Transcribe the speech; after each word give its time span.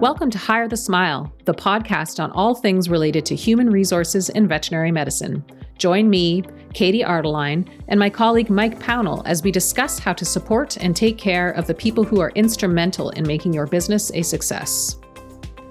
Welcome 0.00 0.30
to 0.30 0.38
Hire 0.38 0.68
the 0.68 0.76
Smile, 0.76 1.32
the 1.44 1.52
podcast 1.52 2.22
on 2.22 2.30
all 2.30 2.54
things 2.54 2.88
related 2.88 3.26
to 3.26 3.34
human 3.34 3.68
resources 3.68 4.28
in 4.28 4.46
veterinary 4.46 4.92
medicine. 4.92 5.44
Join 5.76 6.08
me, 6.08 6.44
Katie 6.72 7.02
Ardeline, 7.02 7.68
and 7.88 7.98
my 7.98 8.08
colleague 8.08 8.48
Mike 8.48 8.78
Pownall 8.78 9.22
as 9.26 9.42
we 9.42 9.50
discuss 9.50 9.98
how 9.98 10.12
to 10.12 10.24
support 10.24 10.76
and 10.76 10.94
take 10.94 11.18
care 11.18 11.50
of 11.50 11.66
the 11.66 11.74
people 11.74 12.04
who 12.04 12.20
are 12.20 12.30
instrumental 12.36 13.10
in 13.10 13.26
making 13.26 13.52
your 13.52 13.66
business 13.66 14.12
a 14.14 14.22
success. 14.22 14.98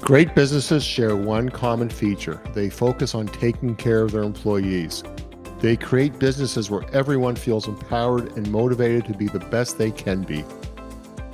Great 0.01 0.35
businesses 0.35 0.83
share 0.83 1.15
one 1.15 1.47
common 1.47 1.87
feature 1.87 2.41
they 2.53 2.69
focus 2.69 3.15
on 3.15 3.27
taking 3.27 3.77
care 3.77 4.01
of 4.01 4.11
their 4.11 4.23
employees. 4.23 5.05
They 5.59 5.77
create 5.77 6.19
businesses 6.19 6.69
where 6.69 6.83
everyone 6.93 7.37
feels 7.37 7.69
empowered 7.69 8.35
and 8.35 8.51
motivated 8.51 9.05
to 9.05 9.13
be 9.13 9.27
the 9.27 9.39
best 9.39 9.77
they 9.77 9.91
can 9.91 10.23
be. 10.23 10.43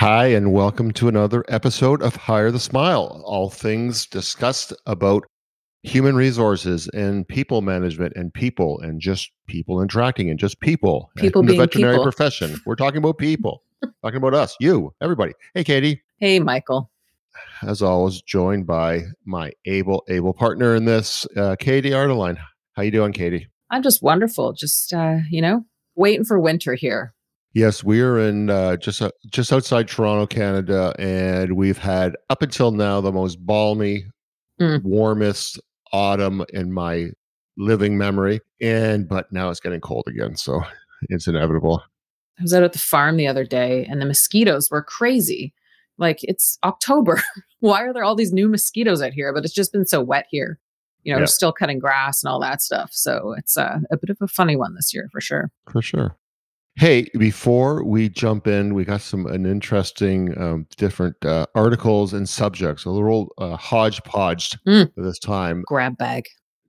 Hi, 0.00 0.28
and 0.28 0.54
welcome 0.54 0.92
to 0.92 1.08
another 1.08 1.44
episode 1.48 2.00
of 2.00 2.16
Hire 2.16 2.50
the 2.50 2.58
Smile. 2.58 3.20
All 3.26 3.50
things 3.50 4.06
discussed 4.06 4.72
about 4.86 5.26
human 5.82 6.16
resources 6.16 6.88
and 6.94 7.28
people 7.28 7.60
management 7.60 8.14
and 8.16 8.32
people 8.32 8.80
and 8.80 8.98
just 8.98 9.30
people 9.46 9.82
interacting 9.82 10.30
and 10.30 10.38
just 10.38 10.58
people. 10.60 11.10
People 11.18 11.42
in 11.42 11.48
the 11.48 11.56
veterinary 11.58 11.96
people. 11.96 12.04
profession. 12.04 12.58
We're 12.64 12.76
talking 12.76 12.96
about 12.96 13.18
people, 13.18 13.62
talking 14.02 14.16
about 14.16 14.32
us, 14.32 14.56
you, 14.58 14.94
everybody. 15.02 15.34
Hey, 15.52 15.64
Katie. 15.64 16.00
Hey, 16.16 16.40
Michael. 16.40 16.90
As 17.60 17.82
always, 17.82 18.22
joined 18.22 18.66
by 18.66 19.02
my 19.26 19.52
able 19.66 20.02
able 20.08 20.32
partner 20.32 20.74
in 20.74 20.86
this, 20.86 21.26
uh, 21.36 21.56
Katie 21.58 21.92
Ardeline. 21.92 22.38
How 22.72 22.84
you 22.84 22.90
doing, 22.90 23.12
Katie? 23.12 23.48
I'm 23.68 23.82
just 23.82 24.02
wonderful. 24.02 24.54
Just, 24.54 24.94
uh, 24.94 25.18
you 25.28 25.42
know, 25.42 25.66
waiting 25.94 26.24
for 26.24 26.40
winter 26.40 26.72
here. 26.72 27.12
Yes, 27.52 27.82
we 27.82 28.00
are 28.00 28.18
in 28.18 28.48
uh, 28.48 28.76
just 28.76 29.02
uh, 29.02 29.10
just 29.28 29.52
outside 29.52 29.88
Toronto, 29.88 30.26
Canada, 30.26 30.94
and 30.98 31.56
we've 31.56 31.78
had 31.78 32.16
up 32.30 32.42
until 32.42 32.70
now 32.70 33.00
the 33.00 33.12
most 33.12 33.44
balmy, 33.44 34.04
Mm. 34.60 34.82
warmest 34.84 35.58
autumn 35.90 36.44
in 36.52 36.70
my 36.72 37.08
living 37.56 37.96
memory. 37.96 38.40
And 38.60 39.08
but 39.08 39.32
now 39.32 39.48
it's 39.50 39.58
getting 39.58 39.80
cold 39.80 40.04
again, 40.06 40.36
so 40.36 40.60
it's 41.08 41.26
inevitable. 41.26 41.82
I 42.38 42.42
was 42.42 42.52
out 42.54 42.62
at 42.62 42.72
the 42.74 42.78
farm 42.78 43.16
the 43.16 43.26
other 43.26 43.44
day 43.44 43.86
and 43.90 44.00
the 44.02 44.06
mosquitoes 44.06 44.70
were 44.70 44.82
crazy. 44.82 45.54
Like 45.98 46.18
it's 46.22 46.58
October. 46.62 47.22
Why 47.60 47.82
are 47.82 47.92
there 47.94 48.04
all 48.04 48.14
these 48.14 48.32
new 48.34 48.48
mosquitoes 48.48 49.00
out 49.02 49.12
here? 49.12 49.32
But 49.34 49.44
it's 49.44 49.54
just 49.54 49.72
been 49.72 49.86
so 49.86 50.00
wet 50.02 50.26
here. 50.30 50.58
You 51.04 51.12
know, 51.12 51.18
Yeah. 51.18 51.22
we're 51.22 51.26
still 51.26 51.52
cutting 51.52 51.78
grass 51.78 52.22
and 52.22 52.30
all 52.30 52.40
that 52.40 52.60
stuff. 52.62 52.90
So 52.92 53.34
it's 53.38 53.56
uh, 53.56 53.80
a 53.90 53.96
bit 53.96 54.10
of 54.10 54.18
a 54.20 54.28
funny 54.28 54.56
one 54.56 54.74
this 54.74 54.92
year 54.94 55.08
for 55.10 55.20
sure. 55.22 55.50
For 55.70 55.80
sure. 55.82 56.16
Hey, 56.80 57.08
before 57.18 57.84
we 57.84 58.08
jump 58.08 58.46
in, 58.46 58.72
we 58.72 58.86
got 58.86 59.02
some 59.02 59.26
an 59.26 59.44
interesting 59.44 60.32
um, 60.40 60.66
different 60.78 61.22
uh, 61.22 61.44
articles 61.54 62.14
and 62.14 62.26
subjects, 62.26 62.86
a 62.86 62.90
little 62.90 63.34
uh, 63.36 63.54
hodgepodge 63.56 64.56
Mm. 64.66 64.90
this 64.96 65.18
time. 65.18 65.62
Grab 65.66 65.98
bag. 65.98 66.24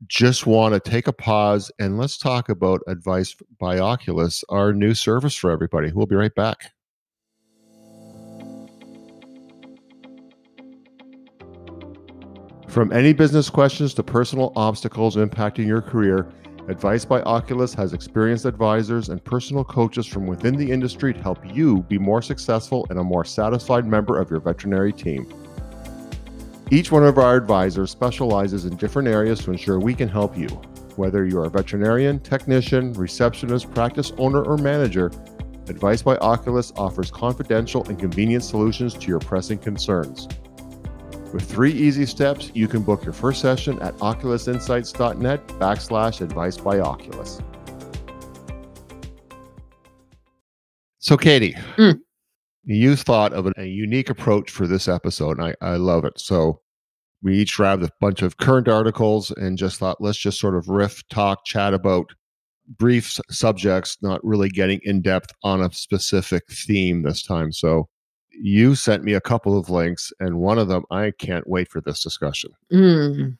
just 0.07 0.45
want 0.45 0.73
to 0.73 0.81
take 0.81 1.07
a 1.07 1.13
pause 1.13 1.71
and 1.79 1.97
let's 1.97 2.17
talk 2.17 2.49
about 2.49 2.81
Advice 2.87 3.37
by 3.57 3.79
Oculus, 3.79 4.43
our 4.49 4.73
new 4.73 4.93
service 4.93 5.33
for 5.33 5.49
everybody. 5.49 5.93
We'll 5.93 6.07
be 6.07 6.17
right 6.17 6.35
back. 6.35 6.71
From 12.67 12.91
any 12.93 13.13
business 13.13 13.49
questions 13.49 13.93
to 13.95 14.03
personal 14.03 14.53
obstacles 14.55 15.15
impacting 15.15 15.67
your 15.67 15.81
career, 15.81 16.27
Advice 16.67 17.05
by 17.05 17.21
Oculus 17.23 17.73
has 17.73 17.93
experienced 17.93 18.45
advisors 18.45 19.09
and 19.09 19.23
personal 19.23 19.63
coaches 19.63 20.05
from 20.05 20.27
within 20.27 20.55
the 20.55 20.71
industry 20.71 21.13
to 21.13 21.21
help 21.21 21.39
you 21.55 21.81
be 21.83 21.97
more 21.97 22.21
successful 22.21 22.85
and 22.89 22.99
a 22.99 23.03
more 23.03 23.25
satisfied 23.25 23.85
member 23.85 24.19
of 24.19 24.29
your 24.29 24.39
veterinary 24.39 24.93
team. 24.93 25.27
Each 26.69 26.91
one 26.91 27.03
of 27.03 27.17
our 27.17 27.35
advisors 27.35 27.89
specializes 27.91 28.65
in 28.65 28.75
different 28.77 29.07
areas 29.07 29.39
to 29.39 29.51
ensure 29.51 29.79
we 29.79 29.95
can 29.95 30.07
help 30.07 30.37
you. 30.37 30.47
Whether 30.97 31.25
you 31.25 31.39
are 31.39 31.45
a 31.45 31.49
veterinarian, 31.49 32.19
technician, 32.19 32.93
receptionist, 32.93 33.73
practice 33.73 34.13
owner, 34.17 34.43
or 34.43 34.57
manager, 34.57 35.11
Advice 35.67 36.01
by 36.01 36.17
Oculus 36.17 36.73
offers 36.75 37.09
confidential 37.09 37.83
and 37.87 37.97
convenient 37.97 38.43
solutions 38.43 38.93
to 38.95 39.07
your 39.07 39.19
pressing 39.19 39.57
concerns. 39.57 40.27
With 41.33 41.49
three 41.49 41.71
easy 41.71 42.05
steps, 42.05 42.51
you 42.53 42.67
can 42.67 42.81
book 42.81 43.03
your 43.05 43.13
first 43.13 43.41
session 43.41 43.79
at 43.81 43.95
oculusinsights.net 43.97 45.47
backslash 45.47 46.21
advice 46.21 46.57
by 46.57 46.79
Oculus. 46.79 47.39
So, 50.99 51.17
Katie, 51.17 51.55
Mm. 51.77 51.99
you 52.63 52.95
thought 52.95 53.33
of 53.33 53.51
a, 53.57 53.65
unique 53.65 54.09
approach 54.09 54.51
for 54.51 54.67
this 54.67 54.87
episode, 54.87 55.39
and 55.39 55.47
I, 55.47 55.55
I 55.73 55.75
love 55.77 56.05
it. 56.05 56.19
So, 56.19 56.61
we 57.23 57.37
each 57.37 57.55
grabbed 57.55 57.83
a 57.83 57.89
bunch 57.99 58.21
of 58.21 58.37
current 58.37 58.67
articles 58.67 59.31
and 59.31 59.57
just 59.57 59.79
thought, 59.79 60.01
let's 60.01 60.17
just 60.17 60.39
sort 60.39 60.55
of 60.55 60.67
riff, 60.67 61.01
talk, 61.09 61.45
chat 61.45 61.73
about 61.73 62.07
brief 62.77 63.19
subjects, 63.29 63.97
not 64.01 64.23
really 64.23 64.49
getting 64.49 64.79
in 64.83 65.01
depth 65.01 65.29
on 65.43 65.61
a 65.61 65.71
specific 65.71 66.43
theme 66.51 67.03
this 67.03 67.23
time. 67.23 67.51
So, 67.51 67.87
you 68.41 68.75
sent 68.75 69.03
me 69.03 69.13
a 69.13 69.21
couple 69.21 69.57
of 69.57 69.69
links, 69.69 70.11
and 70.19 70.39
one 70.39 70.57
of 70.57 70.67
them, 70.67 70.83
I 70.89 71.11
can't 71.11 71.47
wait 71.47 71.69
for 71.69 71.79
this 71.81 72.01
discussion. 72.01 72.51
Mm. 72.71 73.37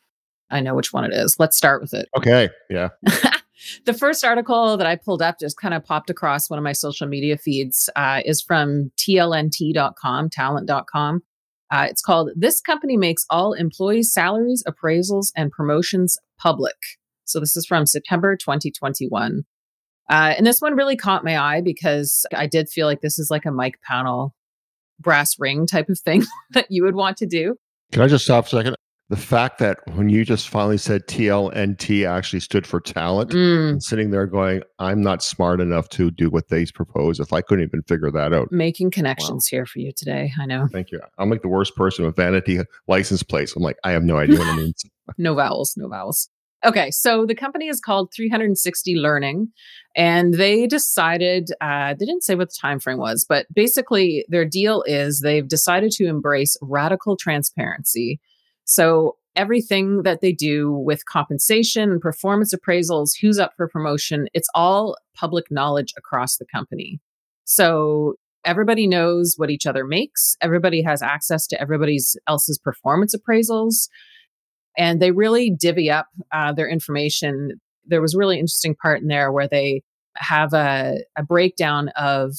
I 0.51 0.59
know 0.59 0.75
which 0.75 0.93
one 0.93 1.05
it 1.05 1.13
is. 1.13 1.37
Let's 1.39 1.57
start 1.57 1.81
with 1.81 1.93
it. 1.93 2.07
Okay. 2.15 2.49
Yeah. 2.69 2.89
the 3.85 3.93
first 3.93 4.23
article 4.23 4.77
that 4.77 4.85
I 4.85 4.95
pulled 4.95 5.21
up 5.21 5.39
just 5.39 5.57
kind 5.57 5.73
of 5.73 5.83
popped 5.83 6.09
across 6.09 6.49
one 6.49 6.59
of 6.59 6.63
my 6.63 6.73
social 6.73 7.07
media 7.07 7.37
feeds 7.37 7.89
uh, 7.95 8.21
is 8.25 8.41
from 8.41 8.91
tlnt.com, 8.97 10.29
talent.com. 10.29 11.21
Uh, 11.71 11.87
it's 11.89 12.01
called 12.01 12.31
This 12.35 12.59
Company 12.59 12.97
Makes 12.97 13.25
All 13.29 13.53
Employees' 13.53 14.13
Salaries, 14.13 14.63
Appraisals, 14.67 15.31
and 15.37 15.51
Promotions 15.51 16.17
Public. 16.37 16.75
So 17.23 17.39
this 17.39 17.55
is 17.55 17.65
from 17.65 17.85
September 17.85 18.35
2021. 18.35 19.43
Uh, 20.09 20.33
and 20.37 20.45
this 20.45 20.59
one 20.59 20.75
really 20.75 20.97
caught 20.97 21.23
my 21.23 21.37
eye 21.37 21.61
because 21.61 22.25
I 22.35 22.45
did 22.45 22.67
feel 22.67 22.87
like 22.87 22.99
this 22.99 23.17
is 23.17 23.31
like 23.31 23.45
a 23.45 23.51
Mike 23.51 23.79
Pownall 23.89 24.31
brass 25.01 25.39
ring 25.39 25.65
type 25.67 25.89
of 25.89 25.99
thing 25.99 26.23
that 26.51 26.67
you 26.69 26.83
would 26.83 26.95
want 26.95 27.17
to 27.17 27.25
do. 27.25 27.55
Can 27.91 28.01
I 28.01 28.07
just 28.07 28.25
stop 28.25 28.45
for 28.47 28.57
a 28.57 28.59
second? 28.59 28.75
The 29.09 29.17
fact 29.17 29.59
that 29.59 29.79
when 29.95 30.07
you 30.07 30.23
just 30.23 30.47
finally 30.47 30.77
said 30.77 31.05
TLNT 31.07 32.07
actually 32.07 32.39
stood 32.39 32.65
for 32.65 32.79
talent, 32.79 33.31
Mm, 33.31 33.69
and 33.71 33.83
sitting 33.83 34.11
there 34.11 34.25
going, 34.25 34.63
I'm 34.79 35.01
not 35.01 35.21
smart 35.21 35.59
enough 35.59 35.89
to 35.89 36.11
do 36.11 36.29
what 36.29 36.47
they 36.47 36.65
propose 36.67 37.19
if 37.19 37.33
I 37.33 37.41
couldn't 37.41 37.65
even 37.65 37.81
figure 37.83 38.09
that 38.11 38.31
out. 38.31 38.49
making 38.53 38.91
connections 38.91 39.47
here 39.47 39.65
for 39.65 39.79
you 39.79 39.91
today. 39.91 40.31
I 40.39 40.45
know. 40.45 40.69
Thank 40.71 40.91
you. 40.91 41.01
I'm 41.17 41.29
like 41.29 41.41
the 41.41 41.49
worst 41.49 41.75
person 41.75 42.05
with 42.05 42.15
vanity 42.15 42.61
license 42.87 43.21
plates. 43.21 43.53
I'm 43.53 43.63
like, 43.63 43.75
I 43.83 43.91
have 43.91 44.03
no 44.03 44.15
idea 44.17 44.39
what 44.39 44.47
it 44.47 44.55
means. 44.61 44.81
no 45.17 45.35
vowels, 45.35 45.73
no 45.75 45.89
vowels. 45.89 46.29
Okay, 46.63 46.91
so 46.91 47.25
the 47.25 47.33
company 47.33 47.67
is 47.67 47.79
called 47.79 48.13
360 48.15 48.95
Learning, 48.95 49.47
and 49.95 50.35
they 50.35 50.67
decided 50.67 51.49
uh, 51.59 51.95
they 51.95 52.05
didn't 52.05 52.23
say 52.23 52.35
what 52.35 52.49
the 52.49 52.57
time 52.59 52.79
frame 52.79 52.99
was, 52.99 53.25
but 53.27 53.47
basically 53.53 54.25
their 54.29 54.45
deal 54.45 54.83
is 54.85 55.21
they've 55.21 55.47
decided 55.47 55.91
to 55.93 56.05
embrace 56.05 56.55
radical 56.61 57.17
transparency. 57.17 58.19
So 58.63 59.17
everything 59.35 60.03
that 60.03 60.21
they 60.21 60.31
do 60.31 60.71
with 60.71 61.05
compensation 61.05 61.99
performance 61.99 62.53
appraisals, 62.53 63.13
who's 63.19 63.39
up 63.39 63.53
for 63.57 63.67
promotion, 63.67 64.27
it's 64.33 64.49
all 64.53 64.97
public 65.15 65.45
knowledge 65.49 65.93
across 65.97 66.37
the 66.37 66.45
company. 66.45 66.99
So 67.43 68.15
everybody 68.45 68.85
knows 68.85 69.33
what 69.37 69.49
each 69.49 69.65
other 69.65 69.83
makes. 69.83 70.35
Everybody 70.41 70.83
has 70.83 71.01
access 71.01 71.47
to 71.47 71.59
everybody's 71.59 72.15
else's 72.27 72.59
performance 72.59 73.15
appraisals 73.15 73.87
and 74.77 75.01
they 75.01 75.11
really 75.11 75.49
divvy 75.49 75.89
up 75.89 76.07
uh, 76.33 76.53
their 76.53 76.69
information. 76.69 77.59
There 77.85 78.01
was 78.01 78.13
a 78.13 78.17
really 78.17 78.37
interesting 78.39 78.75
part 78.75 79.01
in 79.01 79.07
there 79.07 79.31
where 79.31 79.47
they 79.47 79.81
have 80.17 80.53
a, 80.53 80.99
a 81.17 81.23
breakdown 81.23 81.89
of 81.95 82.33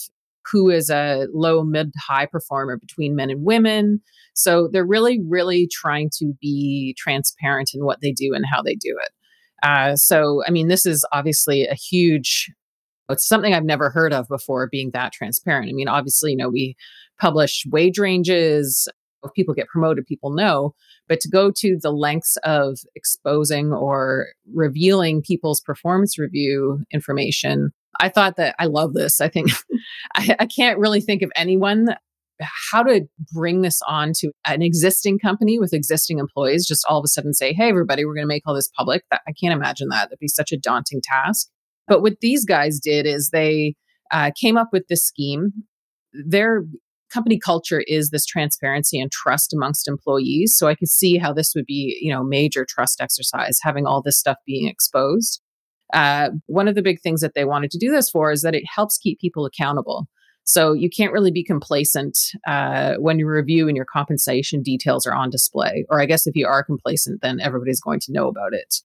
who 0.51 0.71
is 0.71 0.91
a 0.91 1.27
low, 1.33 1.63
mid, 1.63 1.93
high 2.01 2.27
performer 2.27 2.77
between 2.77 3.15
men 3.15 3.31
and 3.31 3.45
women. 3.45 4.01
So 4.35 4.69
they're 4.73 4.87
really, 4.87 5.21
really 5.27 5.69
trying 5.71 6.11
to 6.19 6.35
be 6.41 6.95
transparent 6.99 7.71
in 7.75 7.85
what 7.85 8.01
they 8.01 8.13
do 8.13 8.33
and 8.35 8.45
how 8.51 8.63
they 8.63 8.75
do 8.75 8.99
it. 9.01 9.11
Uh, 9.63 9.95
so, 9.95 10.43
I 10.47 10.51
mean, 10.51 10.69
this 10.69 10.85
is 10.87 11.07
obviously 11.13 11.67
a 11.67 11.75
huge, 11.75 12.51
it's 13.09 13.27
something 13.27 13.55
I've 13.55 13.65
never 13.65 13.91
heard 13.91 14.13
of 14.13 14.27
before 14.27 14.69
being 14.69 14.91
that 14.93 15.13
transparent. 15.13 15.69
I 15.69 15.73
mean, 15.73 15.89
obviously, 15.89 16.33
you 16.33 16.37
know, 16.37 16.49
we 16.49 16.77
publish 17.21 17.65
wage 17.71 17.99
ranges, 17.99 18.89
if 19.25 19.33
people 19.35 19.55
get 19.55 19.69
promoted, 19.69 20.07
people 20.07 20.33
know. 20.33 20.75
But 21.09 21.21
to 21.21 21.29
go 21.29 21.51
to 21.57 21.79
the 21.81 21.91
lengths 21.91 22.37
of 22.45 22.79
exposing 22.95 23.73
or 23.73 24.29
revealing 24.53 25.23
people's 25.23 25.61
performance 25.61 26.19
review 26.19 26.85
information, 26.93 27.73
I 28.01 28.09
thought 28.09 28.37
that 28.37 28.55
I 28.59 28.67
love 28.67 28.95
this. 28.95 29.21
I 29.21 29.29
think 29.29 29.51
I, 30.15 30.37
I 30.41 30.47
can't 30.47 30.79
really 30.79 31.01
think 31.01 31.23
of 31.23 31.31
anyone 31.37 31.89
how 32.71 32.83
to 32.83 33.07
bring 33.33 33.63
this 33.63 33.81
on 33.87 34.13
to 34.15 34.33
an 34.47 34.63
existing 34.63 35.19
company 35.19 35.59
with 35.59 35.73
existing 35.73 36.19
employees, 36.19 36.67
just 36.67 36.85
all 36.89 36.99
of 36.99 37.05
a 37.05 37.09
sudden 37.09 37.35
say, 37.35 37.53
hey, 37.53 37.69
everybody, 37.69 38.05
we're 38.05 38.15
going 38.15 38.25
to 38.25 38.29
make 38.29 38.43
all 38.47 38.55
this 38.55 38.71
public. 38.77 39.05
That, 39.11 39.23
I 39.27 39.33
can't 39.33 39.55
imagine 39.55 39.89
that. 39.89 40.07
That'd 40.07 40.19
be 40.19 40.29
such 40.29 40.53
a 40.53 40.59
daunting 40.59 41.01
task. 41.03 41.49
But 41.89 42.03
what 42.03 42.21
these 42.21 42.45
guys 42.45 42.79
did 42.79 43.07
is 43.07 43.31
they 43.31 43.75
uh, 44.11 44.31
came 44.39 44.57
up 44.57 44.69
with 44.73 44.89
this 44.89 45.05
scheme. 45.05 45.53
Their 46.13 46.65
company 47.13 47.39
culture 47.39 47.83
is 47.87 48.11
this 48.11 48.25
transparency 48.25 49.01
and 49.01 49.11
trust 49.11 49.53
amongst 49.53 49.89
employees. 49.89 50.57
So 50.57 50.69
I 50.69 50.75
could 50.75 50.89
see 50.89 51.19
how 51.19 51.33
this 51.33 51.53
would 51.55 51.67
be, 51.67 51.99
you 52.01 52.13
know, 52.13 52.25
major 52.25 52.67
trust 52.69 53.01
exercise, 53.01 53.59
having 53.63 53.87
all 53.87 54.03
this 54.03 54.19
stuff 54.19 54.39
being 54.47 54.69
exposed. 54.69 55.41
Uh, 55.93 56.31
one 56.47 56.69
of 56.69 56.75
the 56.75 56.83
big 56.83 57.01
things 57.01 57.21
that 57.21 57.35
they 57.35 57.45
wanted 57.45 57.71
to 57.71 57.79
do 57.79 57.91
this 57.91 58.09
for 58.09 58.33
is 58.33 58.43
that 58.43 58.55
it 58.55 58.65
helps 58.67 58.99
keep 58.99 59.21
people 59.21 59.45
accountable. 59.45 60.07
So 60.45 60.73
you 60.73 60.91
can't 60.91 61.13
really 61.13 61.31
be 61.31 61.45
complacent 61.45 62.19
uh, 62.47 62.95
when 62.95 63.19
your 63.19 63.33
review 63.33 63.69
and 63.69 63.77
your 63.77 63.87
compensation 63.87 64.63
details 64.63 65.07
are 65.07 65.15
on 65.15 65.31
display. 65.31 65.85
Or 65.89 66.01
I 66.01 66.07
guess 66.07 66.27
if 66.27 66.35
you 66.35 66.47
are 66.47 66.65
complacent, 66.65 67.21
then 67.23 67.41
everybody's 67.41 67.81
going 67.81 68.01
to 68.01 68.13
know 68.13 68.27
about 68.27 68.53
it. 68.53 68.77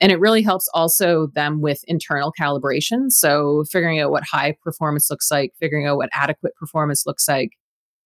And 0.00 0.10
it 0.10 0.18
really 0.18 0.42
helps 0.42 0.68
also 0.74 1.28
them 1.34 1.60
with 1.60 1.80
internal 1.86 2.32
calibration. 2.38 3.10
So 3.10 3.64
figuring 3.70 4.00
out 4.00 4.10
what 4.10 4.24
high 4.24 4.56
performance 4.64 5.10
looks 5.10 5.30
like, 5.30 5.52
figuring 5.60 5.86
out 5.86 5.96
what 5.96 6.08
adequate 6.12 6.56
performance 6.56 7.04
looks 7.06 7.28
like, 7.28 7.50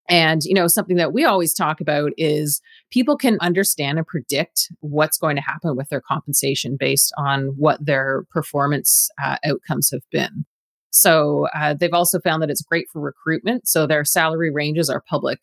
and, 0.09 0.43
you 0.45 0.55
know, 0.55 0.67
something 0.67 0.97
that 0.97 1.13
we 1.13 1.25
always 1.25 1.53
talk 1.53 1.81
about 1.81 2.13
is 2.17 2.61
people 2.91 3.17
can 3.17 3.39
understand 3.41 3.99
and 3.99 4.07
predict 4.07 4.71
what's 4.81 5.19
going 5.19 5.37
to 5.37 5.43
happen 5.43 5.77
with 5.77 5.89
their 5.89 6.01
compensation 6.01 6.77
based 6.79 7.13
on 7.19 7.49
what 7.57 7.85
their 7.85 8.25
performance 8.31 9.09
uh, 9.23 9.37
outcomes 9.45 9.91
have 9.91 10.03
been. 10.13 10.45
So 10.91 11.49
uh, 11.55 11.75
they've 11.75 11.93
also 11.93 12.21
found 12.21 12.43
that 12.43 12.51
it's 12.51 12.63
great 12.63 12.87
for 12.93 13.01
recruitment. 13.01 13.69
So 13.69 13.87
their 13.87 14.05
salary 14.05 14.51
ranges 14.51 14.89
are 14.89 15.03
public. 15.09 15.41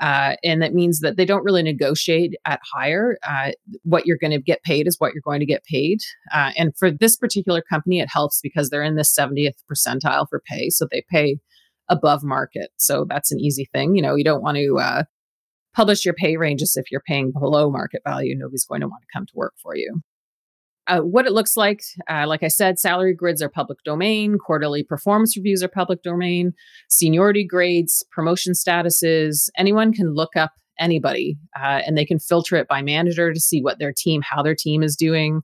Uh, 0.00 0.34
and 0.42 0.60
that 0.60 0.74
means 0.74 1.00
that 1.00 1.16
they 1.16 1.24
don't 1.24 1.44
really 1.44 1.62
negotiate 1.62 2.34
at 2.44 2.60
higher. 2.74 3.16
Uh, 3.26 3.52
what 3.84 4.06
you're 4.06 4.18
going 4.18 4.32
to 4.32 4.40
get 4.40 4.62
paid 4.64 4.86
is 4.86 4.96
what 4.98 5.12
you're 5.12 5.22
going 5.24 5.40
to 5.40 5.46
get 5.46 5.64
paid. 5.64 6.00
Uh, 6.32 6.50
and 6.56 6.76
for 6.76 6.90
this 6.90 7.16
particular 7.16 7.62
company, 7.62 8.00
it 8.00 8.08
helps 8.12 8.40
because 8.42 8.70
they're 8.70 8.82
in 8.82 8.96
the 8.96 9.02
70th 9.02 9.54
percentile 9.70 10.28
for 10.28 10.42
pay. 10.46 10.68
So 10.68 10.86
they 10.90 11.04
pay 11.08 11.38
above 11.88 12.22
market. 12.22 12.70
So 12.76 13.06
that's 13.08 13.32
an 13.32 13.40
easy 13.40 13.68
thing. 13.72 13.94
You 13.94 14.02
know, 14.02 14.14
you 14.14 14.24
don't 14.24 14.42
want 14.42 14.56
to 14.56 14.78
uh, 14.78 15.02
publish 15.74 16.04
your 16.04 16.14
pay 16.14 16.36
ranges 16.36 16.76
if 16.76 16.90
you're 16.90 17.02
paying 17.06 17.32
below 17.32 17.70
market 17.70 18.02
value. 18.06 18.34
Nobody's 18.36 18.64
going 18.64 18.80
to 18.80 18.88
want 18.88 19.02
to 19.02 19.18
come 19.18 19.26
to 19.26 19.32
work 19.34 19.54
for 19.62 19.76
you. 19.76 20.00
Uh, 20.86 21.00
what 21.00 21.26
it 21.26 21.32
looks 21.32 21.56
like, 21.56 21.80
uh, 22.10 22.26
like 22.26 22.42
I 22.42 22.48
said, 22.48 22.78
salary 22.78 23.14
grids 23.14 23.40
are 23.40 23.48
public 23.48 23.78
domain, 23.84 24.36
quarterly 24.38 24.82
performance 24.82 25.34
reviews 25.34 25.62
are 25.62 25.68
public 25.68 26.02
domain, 26.02 26.52
seniority 26.90 27.46
grades, 27.46 28.04
promotion 28.12 28.52
statuses. 28.52 29.48
Anyone 29.56 29.94
can 29.94 30.14
look 30.14 30.36
up 30.36 30.52
anybody 30.78 31.38
uh, 31.58 31.80
and 31.86 31.96
they 31.96 32.04
can 32.04 32.18
filter 32.18 32.56
it 32.56 32.68
by 32.68 32.82
manager 32.82 33.32
to 33.32 33.40
see 33.40 33.62
what 33.62 33.78
their 33.78 33.94
team, 33.96 34.20
how 34.22 34.42
their 34.42 34.54
team 34.54 34.82
is 34.82 34.94
doing. 34.94 35.40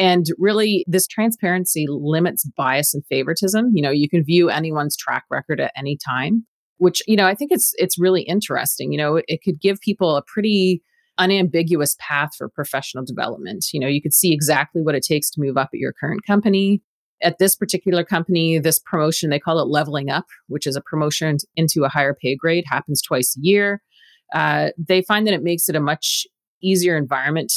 And 0.00 0.24
really, 0.38 0.86
this 0.88 1.06
transparency 1.06 1.84
limits 1.86 2.48
bias 2.56 2.94
and 2.94 3.04
favoritism. 3.10 3.72
You 3.74 3.82
know, 3.82 3.90
you 3.90 4.08
can 4.08 4.24
view 4.24 4.48
anyone's 4.48 4.96
track 4.96 5.24
record 5.30 5.60
at 5.60 5.72
any 5.76 5.98
time, 5.98 6.46
which, 6.78 7.02
you 7.06 7.16
know, 7.16 7.26
I 7.26 7.34
think 7.34 7.52
it's 7.52 7.74
it's 7.76 7.98
really 7.98 8.22
interesting. 8.22 8.92
You 8.92 8.98
know, 8.98 9.20
it, 9.28 9.42
could 9.44 9.60
give 9.60 9.78
people 9.82 10.16
a 10.16 10.22
pretty 10.22 10.82
unambiguous 11.18 11.96
path 12.00 12.30
for 12.38 12.48
professional 12.48 13.04
development. 13.04 13.66
You 13.74 13.80
know, 13.80 13.88
you 13.88 14.00
could 14.00 14.14
see 14.14 14.32
exactly 14.32 14.80
what 14.80 14.94
it 14.94 15.02
takes 15.02 15.30
to 15.32 15.40
move 15.40 15.58
up 15.58 15.68
at 15.74 15.78
your 15.78 15.92
current 15.92 16.22
company. 16.26 16.80
At 17.22 17.38
this 17.38 17.54
particular 17.54 18.02
company, 18.02 18.58
this 18.58 18.78
promotion, 18.78 19.28
they 19.28 19.38
call 19.38 19.58
it 19.58 19.68
leveling 19.68 20.08
up, 20.08 20.24
which 20.48 20.66
is 20.66 20.76
a 20.76 20.80
promotion 20.80 21.36
into 21.56 21.84
a 21.84 21.90
higher 21.90 22.16
pay 22.18 22.34
grade, 22.36 22.64
happens 22.66 23.02
twice 23.02 23.36
a 23.36 23.40
year. 23.42 23.82
Uh, 24.34 24.70
they 24.78 25.02
find 25.02 25.26
that 25.26 25.34
it 25.34 25.42
makes 25.42 25.68
it 25.68 25.76
a 25.76 25.80
much 25.80 26.26
easier 26.62 26.96
environment 26.96 27.52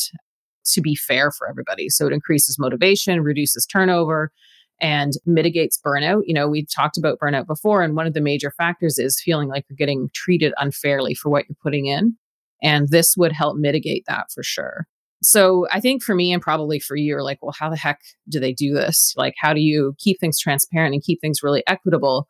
to 0.65 0.81
be 0.81 0.95
fair 0.95 1.31
for 1.31 1.49
everybody. 1.49 1.89
So 1.89 2.07
it 2.07 2.13
increases 2.13 2.59
motivation, 2.59 3.21
reduces 3.21 3.65
turnover, 3.65 4.31
and 4.79 5.13
mitigates 5.25 5.79
burnout. 5.83 6.23
You 6.25 6.33
know, 6.33 6.47
we've 6.47 6.69
talked 6.73 6.97
about 6.97 7.19
burnout 7.19 7.47
before, 7.47 7.83
and 7.83 7.95
one 7.95 8.07
of 8.07 8.13
the 8.13 8.21
major 8.21 8.51
factors 8.51 8.97
is 8.97 9.21
feeling 9.21 9.47
like 9.47 9.65
you're 9.69 9.77
getting 9.77 10.09
treated 10.13 10.53
unfairly 10.57 11.13
for 11.13 11.29
what 11.29 11.45
you're 11.47 11.57
putting 11.61 11.85
in. 11.85 12.15
And 12.61 12.89
this 12.89 13.15
would 13.17 13.31
help 13.31 13.57
mitigate 13.57 14.05
that 14.07 14.31
for 14.33 14.43
sure. 14.43 14.87
So 15.21 15.67
I 15.71 15.79
think 15.79 16.03
for 16.03 16.15
me 16.15 16.33
and 16.33 16.41
probably 16.41 16.79
for 16.79 16.97
you 16.97 17.15
are 17.15 17.23
like, 17.23 17.39
well, 17.41 17.55
how 17.57 17.69
the 17.69 17.77
heck 17.77 18.01
do 18.27 18.39
they 18.39 18.51
do 18.51 18.73
this? 18.73 19.13
Like, 19.15 19.35
how 19.37 19.53
do 19.53 19.61
you 19.61 19.95
keep 19.97 20.19
things 20.19 20.39
transparent 20.39 20.93
and 20.93 21.03
keep 21.03 21.21
things 21.21 21.41
really 21.41 21.63
equitable? 21.65 22.27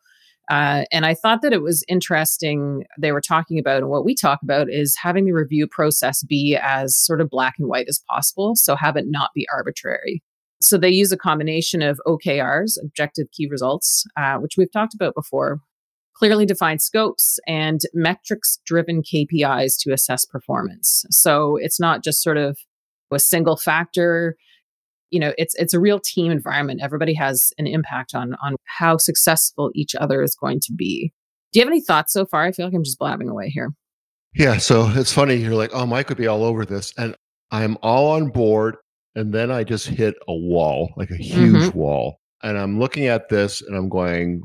Uh, 0.50 0.84
and 0.92 1.06
I 1.06 1.14
thought 1.14 1.42
that 1.42 1.52
it 1.52 1.62
was 1.62 1.84
interesting. 1.88 2.84
They 2.98 3.12
were 3.12 3.20
talking 3.20 3.58
about, 3.58 3.78
and 3.78 3.88
what 3.88 4.04
we 4.04 4.14
talk 4.14 4.40
about 4.42 4.70
is 4.70 4.96
having 5.00 5.24
the 5.24 5.32
review 5.32 5.66
process 5.66 6.22
be 6.22 6.58
as 6.60 6.96
sort 6.96 7.20
of 7.20 7.30
black 7.30 7.54
and 7.58 7.68
white 7.68 7.86
as 7.88 8.02
possible. 8.10 8.54
So 8.54 8.76
have 8.76 8.96
it 8.96 9.06
not 9.08 9.30
be 9.34 9.46
arbitrary. 9.52 10.22
So 10.60 10.78
they 10.78 10.90
use 10.90 11.12
a 11.12 11.16
combination 11.16 11.82
of 11.82 12.00
OKRs, 12.06 12.78
objective 12.82 13.26
key 13.32 13.48
results, 13.50 14.04
uh, 14.16 14.36
which 14.36 14.56
we've 14.56 14.72
talked 14.72 14.94
about 14.94 15.14
before, 15.14 15.60
clearly 16.16 16.46
defined 16.46 16.80
scopes, 16.80 17.38
and 17.46 17.80
metrics 17.92 18.58
driven 18.64 19.02
KPIs 19.02 19.76
to 19.80 19.92
assess 19.92 20.24
performance. 20.24 21.04
So 21.10 21.56
it's 21.56 21.80
not 21.80 22.02
just 22.02 22.22
sort 22.22 22.38
of 22.38 22.58
a 23.12 23.18
single 23.18 23.56
factor 23.56 24.36
you 25.14 25.20
know 25.20 25.32
it's 25.38 25.54
it's 25.54 25.72
a 25.72 25.80
real 25.80 26.00
team 26.00 26.32
environment. 26.32 26.80
Everybody 26.82 27.14
has 27.14 27.52
an 27.58 27.66
impact 27.66 28.14
on 28.14 28.34
on 28.42 28.56
how 28.64 28.96
successful 28.96 29.70
each 29.74 29.94
other 29.94 30.22
is 30.22 30.34
going 30.34 30.60
to 30.60 30.72
be. 30.72 31.12
Do 31.52 31.60
you 31.60 31.64
have 31.64 31.72
any 31.72 31.80
thoughts 31.80 32.12
so 32.12 32.26
far? 32.26 32.42
I 32.42 32.52
feel 32.52 32.66
like 32.66 32.74
i'm 32.74 32.84
just 32.84 32.98
blabbing 32.98 33.28
away 33.28 33.48
here. 33.48 33.70
Yeah 34.34 34.58
so 34.58 34.90
it's 34.94 35.12
funny 35.12 35.36
you're 35.36 35.54
like 35.54 35.70
oh 35.72 35.86
mike 35.86 36.08
could 36.08 36.16
be 36.16 36.26
all 36.26 36.42
over 36.42 36.66
this 36.66 36.92
and 36.98 37.14
i'm 37.52 37.78
all 37.82 38.10
on 38.10 38.30
board 38.30 38.76
and 39.14 39.32
then 39.32 39.52
i 39.52 39.62
just 39.62 39.86
hit 39.86 40.16
a 40.26 40.34
wall 40.34 40.92
like 40.96 41.10
a 41.10 41.16
huge 41.16 41.54
mm-hmm. 41.54 41.78
wall 41.78 42.18
and 42.42 42.58
i'm 42.58 42.80
looking 42.80 43.06
at 43.06 43.28
this 43.28 43.62
and 43.62 43.76
i'm 43.76 43.88
going 43.88 44.42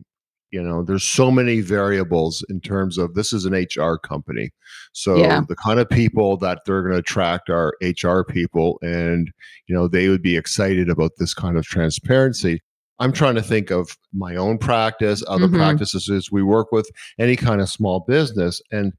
you 0.51 0.61
know 0.61 0.83
there's 0.83 1.03
so 1.03 1.29
many 1.29 1.61
variables 1.61 2.43
in 2.49 2.59
terms 2.59 2.97
of 2.97 3.13
this 3.13 3.33
is 3.33 3.45
an 3.45 3.53
hr 3.75 3.95
company 3.97 4.51
so 4.93 5.17
yeah. 5.17 5.41
the 5.47 5.55
kind 5.55 5.79
of 5.79 5.89
people 5.89 6.37
that 6.37 6.59
they're 6.65 6.81
going 6.81 6.93
to 6.93 6.99
attract 6.99 7.49
are 7.49 7.73
hr 8.03 8.21
people 8.23 8.79
and 8.81 9.31
you 9.67 9.75
know 9.75 9.87
they 9.87 10.09
would 10.09 10.21
be 10.21 10.37
excited 10.37 10.89
about 10.89 11.11
this 11.17 11.33
kind 11.33 11.57
of 11.57 11.65
transparency 11.65 12.61
i'm 12.99 13.13
trying 13.13 13.35
to 13.35 13.43
think 13.43 13.69
of 13.69 13.97
my 14.13 14.35
own 14.35 14.57
practice 14.57 15.23
other 15.27 15.47
mm-hmm. 15.47 15.57
practices 15.57 16.31
we 16.31 16.43
work 16.43 16.71
with 16.71 16.89
any 17.19 17.35
kind 17.35 17.61
of 17.61 17.69
small 17.69 18.01
business 18.01 18.61
and 18.71 18.93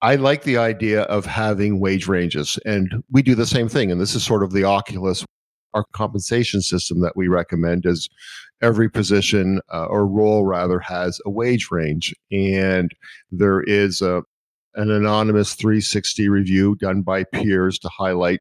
I 0.00 0.14
like 0.14 0.44
the 0.44 0.58
idea 0.58 1.02
of 1.02 1.26
having 1.26 1.80
wage 1.80 2.06
ranges, 2.06 2.56
and 2.64 3.02
we 3.10 3.20
do 3.20 3.34
the 3.34 3.44
same 3.44 3.68
thing. 3.68 3.90
And 3.90 4.00
this 4.00 4.14
is 4.14 4.22
sort 4.22 4.44
of 4.44 4.52
the 4.52 4.62
Oculus 4.62 5.24
our 5.74 5.84
compensation 5.92 6.62
system 6.62 7.00
that 7.00 7.16
we 7.16 7.28
recommend 7.28 7.86
is 7.86 8.08
every 8.62 8.90
position 8.90 9.60
uh, 9.72 9.86
or 9.86 10.06
role 10.06 10.44
rather 10.44 10.78
has 10.78 11.20
a 11.24 11.30
wage 11.30 11.68
range 11.70 12.14
and 12.30 12.92
there 13.30 13.62
is 13.62 14.00
a 14.00 14.22
an 14.74 14.90
anonymous 14.90 15.54
360 15.54 16.28
review 16.28 16.76
done 16.76 17.02
by 17.02 17.24
peers 17.24 17.78
to 17.78 17.88
highlight 17.88 18.40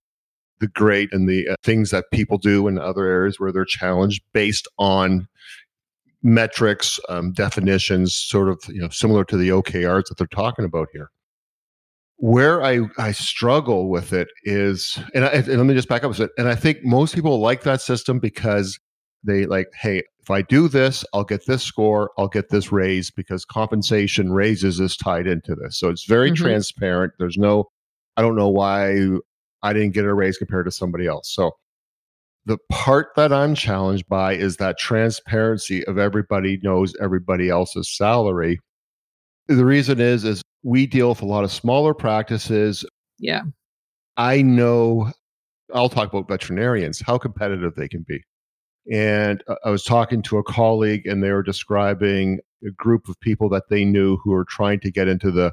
the 0.60 0.68
great 0.68 1.12
and 1.12 1.28
the 1.28 1.48
uh, 1.48 1.56
things 1.64 1.90
that 1.92 2.06
people 2.12 2.38
do 2.38 2.68
in 2.68 2.78
other 2.78 3.06
areas 3.06 3.40
where 3.40 3.52
they're 3.52 3.66
challenged 3.66 4.22
based 4.34 4.68
on 4.78 5.28
metrics 6.24 7.00
um, 7.10 7.32
definitions 7.32 8.16
sort 8.16 8.50
of 8.50 8.60
you 8.68 8.82
know 8.82 8.90
similar 8.90 9.24
to 9.24 9.38
the 9.38 9.50
okrs 9.50 10.06
that 10.06 10.18
they're 10.18 10.28
talking 10.28 10.66
about 10.66 10.88
here 10.94 11.10
where 12.18 12.64
I, 12.64 12.82
I 12.98 13.12
struggle 13.12 13.90
with 13.90 14.12
it 14.12 14.28
is, 14.44 15.00
and, 15.14 15.24
I, 15.24 15.30
and 15.30 15.48
let 15.48 15.66
me 15.66 15.76
just 15.76 15.88
back 15.88 16.04
up 16.04 16.14
a 16.14 16.18
bit. 16.18 16.32
And 16.38 16.48
I 16.48 16.56
think 16.56 16.84
most 16.84 17.14
people 17.14 17.40
like 17.40 17.62
that 17.64 17.80
system 17.80 18.20
because 18.20 18.80
they 19.24 19.46
like, 19.46 19.68
hey, 19.80 20.04
if 20.20 20.30
I 20.30 20.42
do 20.42 20.68
this, 20.68 21.06
I'll 21.14 21.24
get 21.24 21.46
this 21.46 21.64
score, 21.64 22.12
I'll 22.18 22.28
get 22.28 22.50
this 22.50 22.72
raise 22.72 23.10
because 23.10 23.46
compensation 23.46 24.32
raises 24.32 24.80
is 24.80 24.98
tied 24.98 25.28
into 25.28 25.56
this. 25.56 25.80
So 25.80 25.90
it's 25.90 26.06
very 26.06 26.32
mm-hmm. 26.32 26.44
transparent. 26.44 27.14
There's 27.18 27.38
no, 27.38 27.70
I 28.18 28.22
don't 28.22 28.36
know 28.36 28.50
why 28.50 28.92
I 29.64 29.74
didn't 29.74 29.94
get 29.94 30.06
a 30.06 30.14
raise 30.14 30.38
compared 30.38 30.66
to 30.66 30.72
somebody 30.72 31.08
else. 31.08 31.34
So 31.34 31.52
the 32.46 32.58
part 32.70 33.08
that 33.16 33.34
I'm 33.34 33.56
challenged 33.56 34.08
by 34.08 34.34
is 34.34 34.58
that 34.58 34.78
transparency 34.78 35.86
of 35.86 35.98
everybody 35.98 36.60
knows 36.64 36.94
everybody 37.02 37.50
else's 37.50 37.96
salary. 37.96 38.60
The 39.48 39.66
reason 39.66 40.00
is, 40.00 40.24
is 40.24 40.42
we 40.64 40.88
deal 40.88 41.10
with 41.10 41.22
a 41.22 41.26
lot 41.26 41.44
of 41.44 41.52
smaller 41.52 41.94
practices. 41.94 42.86
Yeah. 43.18 43.44
I 44.18 44.42
know, 44.42 45.12
I'll 45.74 45.90
talk 45.90 46.12
about 46.12 46.28
veterinarians, 46.28 47.02
how 47.02 47.18
competitive 47.18 47.76
they 47.76 47.88
can 47.88 48.04
be. 48.08 48.22
And 48.91 49.44
I 49.65 49.70
was 49.70 49.84
talking 49.84 50.22
to 50.24 50.38
a 50.38 50.44
colleague 50.44 51.06
and 51.06 51.24
they 51.24 51.32
were 51.32 51.44
describing 51.44 52.39
a 52.65 52.72
group 52.72 53.08
of 53.08 53.20
people 53.20 53.50
that 53.50 53.70
they 53.70 53.86
knew 53.86 54.17
who 54.17 54.32
were 54.32 54.46
trying 54.46 54.79
to 54.79 54.91
get 54.91 55.08
into 55.08 55.29
the 55.29 55.51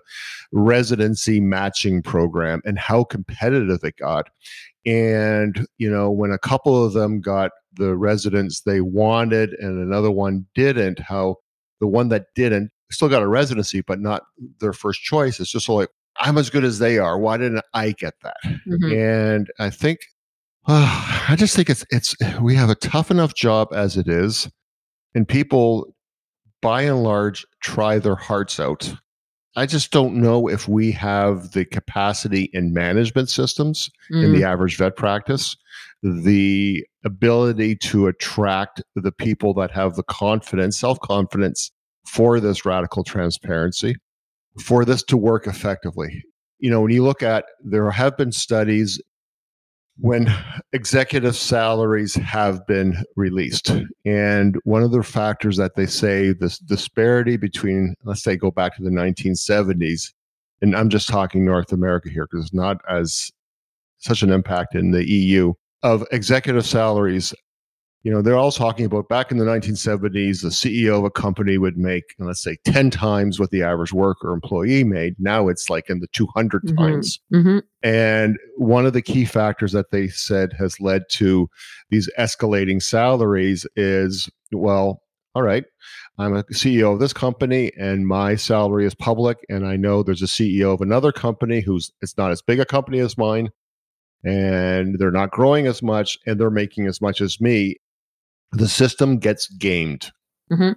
residency 0.52 1.40
matching 1.40 2.00
program 2.00 2.62
and 2.64 2.78
how 2.78 3.04
competitive 3.04 3.82
it 3.82 3.96
got. 3.96 4.30
And, 4.86 5.66
you 5.78 5.90
know, 5.90 6.10
when 6.10 6.30
a 6.30 6.38
couple 6.38 6.82
of 6.82 6.92
them 6.92 7.20
got 7.20 7.50
the 7.74 7.96
residence 7.96 8.60
they 8.60 8.80
wanted 8.80 9.54
and 9.54 9.82
another 9.82 10.10
one 10.10 10.46
didn't, 10.54 11.00
how 11.00 11.36
the 11.80 11.88
one 11.88 12.08
that 12.08 12.26
didn't 12.34 12.70
still 12.90 13.08
got 13.08 13.22
a 13.22 13.28
residency, 13.28 13.80
but 13.80 14.00
not 14.00 14.22
their 14.60 14.72
first 14.72 15.02
choice. 15.02 15.40
It's 15.40 15.50
just 15.50 15.68
like, 15.68 15.88
I'm 16.18 16.38
as 16.38 16.48
good 16.48 16.64
as 16.64 16.78
they 16.78 16.98
are. 16.98 17.18
Why 17.18 17.36
didn't 17.36 17.64
I 17.74 17.90
get 17.92 18.14
that? 18.22 18.36
Mm-hmm. 18.44 18.92
And 18.92 19.50
I 19.58 19.70
think, 19.70 19.98
uh, 20.66 21.24
I 21.28 21.36
just 21.36 21.56
think 21.56 21.70
it's, 21.70 21.84
it's, 21.90 22.14
we 22.40 22.54
have 22.54 22.70
a 22.70 22.74
tough 22.74 23.10
enough 23.10 23.34
job 23.34 23.68
as 23.72 23.96
it 23.96 24.08
is. 24.08 24.48
And 25.14 25.28
people, 25.28 25.94
by 26.60 26.82
and 26.82 27.02
large, 27.02 27.46
try 27.60 27.98
their 27.98 28.16
hearts 28.16 28.58
out. 28.58 28.92
I 29.56 29.66
just 29.66 29.92
don't 29.92 30.16
know 30.16 30.48
if 30.48 30.66
we 30.66 30.90
have 30.92 31.52
the 31.52 31.64
capacity 31.64 32.50
in 32.52 32.72
management 32.72 33.30
systems 33.30 33.88
mm. 34.12 34.24
in 34.24 34.32
the 34.32 34.40
mm. 34.40 34.46
average 34.46 34.76
vet 34.76 34.96
practice, 34.96 35.56
the 36.02 36.84
ability 37.04 37.76
to 37.76 38.08
attract 38.08 38.82
the 38.96 39.12
people 39.12 39.54
that 39.54 39.70
have 39.70 39.94
the 39.94 40.02
confidence, 40.02 40.78
self 40.78 40.98
confidence 41.00 41.70
for 42.08 42.40
this 42.40 42.64
radical 42.64 43.04
transparency, 43.04 43.94
for 44.60 44.84
this 44.84 45.04
to 45.04 45.16
work 45.16 45.46
effectively. 45.46 46.24
You 46.58 46.70
know, 46.70 46.80
when 46.80 46.92
you 46.92 47.04
look 47.04 47.22
at, 47.22 47.44
there 47.62 47.88
have 47.90 48.16
been 48.16 48.32
studies 48.32 49.00
when 49.98 50.32
executive 50.72 51.36
salaries 51.36 52.14
have 52.14 52.66
been 52.66 52.96
released. 53.16 53.70
And 54.04 54.56
one 54.64 54.82
of 54.82 54.90
the 54.90 55.02
factors 55.02 55.56
that 55.56 55.76
they 55.76 55.86
say 55.86 56.32
this 56.32 56.58
disparity 56.58 57.36
between, 57.36 57.94
let's 58.04 58.22
say, 58.22 58.36
go 58.36 58.50
back 58.50 58.76
to 58.76 58.82
the 58.82 58.90
1970s, 58.90 60.12
and 60.62 60.74
I'm 60.74 60.88
just 60.88 61.08
talking 61.08 61.44
North 61.44 61.72
America 61.72 62.08
here 62.08 62.26
because 62.30 62.46
it's 62.46 62.54
not 62.54 62.78
as 62.88 63.30
such 63.98 64.22
an 64.22 64.30
impact 64.30 64.74
in 64.74 64.90
the 64.90 65.08
EU 65.08 65.52
of 65.82 66.04
executive 66.10 66.66
salaries 66.66 67.34
you 68.04 68.12
know 68.12 68.22
they're 68.22 68.36
all 68.36 68.52
talking 68.52 68.84
about 68.84 69.08
back 69.08 69.32
in 69.32 69.38
the 69.38 69.44
1970s 69.44 70.42
the 70.42 70.48
ceo 70.48 70.98
of 70.98 71.04
a 71.04 71.10
company 71.10 71.58
would 71.58 71.76
make 71.76 72.04
let's 72.18 72.42
say 72.42 72.56
10 72.66 72.90
times 72.90 73.40
what 73.40 73.50
the 73.50 73.62
average 73.62 73.92
worker 73.92 74.32
employee 74.32 74.84
made 74.84 75.16
now 75.18 75.48
it's 75.48 75.68
like 75.68 75.90
in 75.90 75.98
the 75.98 76.06
200 76.08 76.62
mm-hmm. 76.62 76.76
times 76.76 77.18
mm-hmm. 77.32 77.58
and 77.82 78.38
one 78.56 78.86
of 78.86 78.92
the 78.92 79.02
key 79.02 79.24
factors 79.24 79.72
that 79.72 79.90
they 79.90 80.06
said 80.06 80.52
has 80.52 80.78
led 80.80 81.02
to 81.08 81.48
these 81.90 82.08
escalating 82.18 82.80
salaries 82.80 83.66
is 83.74 84.30
well 84.52 85.02
all 85.34 85.42
right 85.42 85.64
i'm 86.18 86.36
a 86.36 86.44
ceo 86.44 86.92
of 86.92 87.00
this 87.00 87.12
company 87.12 87.72
and 87.76 88.06
my 88.06 88.36
salary 88.36 88.86
is 88.86 88.94
public 88.94 89.38
and 89.48 89.66
i 89.66 89.76
know 89.76 90.02
there's 90.02 90.22
a 90.22 90.26
ceo 90.26 90.74
of 90.74 90.80
another 90.80 91.10
company 91.10 91.60
who's 91.60 91.90
it's 92.02 92.16
not 92.16 92.30
as 92.30 92.42
big 92.42 92.60
a 92.60 92.66
company 92.66 92.98
as 92.98 93.18
mine 93.18 93.50
and 94.24 94.98
they're 94.98 95.10
not 95.10 95.30
growing 95.30 95.66
as 95.66 95.82
much 95.82 96.16
and 96.26 96.40
they're 96.40 96.50
making 96.50 96.86
as 96.86 97.00
much 97.00 97.20
as 97.20 97.40
me 97.40 97.76
the 98.52 98.68
system 98.68 99.18
gets 99.18 99.48
gamed. 99.48 100.10
Mm-hmm. 100.50 100.72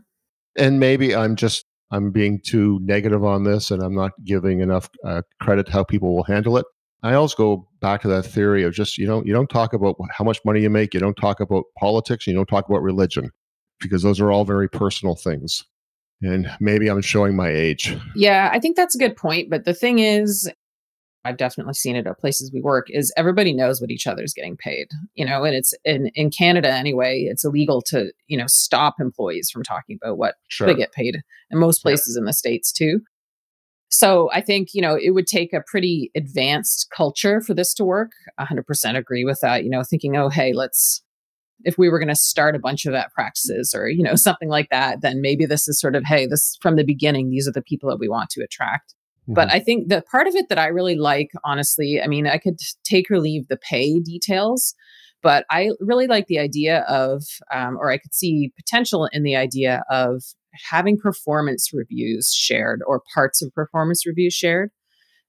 And 0.57 0.79
maybe 0.79 1.15
I'm 1.15 1.35
just 1.35 1.65
I'm 1.91 2.11
being 2.11 2.41
too 2.43 2.79
negative 2.81 3.23
on 3.23 3.43
this, 3.43 3.71
and 3.71 3.81
I'm 3.81 3.95
not 3.95 4.11
giving 4.25 4.59
enough 4.59 4.89
uh, 5.05 5.21
credit 5.41 5.69
how 5.69 5.83
people 5.83 6.15
will 6.15 6.23
handle 6.23 6.57
it. 6.57 6.65
I 7.03 7.13
always 7.13 7.35
go 7.35 7.67
back 7.79 8.01
to 8.01 8.07
that 8.09 8.23
theory 8.23 8.63
of 8.63 8.73
just 8.73 8.97
you 8.97 9.07
know 9.07 9.23
you 9.23 9.33
don't 9.33 9.49
talk 9.49 9.73
about 9.73 9.95
how 10.11 10.25
much 10.25 10.39
money 10.43 10.61
you 10.61 10.69
make, 10.69 10.93
you 10.93 10.99
don't 10.99 11.15
talk 11.15 11.39
about 11.39 11.65
politics, 11.77 12.27
you 12.27 12.33
don't 12.33 12.47
talk 12.47 12.67
about 12.67 12.81
religion, 12.81 13.31
because 13.79 14.01
those 14.01 14.19
are 14.19 14.31
all 14.31 14.45
very 14.45 14.69
personal 14.69 15.15
things. 15.15 15.63
And 16.21 16.49
maybe 16.59 16.87
I'm 16.87 17.01
showing 17.01 17.35
my 17.35 17.49
age. 17.49 17.95
Yeah, 18.15 18.49
I 18.51 18.59
think 18.59 18.75
that's 18.75 18.95
a 18.95 18.97
good 18.97 19.15
point. 19.15 19.51
But 19.51 19.65
the 19.65 19.73
thing 19.75 19.99
is, 19.99 20.51
I've 21.27 21.37
definitely 21.37 21.73
seen 21.73 21.95
it 21.95 22.07
at 22.07 22.19
places 22.19 22.51
we 22.53 22.61
work 22.61 22.87
is 22.89 23.13
everybody 23.17 23.53
knows 23.53 23.81
what 23.81 23.91
each 23.91 24.07
other's 24.07 24.33
getting 24.33 24.55
paid, 24.55 24.87
you 25.13 25.25
know, 25.25 25.43
and 25.43 25.55
it's 25.55 25.73
in, 25.83 26.07
in 26.15 26.31
Canada 26.31 26.71
anyway, 26.71 27.27
it's 27.29 27.43
illegal 27.43 27.81
to, 27.87 28.11
you 28.27 28.37
know, 28.37 28.47
stop 28.47 28.95
employees 28.99 29.49
from 29.49 29.63
talking 29.63 29.99
about 30.01 30.17
what 30.17 30.35
sure. 30.47 30.67
they 30.67 30.73
get 30.73 30.93
paid 30.93 31.17
and 31.51 31.59
most 31.59 31.81
places 31.81 32.15
yeah. 32.15 32.21
in 32.21 32.25
the 32.25 32.33
States 32.33 32.71
too. 32.71 33.01
So 33.89 34.29
I 34.33 34.41
think, 34.41 34.69
you 34.73 34.81
know, 34.81 34.95
it 34.95 35.11
would 35.11 35.27
take 35.27 35.53
a 35.53 35.63
pretty 35.65 36.11
advanced 36.15 36.89
culture 36.95 37.41
for 37.41 37.53
this 37.53 37.73
to 37.75 37.85
work. 37.85 38.11
100% 38.39 38.97
agree 38.97 39.25
with 39.25 39.39
that, 39.41 39.63
you 39.63 39.69
know, 39.69 39.83
thinking, 39.83 40.15
oh, 40.15 40.29
hey, 40.29 40.53
let's, 40.53 41.03
if 41.63 41.77
we 41.77 41.89
were 41.89 41.99
going 41.99 42.07
to 42.09 42.15
start 42.15 42.55
a 42.55 42.59
bunch 42.59 42.85
of 42.85 42.93
vet 42.93 43.11
practices 43.13 43.73
or, 43.75 43.89
you 43.89 44.03
know, 44.03 44.15
something 44.15 44.49
like 44.49 44.69
that, 44.69 45.01
then 45.01 45.21
maybe 45.21 45.45
this 45.45 45.67
is 45.67 45.79
sort 45.79 45.95
of, 45.95 46.03
hey, 46.05 46.25
this 46.25 46.57
from 46.61 46.75
the 46.75 46.83
beginning, 46.83 47.29
these 47.29 47.47
are 47.47 47.53
the 47.53 47.61
people 47.61 47.89
that 47.89 47.99
we 47.99 48.09
want 48.09 48.29
to 48.31 48.43
attract. 48.43 48.93
But 49.27 49.49
mm-hmm. 49.49 49.55
I 49.55 49.59
think 49.59 49.89
the 49.89 50.03
part 50.09 50.27
of 50.27 50.35
it 50.35 50.47
that 50.49 50.57
I 50.57 50.67
really 50.67 50.95
like, 50.95 51.31
honestly, 51.43 52.01
I 52.01 52.07
mean, 52.07 52.27
I 52.27 52.37
could 52.37 52.59
take 52.85 53.11
or 53.11 53.19
leave 53.19 53.47
the 53.47 53.57
pay 53.57 53.99
details, 53.99 54.73
but 55.21 55.45
I 55.51 55.71
really 55.79 56.07
like 56.07 56.27
the 56.27 56.39
idea 56.39 56.81
of, 56.87 57.23
um, 57.53 57.77
or 57.77 57.91
I 57.91 57.97
could 57.97 58.13
see 58.13 58.53
potential 58.55 59.09
in 59.11 59.23
the 59.23 59.35
idea 59.35 59.83
of 59.89 60.23
having 60.69 60.97
performance 60.97 61.71
reviews 61.73 62.33
shared 62.33 62.81
or 62.87 63.03
parts 63.13 63.41
of 63.41 63.53
performance 63.53 64.05
reviews 64.05 64.33
shared, 64.33 64.71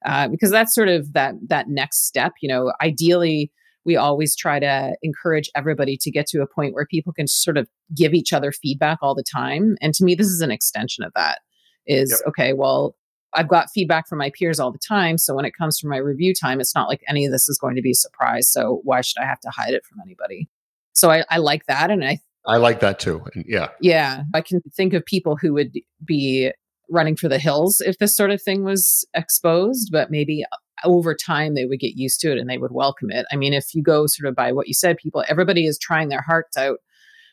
uh, 0.04 0.28
because 0.28 0.50
that's 0.50 0.74
sort 0.74 0.88
of 0.88 1.12
that 1.14 1.34
that 1.48 1.68
next 1.68 2.06
step. 2.06 2.32
You 2.40 2.48
know, 2.48 2.72
ideally, 2.80 3.50
we 3.84 3.96
always 3.96 4.36
try 4.36 4.60
to 4.60 4.96
encourage 5.02 5.50
everybody 5.56 5.96
to 6.02 6.10
get 6.10 6.26
to 6.28 6.42
a 6.42 6.46
point 6.46 6.74
where 6.74 6.86
people 6.86 7.12
can 7.12 7.26
sort 7.26 7.56
of 7.56 7.68
give 7.96 8.14
each 8.14 8.32
other 8.32 8.52
feedback 8.52 8.98
all 9.02 9.14
the 9.14 9.24
time, 9.24 9.76
and 9.80 9.92
to 9.94 10.04
me, 10.04 10.14
this 10.14 10.28
is 10.28 10.40
an 10.40 10.50
extension 10.50 11.02
of 11.02 11.12
that. 11.16 11.40
Is 11.86 12.10
yep. 12.10 12.28
okay. 12.28 12.52
Well, 12.52 12.94
I've 13.34 13.48
got 13.48 13.70
feedback 13.70 14.08
from 14.08 14.18
my 14.18 14.30
peers 14.30 14.58
all 14.58 14.72
the 14.72 14.78
time. 14.78 15.18
So 15.18 15.34
when 15.34 15.44
it 15.44 15.54
comes 15.56 15.78
to 15.78 15.86
my 15.86 15.98
review 15.98 16.34
time, 16.34 16.60
it's 16.60 16.74
not 16.74 16.88
like 16.88 17.02
any 17.08 17.26
of 17.26 17.32
this 17.32 17.48
is 17.48 17.58
going 17.58 17.76
to 17.76 17.82
be 17.82 17.90
a 17.90 17.94
surprise. 17.94 18.50
So 18.50 18.80
why 18.84 19.00
should 19.02 19.20
I 19.20 19.26
have 19.26 19.40
to 19.40 19.50
hide 19.50 19.74
it 19.74 19.84
from 19.84 20.00
anybody? 20.04 20.48
So 20.94 21.10
I, 21.10 21.24
I 21.30 21.38
like 21.38 21.66
that. 21.66 21.90
And 21.90 22.04
I, 22.04 22.20
I 22.46 22.56
like 22.56 22.80
that 22.80 22.98
too. 22.98 23.24
Yeah. 23.34 23.68
Yeah. 23.80 24.22
I 24.34 24.40
can 24.40 24.60
think 24.74 24.94
of 24.94 25.04
people 25.04 25.36
who 25.36 25.52
would 25.54 25.72
be 26.04 26.52
running 26.90 27.16
for 27.16 27.28
the 27.28 27.38
hills 27.38 27.82
if 27.84 27.98
this 27.98 28.16
sort 28.16 28.30
of 28.30 28.40
thing 28.40 28.64
was 28.64 29.06
exposed, 29.14 29.90
but 29.92 30.10
maybe 30.10 30.44
uh, 30.50 30.56
over 30.88 31.14
time 31.14 31.54
they 31.54 31.66
would 31.66 31.80
get 31.80 31.96
used 31.96 32.20
to 32.20 32.32
it 32.32 32.38
and 32.38 32.48
they 32.48 32.56
would 32.56 32.72
welcome 32.72 33.10
it. 33.10 33.26
I 33.30 33.36
mean, 33.36 33.52
if 33.52 33.74
you 33.74 33.82
go 33.82 34.06
sort 34.06 34.28
of 34.28 34.34
by 34.34 34.52
what 34.52 34.68
you 34.68 34.74
said, 34.74 34.96
people, 34.96 35.24
everybody 35.28 35.66
is 35.66 35.78
trying 35.78 36.08
their 36.08 36.22
hearts 36.22 36.56
out. 36.56 36.78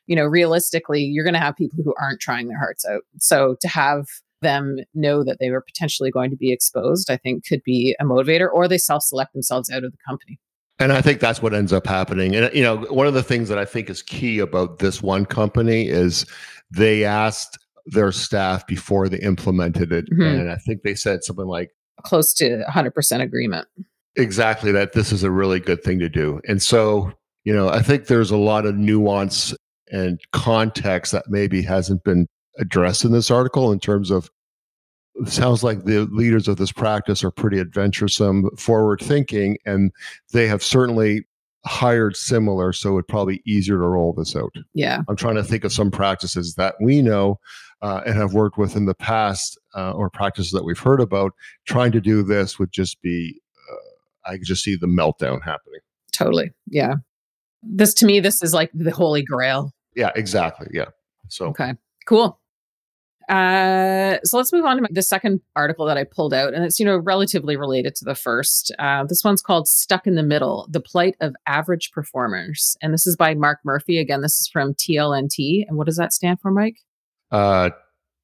You 0.07 0.15
know, 0.15 0.25
realistically, 0.25 1.03
you're 1.03 1.23
going 1.23 1.33
to 1.33 1.39
have 1.39 1.55
people 1.55 1.79
who 1.83 1.93
aren't 1.99 2.19
trying 2.19 2.47
their 2.47 2.59
hearts 2.59 2.85
out. 2.85 3.01
So 3.19 3.55
to 3.61 3.67
have 3.67 4.05
them 4.45 4.77
know 4.93 5.23
that 5.23 5.37
they 5.39 5.49
were 5.49 5.61
potentially 5.61 6.11
going 6.11 6.29
to 6.29 6.37
be 6.37 6.53
exposed, 6.53 7.11
I 7.11 7.17
think 7.17 7.45
could 7.45 7.63
be 7.63 7.95
a 7.99 8.05
motivator, 8.05 8.47
or 8.51 8.67
they 8.67 8.77
self 8.77 9.03
select 9.03 9.33
themselves 9.33 9.69
out 9.69 9.83
of 9.83 9.91
the 9.91 9.97
company. 10.07 10.39
And 10.79 10.91
I 10.91 11.01
think 11.01 11.19
that's 11.19 11.41
what 11.41 11.53
ends 11.53 11.71
up 11.71 11.87
happening. 11.87 12.35
And, 12.35 12.53
you 12.53 12.61
know, 12.61 12.77
one 12.89 13.07
of 13.07 13.13
the 13.13 13.23
things 13.23 13.47
that 13.49 13.57
I 13.57 13.65
think 13.65 13.89
is 13.89 14.01
key 14.01 14.39
about 14.39 14.79
this 14.79 15.01
one 15.01 15.25
company 15.25 15.87
is 15.87 16.25
they 16.69 17.05
asked 17.05 17.57
their 17.85 18.11
staff 18.11 18.67
before 18.67 19.07
they 19.07 19.19
implemented 19.19 19.91
it. 19.93 20.05
Mm-hmm. 20.11 20.21
And 20.21 20.51
I 20.51 20.57
think 20.57 20.83
they 20.83 20.95
said 20.95 21.23
something 21.23 21.45
like 21.45 21.71
close 22.03 22.33
to 22.35 22.63
100% 22.69 23.21
agreement. 23.21 23.67
Exactly, 24.17 24.71
that 24.71 24.93
this 24.93 25.11
is 25.11 25.23
a 25.23 25.31
really 25.31 25.59
good 25.59 25.83
thing 25.83 25.99
to 25.99 26.09
do. 26.09 26.39
And 26.47 26.61
so, 26.61 27.11
you 27.43 27.53
know, 27.53 27.69
I 27.69 27.81
think 27.81 28.07
there's 28.07 28.31
a 28.31 28.37
lot 28.37 28.65
of 28.65 28.75
nuance 28.75 29.53
and 29.91 30.19
context 30.31 31.11
that 31.11 31.25
maybe 31.29 31.61
hasn't 31.61 32.03
been 32.03 32.27
addressed 32.57 33.05
in 33.05 33.11
this 33.11 33.29
article 33.29 33.71
in 33.71 33.79
terms 33.79 34.11
of 34.11 34.29
sounds 35.25 35.63
like 35.63 35.85
the 35.85 36.05
leaders 36.11 36.47
of 36.47 36.57
this 36.57 36.71
practice 36.71 37.23
are 37.23 37.31
pretty 37.31 37.59
adventuresome, 37.59 38.49
forward 38.57 38.99
thinking, 39.01 39.57
and 39.65 39.91
they 40.33 40.47
have 40.47 40.61
certainly 40.63 41.25
hired 41.65 42.15
similar, 42.15 42.71
so 42.71 42.97
it's 42.97 43.07
probably 43.09 43.41
easier 43.45 43.75
to 43.75 43.87
roll 43.87 44.13
this 44.13 44.35
out. 44.35 44.53
Yeah. 44.73 45.01
I'm 45.07 45.15
trying 45.15 45.35
to 45.35 45.43
think 45.43 45.63
of 45.63 45.73
some 45.73 45.89
practices 45.89 46.55
that 46.55 46.75
we 46.79 47.01
know 47.01 47.39
uh, 47.81 48.01
and 48.05 48.15
have 48.15 48.33
worked 48.33 48.57
with 48.57 48.75
in 48.75 48.85
the 48.85 48.93
past 48.93 49.57
uh, 49.75 49.91
or 49.91 50.09
practices 50.09 50.51
that 50.51 50.63
we've 50.63 50.77
heard 50.77 51.01
about. 51.01 51.33
Trying 51.65 51.91
to 51.93 52.01
do 52.01 52.21
this 52.21 52.59
would 52.59 52.71
just 52.71 53.01
be, 53.01 53.41
uh, 53.71 54.31
I 54.31 54.37
just 54.43 54.63
see 54.63 54.75
the 54.75 54.87
meltdown 54.87 55.41
happening. 55.43 55.79
Totally. 56.11 56.51
Yeah. 56.67 56.95
This 57.63 57.93
to 57.95 58.05
me, 58.05 58.19
this 58.19 58.43
is 58.43 58.53
like 58.53 58.69
the 58.73 58.91
holy 58.91 59.23
grail. 59.23 59.71
Yeah, 59.95 60.11
exactly. 60.15 60.67
Yeah. 60.71 60.89
So, 61.29 61.47
okay, 61.47 61.73
cool. 62.05 62.39
Uh, 63.29 64.17
so 64.23 64.37
let's 64.37 64.53
move 64.53 64.65
on 64.65 64.77
to 64.77 64.87
the 64.91 65.01
second 65.01 65.41
article 65.55 65.85
that 65.85 65.97
I 65.97 66.03
pulled 66.03 66.33
out, 66.33 66.53
and 66.53 66.63
it's 66.63 66.79
you 66.79 66.85
know 66.85 66.97
relatively 66.97 67.57
related 67.57 67.95
to 67.95 68.05
the 68.05 68.15
first. 68.15 68.71
Uh, 68.77 69.03
this 69.03 69.23
one's 69.23 69.41
called 69.41 69.67
"Stuck 69.67 70.05
in 70.05 70.15
the 70.15 70.23
Middle: 70.23 70.67
The 70.69 70.81
Plight 70.81 71.15
of 71.21 71.35
Average 71.47 71.91
Performers," 71.91 72.77
and 72.81 72.93
this 72.93 73.07
is 73.07 73.15
by 73.15 73.33
Mark 73.33 73.59
Murphy. 73.63 73.97
Again, 73.97 74.21
this 74.21 74.39
is 74.39 74.47
from 74.47 74.73
TLNT, 74.75 75.65
and 75.67 75.77
what 75.77 75.87
does 75.87 75.97
that 75.97 76.13
stand 76.13 76.39
for, 76.39 76.51
Mike? 76.51 76.77
Uh, 77.31 77.71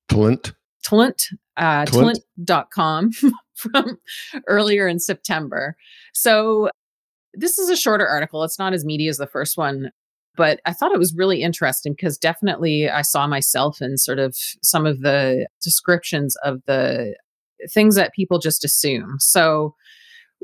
Tlint. 0.10 0.54
Tlint. 0.86 1.34
Uh, 1.58 1.86
Tlint.com 1.86 3.12
from 3.56 3.98
earlier 4.48 4.88
in 4.88 5.00
September. 5.00 5.76
So 6.14 6.70
this 7.34 7.58
is 7.58 7.70
a 7.70 7.76
shorter 7.76 8.08
article. 8.08 8.44
It's 8.44 8.60
not 8.60 8.74
as 8.74 8.86
meaty 8.86 9.08
as 9.08 9.18
the 9.18 9.28
first 9.28 9.58
one, 9.58 9.92
But 10.42 10.60
I 10.66 10.74
thought 10.74 10.92
it 10.92 10.98
was 10.98 11.14
really 11.16 11.44
interesting 11.44 11.94
because 11.94 12.18
definitely 12.18 12.90
I 12.90 13.04
saw 13.04 13.28
myself 13.28 13.80
in 13.80 13.96
sort 14.00 14.18
of 14.18 14.36
some 14.64 14.88
of 14.88 15.02
the 15.02 15.46
descriptions 15.62 16.36
of 16.44 16.64
the 16.66 17.16
things 17.70 17.94
that 17.94 18.12
people 18.16 18.40
just 18.40 18.66
assume. 18.66 19.18
So 19.20 19.76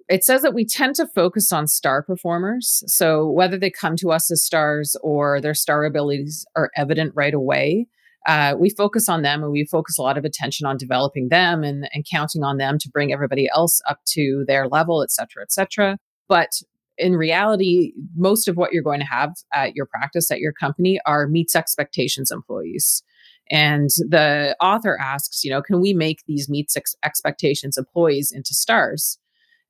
it 0.08 0.24
says 0.24 0.44
that 0.44 0.54
we 0.54 0.68
tend 0.68 0.94
to 0.98 1.08
focus 1.16 1.52
on 1.52 1.66
star 1.66 2.04
performers. 2.04 2.84
So 2.86 3.28
whether 3.28 3.58
they 3.58 3.72
come 3.72 3.96
to 3.96 4.12
us 4.12 4.30
as 4.32 4.44
stars 4.44 4.96
or 5.02 5.42
their 5.42 5.56
star 5.56 5.84
abilities 5.84 6.46
are 6.56 6.70
evident 6.76 7.14
right 7.16 7.34
away, 7.34 7.88
uh, 8.28 8.54
we 8.56 8.70
focus 8.70 9.10
on 9.10 9.24
them 9.24 9.42
and 9.42 9.52
we 9.52 9.66
focus 9.66 9.98
a 9.98 10.04
lot 10.04 10.20
of 10.20 10.26
attention 10.26 10.68
on 10.68 10.78
developing 10.78 11.30
them 11.30 11.64
and, 11.64 11.90
and 11.92 12.06
counting 12.08 12.44
on 12.44 12.58
them 12.58 12.78
to 12.78 12.90
bring 12.90 13.12
everybody 13.12 13.50
else 13.52 13.82
up 13.90 13.98
to 14.10 14.46
their 14.48 14.68
level, 14.68 15.02
et 15.02 15.10
cetera, 15.10 15.42
et 15.42 15.52
cetera. 15.52 15.98
But 16.28 16.52
in 16.98 17.14
reality, 17.14 17.94
most 18.16 18.48
of 18.48 18.58
what 18.58 18.74
you're 18.74 18.84
going 18.84 19.00
to 19.00 19.06
have 19.06 19.34
at 19.54 19.76
your 19.76 19.86
practice, 19.86 20.32
at 20.32 20.40
your 20.40 20.54
company, 20.54 21.00
are 21.06 21.28
meets 21.28 21.56
expectations 21.56 22.32
employees. 22.32 23.04
And 23.50 23.90
the 24.10 24.56
author 24.62 24.98
asks, 25.00 25.44
you 25.44 25.52
know, 25.52 25.62
can 25.62 25.80
we 25.80 25.94
make 25.94 26.24
these 26.28 26.50
meets 26.50 26.76
ex- 26.76 26.96
expectations 27.04 27.78
employees 27.78 28.32
into 28.32 28.54
stars? 28.54 29.20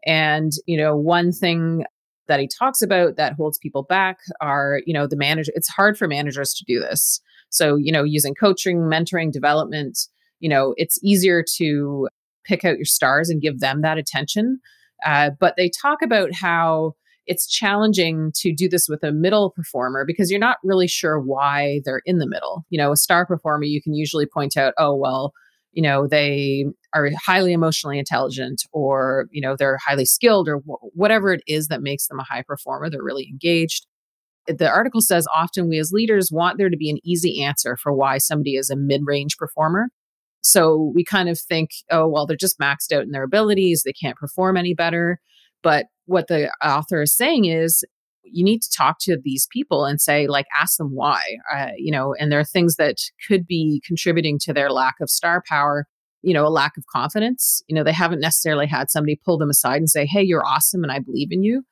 And, 0.05 0.51
you 0.65 0.77
know, 0.77 0.95
one 0.95 1.31
thing 1.31 1.83
that 2.27 2.39
he 2.39 2.47
talks 2.47 2.81
about 2.81 3.17
that 3.17 3.33
holds 3.33 3.57
people 3.57 3.83
back 3.83 4.17
are, 4.41 4.81
you 4.85 4.93
know, 4.93 5.07
the 5.07 5.15
manager, 5.15 5.51
it's 5.55 5.69
hard 5.69 5.97
for 5.97 6.07
managers 6.07 6.53
to 6.55 6.65
do 6.65 6.79
this. 6.79 7.21
So, 7.49 7.75
you 7.75 7.91
know, 7.91 8.03
using 8.03 8.35
coaching, 8.35 8.79
mentoring, 8.79 9.31
development, 9.31 9.97
you 10.39 10.49
know, 10.49 10.73
it's 10.77 10.99
easier 11.03 11.43
to 11.57 12.09
pick 12.45 12.65
out 12.65 12.77
your 12.77 12.85
stars 12.85 13.29
and 13.29 13.41
give 13.41 13.59
them 13.59 13.81
that 13.81 13.97
attention. 13.97 14.59
Uh, 15.05 15.31
but 15.39 15.55
they 15.57 15.69
talk 15.69 16.01
about 16.01 16.33
how 16.33 16.93
it's 17.27 17.47
challenging 17.47 18.31
to 18.35 18.53
do 18.53 18.69
this 18.69 18.87
with 18.87 19.03
a 19.03 19.11
middle 19.11 19.51
performer 19.51 20.05
because 20.05 20.31
you're 20.31 20.39
not 20.39 20.57
really 20.63 20.87
sure 20.87 21.19
why 21.19 21.81
they're 21.83 22.01
in 22.05 22.17
the 22.17 22.27
middle. 22.27 22.65
You 22.69 22.77
know, 22.77 22.91
a 22.91 22.97
star 22.97 23.25
performer, 23.25 23.65
you 23.65 23.81
can 23.81 23.93
usually 23.93 24.25
point 24.25 24.57
out, 24.57 24.73
oh, 24.77 24.95
well, 24.95 25.33
you 25.73 25.83
know, 25.83 26.07
they 26.07 26.65
are 26.95 27.09
highly 27.23 27.53
emotionally 27.53 27.99
intelligent 27.99 28.63
or, 28.71 29.27
you 29.31 29.41
know, 29.41 29.55
they're 29.55 29.77
highly 29.85 30.05
skilled 30.05 30.47
or 30.47 30.57
wh- 30.59 30.95
whatever 30.97 31.31
it 31.33 31.43
is 31.45 31.67
that 31.67 31.83
makes 31.83 32.07
them 32.07 32.19
a 32.19 32.23
high 32.23 32.41
performer. 32.41 32.89
They're 32.89 33.03
really 33.03 33.27
engaged. 33.29 33.85
The 34.47 34.69
article 34.69 35.01
says 35.01 35.27
often 35.35 35.67
we 35.67 35.77
as 35.77 35.91
leaders 35.91 36.31
want 36.31 36.57
there 36.57 36.69
to 36.69 36.77
be 36.77 36.89
an 36.89 36.99
easy 37.03 37.43
answer 37.43 37.77
for 37.77 37.93
why 37.93 38.17
somebody 38.17 38.55
is 38.55 38.69
a 38.69 38.75
mid 38.77 39.01
range 39.05 39.37
performer. 39.37 39.89
So 40.41 40.93
we 40.95 41.03
kind 41.03 41.27
of 41.27 41.37
think, 41.37 41.71
oh, 41.91 42.07
well, 42.07 42.25
they're 42.25 42.37
just 42.37 42.59
maxed 42.59 42.93
out 42.93 43.03
in 43.03 43.11
their 43.11 43.23
abilities. 43.23 43.83
They 43.83 43.93
can't 43.93 44.15
perform 44.15 44.55
any 44.55 44.73
better. 44.73 45.19
But 45.63 45.87
what 46.05 46.27
the 46.27 46.51
author 46.63 47.01
is 47.01 47.15
saying 47.15 47.45
is 47.45 47.83
you 48.23 48.43
need 48.43 48.61
to 48.61 48.69
talk 48.75 48.97
to 48.99 49.17
these 49.21 49.47
people 49.51 49.85
and 49.85 50.01
say 50.01 50.27
like 50.27 50.45
ask 50.59 50.77
them 50.77 50.93
why 50.93 51.21
uh, 51.53 51.69
you 51.77 51.91
know 51.91 52.13
and 52.19 52.31
there 52.31 52.39
are 52.39 52.45
things 52.45 52.75
that 52.75 52.97
could 53.27 53.47
be 53.47 53.81
contributing 53.85 54.37
to 54.39 54.53
their 54.53 54.69
lack 54.69 54.95
of 54.99 55.09
star 55.09 55.41
power 55.47 55.85
you 56.23 56.33
know 56.33 56.45
a 56.45 56.49
lack 56.49 56.75
of 56.77 56.83
confidence. 56.91 57.61
You 57.67 57.75
know 57.75 57.83
they 57.83 57.93
haven't 57.93 58.19
necessarily 58.19 58.67
had 58.67 58.89
somebody 58.89 59.19
pull 59.23 59.37
them 59.37 59.49
aside 59.49 59.77
and 59.77 59.89
say 59.89 60.05
hey 60.05 60.21
you're 60.21 60.45
awesome 60.45 60.83
and 60.83 60.91
i 60.91 60.99
believe 60.99 61.29
in 61.31 61.43
you 61.43 61.63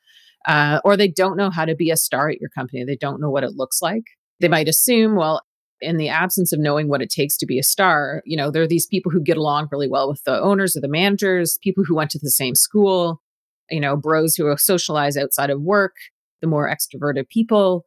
uh, 0.48 0.80
or 0.84 0.96
they 0.96 1.08
don't 1.08 1.38
know 1.38 1.50
how 1.50 1.66
to 1.66 1.76
be 1.76 1.90
a 1.90 1.98
star 1.98 2.30
at 2.30 2.40
your 2.40 2.50
company. 2.50 2.84
They 2.84 2.96
don't 2.96 3.20
know 3.20 3.30
what 3.30 3.44
it 3.44 3.56
looks 3.56 3.82
like. 3.82 4.04
They 4.40 4.48
might 4.48 4.68
assume 4.68 5.16
well 5.16 5.42
in 5.82 5.98
the 5.98 6.10
absence 6.10 6.54
of 6.54 6.60
knowing 6.60 6.88
what 6.88 7.02
it 7.02 7.10
takes 7.10 7.38
to 7.38 7.46
be 7.46 7.60
a 7.60 7.64
star 7.64 8.22
you 8.26 8.38
know 8.38 8.50
there 8.50 8.64
are 8.64 8.68
these 8.68 8.88
people 8.88 9.12
who 9.12 9.22
get 9.22 9.36
along 9.36 9.68
really 9.74 9.90
well 9.90 10.08
with 10.08 10.24
the 10.24 10.40
owners 10.40 10.76
or 10.76 10.80
the 10.80 10.88
managers 10.88 11.60
people 11.62 11.84
who 11.84 11.94
went 11.94 12.10
to 12.10 12.18
the 12.18 12.32
same 12.32 12.56
school 12.56 13.22
you 13.70 13.80
know, 13.80 13.96
bros 13.96 14.36
who 14.36 14.56
socialize 14.58 15.18
outside 15.18 15.50
of 15.50 15.62
work, 15.62 15.96
the 16.42 16.48
more 16.48 16.70
extroverted 16.70 17.28
people. 17.30 17.86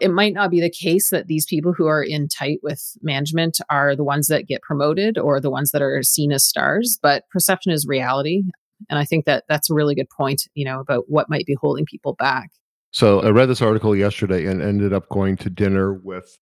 It 0.00 0.10
might 0.10 0.34
not 0.34 0.50
be 0.50 0.60
the 0.60 0.70
case 0.70 1.10
that 1.10 1.28
these 1.28 1.46
people 1.46 1.72
who 1.72 1.86
are 1.86 2.02
in 2.02 2.28
tight 2.28 2.58
with 2.62 2.96
management 3.02 3.60
are 3.70 3.94
the 3.94 4.02
ones 4.04 4.26
that 4.26 4.48
get 4.48 4.62
promoted 4.62 5.18
or 5.18 5.40
the 5.40 5.50
ones 5.50 5.70
that 5.70 5.82
are 5.82 6.02
seen 6.02 6.32
as 6.32 6.44
stars, 6.44 6.98
but 7.00 7.24
perception 7.30 7.70
is 7.70 7.86
reality. 7.86 8.42
And 8.90 8.98
I 8.98 9.04
think 9.04 9.24
that 9.26 9.44
that's 9.48 9.70
a 9.70 9.74
really 9.74 9.94
good 9.94 10.10
point, 10.10 10.48
you 10.54 10.64
know, 10.64 10.80
about 10.80 11.04
what 11.08 11.30
might 11.30 11.46
be 11.46 11.56
holding 11.60 11.86
people 11.86 12.14
back. 12.14 12.50
So 12.90 13.20
I 13.20 13.30
read 13.30 13.46
this 13.46 13.62
article 13.62 13.94
yesterday 13.94 14.46
and 14.46 14.62
ended 14.62 14.92
up 14.92 15.08
going 15.08 15.36
to 15.38 15.50
dinner 15.50 15.94
with 15.94 16.38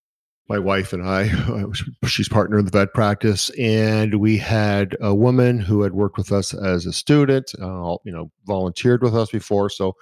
my 0.49 0.59
wife 0.59 0.93
and 0.93 1.03
I, 1.03 1.31
she's 2.07 2.29
partner 2.29 2.59
in 2.59 2.65
the 2.65 2.71
vet 2.71 2.93
practice, 2.95 3.51
and 3.59 4.17
we 4.17 4.37
had 4.37 4.97
a 5.01 5.15
woman 5.15 5.59
who 5.59 5.83
had 5.83 5.93
worked 5.93 6.17
with 6.17 6.33
us 6.33 6.53
as 6.55 6.87
a 6.87 6.93
student, 6.93 7.53
uh, 7.61 7.97
you 8.05 8.13
know, 8.13 8.31
volunteered 8.47 9.03
with 9.03 9.15
us 9.15 9.31
before, 9.31 9.71
so 9.71 9.95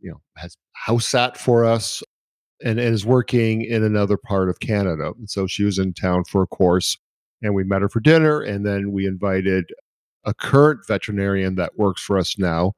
you 0.00 0.10
know, 0.10 0.20
has 0.36 0.56
house 0.72 1.06
sat 1.06 1.36
for 1.36 1.64
us, 1.64 2.02
and, 2.62 2.78
and 2.78 2.94
is 2.94 3.06
working 3.06 3.62
in 3.62 3.82
another 3.82 4.16
part 4.16 4.48
of 4.48 4.60
Canada. 4.60 5.12
And 5.18 5.28
so 5.28 5.46
she 5.46 5.64
was 5.64 5.78
in 5.78 5.94
town 5.94 6.24
for 6.24 6.42
a 6.42 6.46
course, 6.46 6.96
and 7.42 7.54
we 7.54 7.64
met 7.64 7.82
her 7.82 7.88
for 7.88 8.00
dinner, 8.00 8.40
and 8.40 8.64
then 8.64 8.92
we 8.92 9.06
invited 9.06 9.64
a 10.26 10.34
current 10.34 10.80
veterinarian 10.86 11.54
that 11.54 11.78
works 11.78 12.02
for 12.02 12.18
us 12.18 12.36
now 12.36 12.72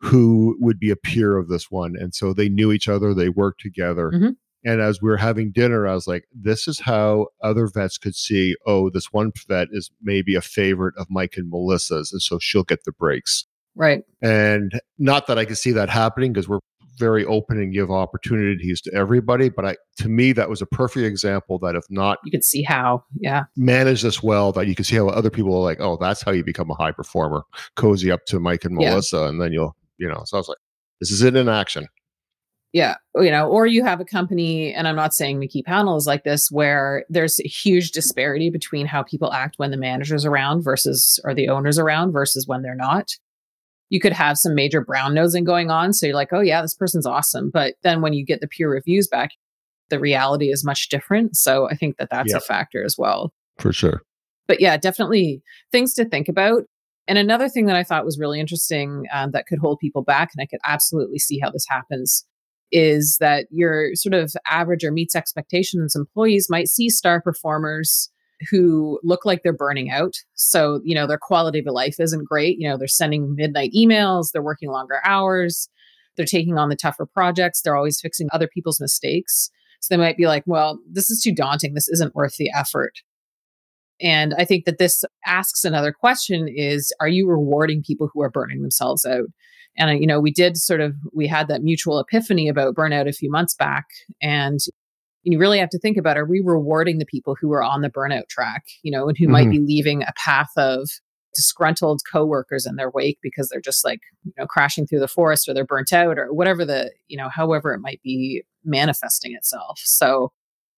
who 0.00 0.56
would 0.58 0.80
be 0.80 0.90
a 0.90 0.96
peer 0.96 1.36
of 1.36 1.48
this 1.48 1.70
one 1.70 1.94
and 1.96 2.14
so 2.14 2.32
they 2.32 2.48
knew 2.48 2.72
each 2.72 2.88
other 2.88 3.12
they 3.12 3.28
worked 3.28 3.60
together 3.60 4.10
mm-hmm. 4.10 4.30
And 4.64 4.80
as 4.80 5.02
we 5.02 5.08
were 5.08 5.16
having 5.16 5.52
dinner, 5.52 5.86
I 5.86 5.94
was 5.94 6.06
like, 6.06 6.24
this 6.34 6.66
is 6.66 6.80
how 6.80 7.28
other 7.42 7.66
vets 7.66 7.98
could 7.98 8.14
see, 8.14 8.56
oh, 8.66 8.90
this 8.90 9.12
one 9.12 9.32
vet 9.46 9.68
is 9.72 9.90
maybe 10.02 10.34
a 10.34 10.40
favorite 10.40 10.94
of 10.96 11.06
Mike 11.10 11.34
and 11.36 11.50
Melissa's. 11.50 12.12
And 12.12 12.22
so 12.22 12.38
she'll 12.38 12.64
get 12.64 12.84
the 12.84 12.92
breaks. 12.92 13.46
Right. 13.76 14.02
And 14.22 14.80
not 14.98 15.26
that 15.26 15.38
I 15.38 15.44
can 15.44 15.56
see 15.56 15.72
that 15.72 15.90
happening 15.90 16.32
because 16.32 16.48
we're 16.48 16.60
very 16.98 17.24
open 17.24 17.58
and 17.58 17.72
give 17.72 17.90
opportunities 17.90 18.80
to 18.82 18.94
everybody. 18.94 19.48
But 19.48 19.64
I, 19.66 19.76
to 19.98 20.08
me, 20.08 20.32
that 20.32 20.48
was 20.48 20.62
a 20.62 20.66
perfect 20.66 21.04
example 21.04 21.58
that 21.58 21.74
if 21.74 21.84
not, 21.90 22.18
you 22.24 22.30
could 22.30 22.44
see 22.44 22.62
how, 22.62 23.04
yeah, 23.18 23.44
manage 23.56 24.02
this 24.02 24.22
well, 24.22 24.52
that 24.52 24.68
you 24.68 24.74
can 24.74 24.84
see 24.84 24.96
how 24.96 25.08
other 25.08 25.30
people 25.30 25.54
are 25.56 25.62
like, 25.62 25.80
oh, 25.80 25.98
that's 26.00 26.22
how 26.22 26.30
you 26.30 26.44
become 26.44 26.70
a 26.70 26.74
high 26.74 26.92
performer. 26.92 27.42
Cozy 27.74 28.10
up 28.10 28.24
to 28.26 28.38
Mike 28.38 28.64
and 28.64 28.76
Melissa, 28.76 29.16
yeah. 29.16 29.28
and 29.28 29.40
then 29.40 29.52
you'll, 29.52 29.76
you 29.98 30.08
know. 30.08 30.22
So 30.24 30.36
I 30.36 30.40
was 30.40 30.48
like, 30.48 30.58
this 31.00 31.10
is 31.10 31.22
it 31.22 31.34
in 31.34 31.48
action 31.48 31.88
yeah 32.74 32.96
you 33.14 33.30
know 33.30 33.48
or 33.48 33.66
you 33.66 33.82
have 33.82 34.00
a 34.00 34.04
company 34.04 34.74
and 34.74 34.86
i'm 34.86 34.96
not 34.96 35.14
saying 35.14 35.40
McKee-Pownall 35.40 35.96
is 35.96 36.06
like 36.06 36.24
this 36.24 36.50
where 36.50 37.06
there's 37.08 37.40
a 37.40 37.48
huge 37.48 37.92
disparity 37.92 38.50
between 38.50 38.84
how 38.84 39.02
people 39.02 39.32
act 39.32 39.54
when 39.56 39.70
the 39.70 39.78
manager's 39.78 40.26
around 40.26 40.62
versus 40.62 41.18
or 41.24 41.32
the 41.32 41.48
owner's 41.48 41.78
around 41.78 42.12
versus 42.12 42.46
when 42.46 42.60
they're 42.62 42.74
not. 42.74 43.12
You 43.90 44.00
could 44.00 44.12
have 44.12 44.36
some 44.36 44.56
major 44.56 44.80
brown 44.80 45.14
nosing 45.14 45.44
going 45.44 45.70
on 45.70 45.92
so 45.92 46.06
you're 46.06 46.16
like 46.16 46.32
oh 46.32 46.40
yeah 46.40 46.60
this 46.60 46.74
person's 46.74 47.06
awesome. 47.06 47.50
But 47.50 47.76
then 47.82 48.02
when 48.02 48.12
you 48.12 48.26
get 48.26 48.40
the 48.40 48.48
peer 48.48 48.68
reviews 48.68 49.08
back 49.08 49.30
the 49.90 50.00
reality 50.00 50.50
is 50.50 50.64
much 50.64 50.88
different. 50.88 51.36
So 51.36 51.68
i 51.70 51.76
think 51.76 51.96
that 51.96 52.10
that's 52.10 52.32
yeah. 52.32 52.38
a 52.38 52.40
factor 52.40 52.84
as 52.84 52.96
well. 52.98 53.32
For 53.58 53.72
sure. 53.72 54.02
But 54.48 54.60
yeah 54.60 54.76
definitely 54.76 55.42
things 55.70 55.94
to 55.94 56.04
think 56.04 56.28
about. 56.28 56.64
And 57.06 57.18
another 57.18 57.48
thing 57.48 57.66
that 57.66 57.76
i 57.76 57.84
thought 57.84 58.04
was 58.04 58.18
really 58.18 58.40
interesting 58.40 59.04
um, 59.12 59.30
that 59.30 59.46
could 59.46 59.60
hold 59.60 59.78
people 59.78 60.02
back 60.02 60.30
and 60.34 60.42
i 60.42 60.46
could 60.46 60.60
absolutely 60.64 61.20
see 61.20 61.38
how 61.38 61.50
this 61.50 61.66
happens 61.68 62.26
is 62.74 63.18
that 63.20 63.46
your 63.50 63.94
sort 63.94 64.14
of 64.14 64.32
average 64.46 64.82
or 64.82 64.90
meets 64.90 65.14
expectations 65.14 65.94
employees 65.94 66.48
might 66.50 66.66
see 66.66 66.90
star 66.90 67.22
performers 67.22 68.10
who 68.50 68.98
look 69.04 69.24
like 69.24 69.42
they're 69.42 69.52
burning 69.52 69.90
out. 69.90 70.14
So, 70.34 70.80
you 70.84 70.94
know, 70.94 71.06
their 71.06 71.18
quality 71.18 71.60
of 71.60 71.66
life 71.66 72.00
isn't 72.00 72.28
great. 72.28 72.58
You 72.58 72.68
know, 72.68 72.76
they're 72.76 72.88
sending 72.88 73.36
midnight 73.36 73.70
emails, 73.74 74.32
they're 74.32 74.42
working 74.42 74.70
longer 74.70 75.00
hours, 75.04 75.68
they're 76.16 76.26
taking 76.26 76.58
on 76.58 76.68
the 76.68 76.76
tougher 76.76 77.06
projects, 77.06 77.62
they're 77.62 77.76
always 77.76 78.00
fixing 78.00 78.28
other 78.32 78.48
people's 78.48 78.80
mistakes. 78.80 79.50
So 79.80 79.94
they 79.94 79.98
might 79.98 80.16
be 80.16 80.26
like, 80.26 80.42
well, 80.46 80.80
this 80.90 81.10
is 81.10 81.20
too 81.22 81.34
daunting. 81.34 81.74
This 81.74 81.88
isn't 81.88 82.14
worth 82.14 82.36
the 82.36 82.50
effort. 82.54 82.94
And 84.00 84.34
I 84.38 84.44
think 84.44 84.64
that 84.64 84.78
this 84.78 85.04
asks 85.26 85.64
another 85.64 85.92
question 85.92 86.48
is 86.48 86.92
are 87.00 87.08
you 87.08 87.28
rewarding 87.28 87.82
people 87.82 88.08
who 88.12 88.22
are 88.22 88.30
burning 88.30 88.62
themselves 88.62 89.04
out? 89.04 89.26
And, 89.76 90.00
you 90.00 90.06
know, 90.06 90.20
we 90.20 90.30
did 90.30 90.56
sort 90.56 90.80
of, 90.80 90.94
we 91.12 91.26
had 91.26 91.48
that 91.48 91.62
mutual 91.62 91.98
epiphany 91.98 92.48
about 92.48 92.74
burnout 92.74 93.08
a 93.08 93.12
few 93.12 93.30
months 93.30 93.54
back. 93.54 93.86
And 94.22 94.60
you 95.24 95.38
really 95.38 95.58
have 95.58 95.70
to 95.70 95.78
think 95.78 95.96
about 95.96 96.16
are 96.16 96.26
we 96.26 96.40
rewarding 96.44 96.98
the 96.98 97.06
people 97.06 97.36
who 97.40 97.52
are 97.52 97.62
on 97.62 97.80
the 97.80 97.90
burnout 97.90 98.28
track, 98.28 98.64
you 98.82 98.92
know, 98.92 99.08
and 99.08 99.16
who 99.18 99.24
mm-hmm. 99.24 99.32
might 99.32 99.50
be 99.50 99.58
leaving 99.58 100.02
a 100.02 100.12
path 100.16 100.50
of 100.56 100.88
disgruntled 101.34 102.00
coworkers 102.10 102.66
in 102.66 102.76
their 102.76 102.90
wake 102.90 103.18
because 103.22 103.48
they're 103.48 103.60
just 103.60 103.84
like, 103.84 104.00
you 104.24 104.32
know, 104.38 104.46
crashing 104.46 104.86
through 104.86 105.00
the 105.00 105.08
forest 105.08 105.48
or 105.48 105.54
they're 105.54 105.64
burnt 105.64 105.92
out 105.92 106.18
or 106.18 106.32
whatever 106.32 106.64
the, 106.64 106.92
you 107.08 107.16
know, 107.16 107.28
however 107.28 107.74
it 107.74 107.80
might 107.80 108.00
be 108.02 108.42
manifesting 108.64 109.34
itself. 109.34 109.80
So 109.82 110.30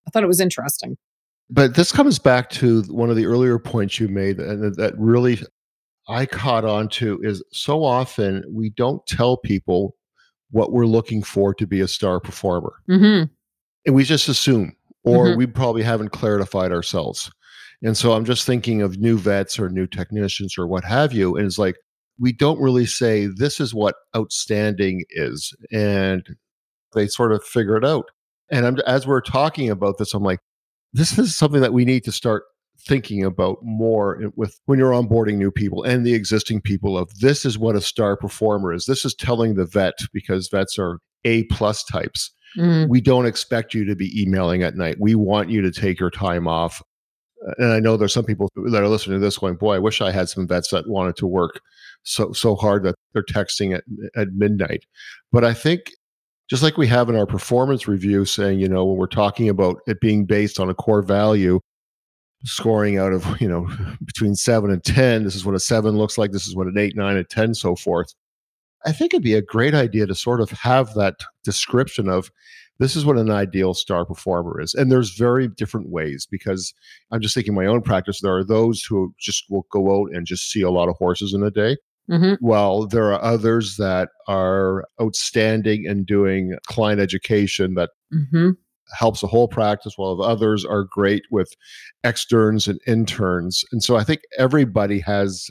I 0.06 0.10
thought 0.10 0.22
it 0.22 0.28
was 0.28 0.40
interesting. 0.40 0.96
But 1.48 1.74
this 1.74 1.92
comes 1.92 2.18
back 2.18 2.50
to 2.50 2.82
one 2.84 3.10
of 3.10 3.16
the 3.16 3.26
earlier 3.26 3.58
points 3.58 4.00
you 4.00 4.08
made, 4.08 4.38
and 4.40 4.74
that 4.74 4.94
really 4.98 5.40
I 6.08 6.26
caught 6.26 6.64
on 6.64 6.88
to 6.90 7.20
is 7.22 7.42
so 7.52 7.84
often 7.84 8.44
we 8.50 8.70
don't 8.70 9.04
tell 9.06 9.36
people 9.36 9.96
what 10.50 10.72
we're 10.72 10.86
looking 10.86 11.22
for 11.22 11.54
to 11.54 11.66
be 11.66 11.80
a 11.80 11.88
star 11.88 12.20
performer. 12.20 12.74
Mm-hmm. 12.88 13.32
And 13.86 13.94
we 13.94 14.04
just 14.04 14.28
assume, 14.28 14.76
or 15.04 15.26
mm-hmm. 15.26 15.38
we 15.38 15.46
probably 15.46 15.82
haven't 15.82 16.10
clarified 16.10 16.72
ourselves. 16.72 17.30
And 17.82 17.96
so 17.96 18.12
I'm 18.12 18.24
just 18.24 18.46
thinking 18.46 18.82
of 18.82 18.98
new 18.98 19.18
vets 19.18 19.58
or 19.58 19.68
new 19.68 19.86
technicians 19.86 20.56
or 20.56 20.66
what 20.66 20.84
have 20.84 21.12
you. 21.12 21.36
And 21.36 21.46
it's 21.46 21.58
like, 21.58 21.76
we 22.18 22.32
don't 22.32 22.60
really 22.60 22.86
say, 22.86 23.26
this 23.26 23.60
is 23.60 23.74
what 23.74 23.96
outstanding 24.16 25.04
is. 25.10 25.54
And 25.72 26.24
they 26.94 27.06
sort 27.06 27.32
of 27.32 27.44
figure 27.44 27.76
it 27.76 27.84
out. 27.84 28.06
And 28.50 28.66
I'm, 28.66 28.78
as 28.86 29.06
we're 29.06 29.20
talking 29.20 29.68
about 29.68 29.98
this, 29.98 30.14
I'm 30.14 30.22
like, 30.22 30.40
this 30.92 31.18
is 31.18 31.36
something 31.36 31.60
that 31.60 31.72
we 31.72 31.84
need 31.84 32.04
to 32.04 32.12
start 32.12 32.44
thinking 32.86 33.24
about 33.24 33.58
more 33.62 34.30
with 34.36 34.60
when 34.66 34.78
you're 34.78 34.92
onboarding 34.92 35.36
new 35.36 35.50
people 35.50 35.82
and 35.82 36.06
the 36.06 36.14
existing 36.14 36.60
people 36.60 36.96
of 36.96 37.10
this 37.18 37.44
is 37.44 37.58
what 37.58 37.74
a 37.74 37.80
star 37.80 38.16
performer 38.16 38.72
is. 38.72 38.86
This 38.86 39.04
is 39.04 39.14
telling 39.14 39.54
the 39.54 39.64
vet 39.64 39.94
because 40.12 40.48
vets 40.48 40.78
are 40.78 41.00
A 41.24 41.44
plus 41.44 41.82
types. 41.84 42.30
Mm. 42.56 42.88
We 42.88 43.00
don't 43.00 43.26
expect 43.26 43.74
you 43.74 43.84
to 43.84 43.96
be 43.96 44.12
emailing 44.20 44.62
at 44.62 44.76
night. 44.76 44.96
We 45.00 45.14
want 45.14 45.50
you 45.50 45.60
to 45.62 45.70
take 45.70 45.98
your 45.98 46.10
time 46.10 46.46
off. 46.46 46.82
And 47.58 47.72
I 47.72 47.80
know 47.80 47.96
there's 47.96 48.14
some 48.14 48.24
people 48.24 48.50
that 48.54 48.82
are 48.82 48.88
listening 48.88 49.20
to 49.20 49.24
this 49.24 49.38
going, 49.38 49.56
boy, 49.56 49.74
I 49.74 49.78
wish 49.78 50.00
I 50.00 50.10
had 50.10 50.28
some 50.28 50.46
vets 50.46 50.70
that 50.70 50.88
wanted 50.88 51.16
to 51.16 51.26
work 51.26 51.60
so 52.02 52.32
so 52.32 52.54
hard 52.54 52.84
that 52.84 52.94
they're 53.12 53.24
texting 53.24 53.74
at 53.74 53.84
at 54.14 54.28
midnight. 54.32 54.84
But 55.32 55.44
I 55.44 55.52
think 55.52 55.90
just 56.48 56.62
like 56.62 56.76
we 56.76 56.86
have 56.86 57.08
in 57.08 57.16
our 57.16 57.26
performance 57.26 57.88
review 57.88 58.24
saying, 58.24 58.60
you 58.60 58.68
know, 58.68 58.84
when 58.84 58.96
we're 58.96 59.06
talking 59.06 59.48
about 59.48 59.78
it 59.86 60.00
being 60.00 60.24
based 60.24 60.60
on 60.60 60.70
a 60.70 60.74
core 60.74 61.02
value, 61.02 61.60
scoring 62.44 62.98
out 62.98 63.12
of, 63.12 63.40
you 63.40 63.48
know, 63.48 63.68
between 64.04 64.34
seven 64.34 64.70
and 64.70 64.84
10, 64.84 65.24
this 65.24 65.34
is 65.34 65.44
what 65.44 65.54
a 65.54 65.60
seven 65.60 65.96
looks 65.96 66.18
like, 66.18 66.32
this 66.32 66.46
is 66.46 66.54
what 66.54 66.66
an 66.66 66.78
eight, 66.78 66.96
nine, 66.96 67.16
and 67.16 67.28
10, 67.28 67.54
so 67.54 67.74
forth. 67.74 68.14
I 68.84 68.92
think 68.92 69.12
it'd 69.12 69.24
be 69.24 69.34
a 69.34 69.42
great 69.42 69.74
idea 69.74 70.06
to 70.06 70.14
sort 70.14 70.40
of 70.40 70.50
have 70.50 70.94
that 70.94 71.16
description 71.42 72.08
of 72.08 72.30
this 72.78 72.94
is 72.94 73.04
what 73.04 73.16
an 73.16 73.30
ideal 73.30 73.74
star 73.74 74.04
performer 74.04 74.60
is. 74.60 74.74
And 74.74 74.92
there's 74.92 75.16
very 75.16 75.48
different 75.48 75.88
ways 75.88 76.26
because 76.30 76.74
I'm 77.10 77.20
just 77.20 77.34
thinking 77.34 77.54
my 77.54 77.66
own 77.66 77.82
practice. 77.82 78.20
There 78.20 78.36
are 78.36 78.44
those 78.44 78.82
who 78.82 79.14
just 79.18 79.44
will 79.50 79.66
go 79.70 80.02
out 80.02 80.14
and 80.14 80.26
just 80.26 80.50
see 80.50 80.62
a 80.62 80.70
lot 80.70 80.88
of 80.88 80.96
horses 80.96 81.32
in 81.32 81.42
a 81.42 81.50
day. 81.50 81.78
Mm-hmm. 82.10 82.34
Well, 82.40 82.86
there 82.86 83.12
are 83.12 83.22
others 83.22 83.76
that 83.76 84.10
are 84.28 84.84
outstanding 85.00 85.84
in 85.84 86.04
doing 86.04 86.56
client 86.66 87.00
education 87.00 87.74
that 87.74 87.90
mm-hmm. 88.14 88.50
helps 88.96 89.20
the 89.20 89.26
whole 89.26 89.48
practice, 89.48 89.94
while 89.96 90.22
others 90.22 90.64
are 90.64 90.84
great 90.84 91.24
with 91.30 91.52
externs 92.04 92.68
and 92.68 92.80
interns. 92.86 93.64
And 93.72 93.82
so 93.82 93.96
I 93.96 94.04
think 94.04 94.20
everybody 94.38 95.00
has 95.00 95.48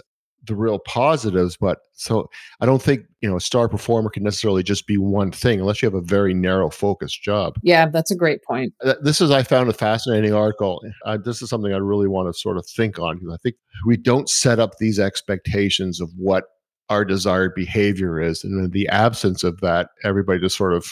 the 0.48 0.56
real 0.56 0.80
positives, 0.80 1.58
but 1.58 1.80
so 1.94 2.30
I 2.60 2.66
don't 2.66 2.82
think, 2.82 3.06
you 3.22 3.30
know, 3.30 3.38
a 3.38 3.42
star 3.42 3.68
performer 3.70 4.10
can 4.10 4.24
necessarily 4.24 4.64
just 4.64 4.88
be 4.88 4.98
one 4.98 5.32
thing 5.32 5.60
unless 5.60 5.82
you 5.82 5.88
have 5.88 5.96
a 5.96 6.02
very 6.02 6.34
narrow 6.34 6.70
focused 6.70 7.22
job. 7.24 7.58
Yeah, 7.64 7.88
that's 7.88 8.12
a 8.12 8.16
great 8.16 8.44
point. 8.44 8.74
This 9.02 9.22
is, 9.22 9.32
I 9.32 9.44
found 9.44 9.70
a 9.70 9.74
fascinating 9.74 10.34
article. 10.34 10.82
Uh, 11.06 11.18
this 11.18 11.42
is 11.42 11.50
something 11.50 11.74
I 11.74 11.78
really 11.78 12.08
want 12.08 12.34
to 12.34 12.40
sort 12.40 12.58
of 12.58 12.66
think 12.66 13.00
on 13.00 13.18
because 13.18 13.34
I 13.34 13.38
think 13.44 13.56
we 13.86 13.98
don't 13.98 14.30
set 14.30 14.60
up 14.60 14.78
these 14.78 15.00
expectations 15.00 16.02
of 16.02 16.10
what 16.18 16.46
our 16.90 17.04
desired 17.04 17.54
behavior 17.56 18.22
is. 18.22 18.44
And 18.44 18.64
in 18.64 18.72
the 18.72 18.88
absence 18.90 19.44
of 19.44 19.60
that, 19.62 19.90
everybody 20.04 20.40
just 20.40 20.58
sort 20.58 20.74
of 20.74 20.86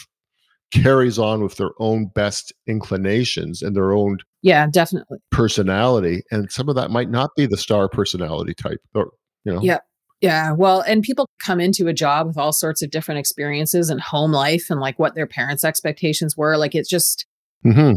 carries 0.74 1.20
on 1.20 1.44
with 1.44 1.58
their 1.58 1.70
own 1.80 2.08
best 2.08 2.52
inclinations 2.66 3.62
and 3.62 3.76
their 3.76 3.94
own 3.94 4.18
yeah 4.42 4.66
definitely 4.72 5.20
personality 5.30 6.24
and 6.32 6.52
some 6.52 6.68
of 6.68 6.74
that 6.74 6.90
might 6.90 7.12
not 7.12 7.30
be 7.38 7.46
the 7.46 7.58
star 7.58 7.88
personality 7.88 8.56
type 8.56 8.80
or 8.96 9.12
you 9.46 9.54
know 9.54 9.62
yeah 9.62 9.80
yeah 10.22 10.52
well 10.52 10.82
and 10.82 11.04
people 11.04 11.30
come 11.40 11.60
into 11.60 11.88
a 11.88 11.94
job 11.94 12.28
with 12.28 12.38
all 12.38 12.54
sorts 12.54 12.82
of 12.82 12.92
different 12.92 13.20
experiences 13.20 13.90
and 13.90 14.02
home 14.02 14.32
life 14.32 14.70
and 14.70 14.80
like 14.80 14.98
what 15.00 15.16
their 15.16 15.28
parents 15.28 15.64
expectations 15.64 16.38
were 16.38 16.58
like 16.58 16.76
it's 16.76 16.90
just 16.90 17.26
mm-hmm. 17.66 17.94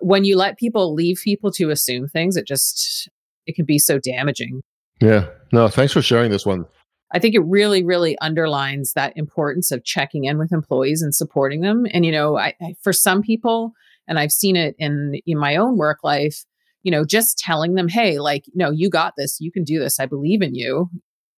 when 0.00 0.24
you 0.24 0.36
let 0.36 0.58
people 0.58 0.94
leave 0.94 1.20
people 1.22 1.50
to 1.50 1.70
assume 1.70 2.08
things 2.08 2.36
it 2.36 2.46
just 2.46 3.08
it 3.46 3.54
can 3.54 3.64
be 3.64 3.78
so 3.78 3.98
damaging 3.98 4.60
yeah 5.00 5.26
no 5.52 5.68
thanks 5.68 5.92
for 5.92 6.02
sharing 6.02 6.30
this 6.30 6.46
one 6.46 6.64
I 7.14 7.20
think 7.20 7.36
it 7.36 7.44
really, 7.46 7.84
really 7.84 8.18
underlines 8.18 8.92
that 8.94 9.16
importance 9.16 9.70
of 9.70 9.84
checking 9.84 10.24
in 10.24 10.36
with 10.36 10.52
employees 10.52 11.00
and 11.00 11.14
supporting 11.14 11.60
them. 11.60 11.86
And, 11.92 12.04
you 12.04 12.10
know, 12.10 12.36
I, 12.36 12.54
I, 12.60 12.74
for 12.82 12.92
some 12.92 13.22
people, 13.22 13.72
and 14.08 14.18
I've 14.18 14.32
seen 14.32 14.56
it 14.56 14.74
in, 14.80 15.20
in 15.24 15.38
my 15.38 15.54
own 15.54 15.78
work 15.78 15.98
life, 16.02 16.44
you 16.84 16.90
know, 16.90 17.04
just 17.04 17.38
telling 17.38 17.74
them, 17.74 17.88
hey, 17.88 18.18
like, 18.18 18.44
no, 18.54 18.70
you 18.70 18.88
got 18.88 19.14
this, 19.16 19.38
you 19.40 19.50
can 19.50 19.64
do 19.64 19.80
this, 19.80 19.98
I 19.98 20.06
believe 20.06 20.42
in 20.42 20.54
you. 20.54 20.88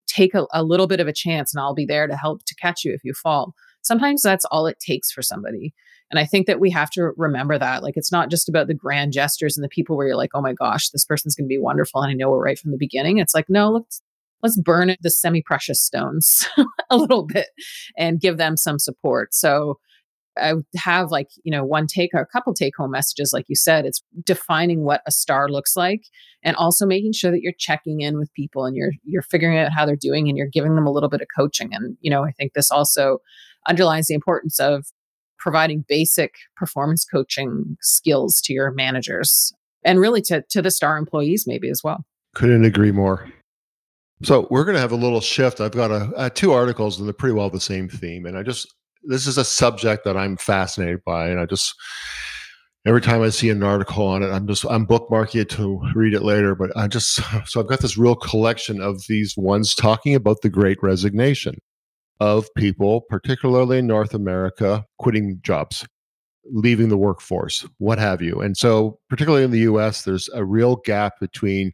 Take 0.06 0.34
a, 0.34 0.46
a 0.52 0.62
little 0.62 0.86
bit 0.86 1.00
of 1.00 1.08
a 1.08 1.12
chance 1.12 1.54
and 1.54 1.60
I'll 1.60 1.74
be 1.74 1.86
there 1.86 2.06
to 2.06 2.16
help 2.16 2.44
to 2.44 2.54
catch 2.56 2.84
you 2.84 2.92
if 2.92 3.02
you 3.04 3.14
fall. 3.14 3.54
Sometimes 3.82 4.22
that's 4.22 4.44
all 4.46 4.66
it 4.66 4.78
takes 4.80 5.10
for 5.10 5.22
somebody. 5.22 5.72
And 6.10 6.20
I 6.20 6.24
think 6.24 6.46
that 6.46 6.60
we 6.60 6.70
have 6.70 6.90
to 6.90 7.12
remember 7.16 7.58
that. 7.58 7.82
Like, 7.82 7.96
it's 7.96 8.12
not 8.12 8.30
just 8.30 8.48
about 8.48 8.66
the 8.66 8.74
grand 8.74 9.12
gestures 9.12 9.56
and 9.56 9.64
the 9.64 9.68
people 9.68 9.96
where 9.96 10.08
you're 10.08 10.16
like, 10.16 10.30
oh 10.34 10.40
my 10.40 10.52
gosh, 10.52 10.90
this 10.90 11.04
person's 11.04 11.34
going 11.34 11.46
to 11.46 11.52
be 11.52 11.58
wonderful. 11.58 12.02
And 12.02 12.10
I 12.10 12.14
know 12.14 12.32
it 12.34 12.38
right 12.38 12.58
from 12.58 12.70
the 12.72 12.76
beginning. 12.76 13.18
It's 13.18 13.34
like, 13.34 13.46
no, 13.48 13.70
let's, 13.70 14.02
let's 14.42 14.60
burn 14.60 14.94
the 15.00 15.10
semi 15.10 15.42
precious 15.42 15.80
stones 15.80 16.46
a 16.90 16.96
little 16.96 17.24
bit 17.24 17.48
and 17.96 18.20
give 18.20 18.36
them 18.36 18.56
some 18.56 18.78
support. 18.78 19.34
So 19.34 19.78
I 20.38 20.54
have 20.76 21.10
like, 21.10 21.28
you 21.44 21.50
know, 21.50 21.64
one 21.64 21.86
take 21.86 22.10
or 22.14 22.20
a 22.20 22.26
couple 22.26 22.54
take 22.54 22.76
home 22.76 22.90
messages, 22.90 23.32
like 23.32 23.46
you 23.48 23.56
said, 23.56 23.86
it's 23.86 24.02
defining 24.24 24.84
what 24.84 25.02
a 25.06 25.10
star 25.10 25.48
looks 25.48 25.76
like 25.76 26.04
and 26.42 26.56
also 26.56 26.86
making 26.86 27.12
sure 27.12 27.30
that 27.30 27.40
you're 27.40 27.52
checking 27.58 28.00
in 28.00 28.18
with 28.18 28.32
people 28.34 28.64
and 28.64 28.76
you're, 28.76 28.92
you're 29.04 29.22
figuring 29.22 29.58
out 29.58 29.72
how 29.72 29.86
they're 29.86 29.96
doing 29.96 30.28
and 30.28 30.36
you're 30.36 30.46
giving 30.46 30.74
them 30.74 30.86
a 30.86 30.92
little 30.92 31.08
bit 31.08 31.20
of 31.20 31.28
coaching. 31.36 31.70
And, 31.72 31.96
you 32.00 32.10
know, 32.10 32.24
I 32.24 32.32
think 32.32 32.52
this 32.52 32.70
also 32.70 33.18
underlines 33.66 34.06
the 34.06 34.14
importance 34.14 34.60
of 34.60 34.86
providing 35.38 35.84
basic 35.88 36.34
performance 36.56 37.04
coaching 37.04 37.76
skills 37.80 38.40
to 38.42 38.52
your 38.52 38.70
managers 38.72 39.52
and 39.84 40.00
really 40.00 40.20
to, 40.22 40.42
to 40.50 40.62
the 40.62 40.70
star 40.70 40.96
employees 40.96 41.44
maybe 41.46 41.68
as 41.70 41.82
well. 41.82 42.04
Couldn't 42.34 42.64
agree 42.64 42.92
more. 42.92 43.30
So 44.22 44.46
we're 44.50 44.64
going 44.64 44.76
to 44.76 44.80
have 44.80 44.92
a 44.92 44.96
little 44.96 45.20
shift. 45.20 45.60
I've 45.60 45.72
got 45.72 45.90
a, 45.90 46.10
uh, 46.16 46.30
two 46.30 46.52
articles 46.52 46.98
and 46.98 47.06
they're 47.06 47.12
pretty 47.12 47.34
well 47.34 47.50
the 47.50 47.60
same 47.60 47.88
theme. 47.88 48.24
And 48.24 48.36
I 48.36 48.42
just, 48.42 48.74
this 49.06 49.26
is 49.26 49.38
a 49.38 49.44
subject 49.44 50.04
that 50.04 50.16
I'm 50.16 50.36
fascinated 50.36 51.02
by. 51.04 51.28
And 51.28 51.40
I 51.40 51.46
just, 51.46 51.74
every 52.86 53.00
time 53.00 53.22
I 53.22 53.30
see 53.30 53.50
an 53.50 53.62
article 53.62 54.06
on 54.06 54.22
it, 54.22 54.30
I'm 54.30 54.46
just, 54.46 54.64
I'm 54.68 54.86
bookmarking 54.86 55.40
it 55.40 55.50
to 55.50 55.80
read 55.94 56.14
it 56.14 56.22
later. 56.22 56.54
But 56.54 56.76
I 56.76 56.88
just, 56.88 57.20
so 57.46 57.60
I've 57.60 57.68
got 57.68 57.80
this 57.80 57.96
real 57.98 58.16
collection 58.16 58.80
of 58.80 59.02
these 59.08 59.34
ones 59.36 59.74
talking 59.74 60.14
about 60.14 60.42
the 60.42 60.48
great 60.48 60.82
resignation 60.82 61.58
of 62.20 62.48
people, 62.56 63.02
particularly 63.02 63.78
in 63.78 63.86
North 63.86 64.14
America, 64.14 64.84
quitting 64.98 65.40
jobs 65.42 65.86
leaving 66.52 66.88
the 66.88 66.96
workforce, 66.96 67.66
what 67.78 67.98
have 67.98 68.22
you. 68.22 68.40
And 68.40 68.56
so, 68.56 68.98
particularly 69.08 69.44
in 69.44 69.50
the 69.50 69.60
US, 69.60 70.02
there's 70.02 70.28
a 70.34 70.44
real 70.44 70.76
gap 70.76 71.14
between 71.20 71.72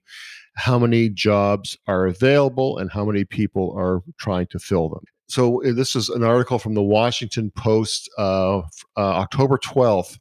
how 0.56 0.78
many 0.78 1.08
jobs 1.08 1.76
are 1.86 2.06
available 2.06 2.78
and 2.78 2.90
how 2.90 3.04
many 3.04 3.24
people 3.24 3.74
are 3.76 4.02
trying 4.18 4.46
to 4.48 4.58
fill 4.58 4.88
them. 4.88 5.04
So, 5.32 5.64
uh, 5.64 5.72
this 5.72 5.96
is 5.96 6.10
an 6.10 6.22
article 6.22 6.58
from 6.58 6.74
the 6.74 6.82
Washington 6.82 7.50
Post, 7.56 8.10
uh, 8.18 8.58
uh, 8.58 8.62
October 8.96 9.56
12th, 9.56 10.18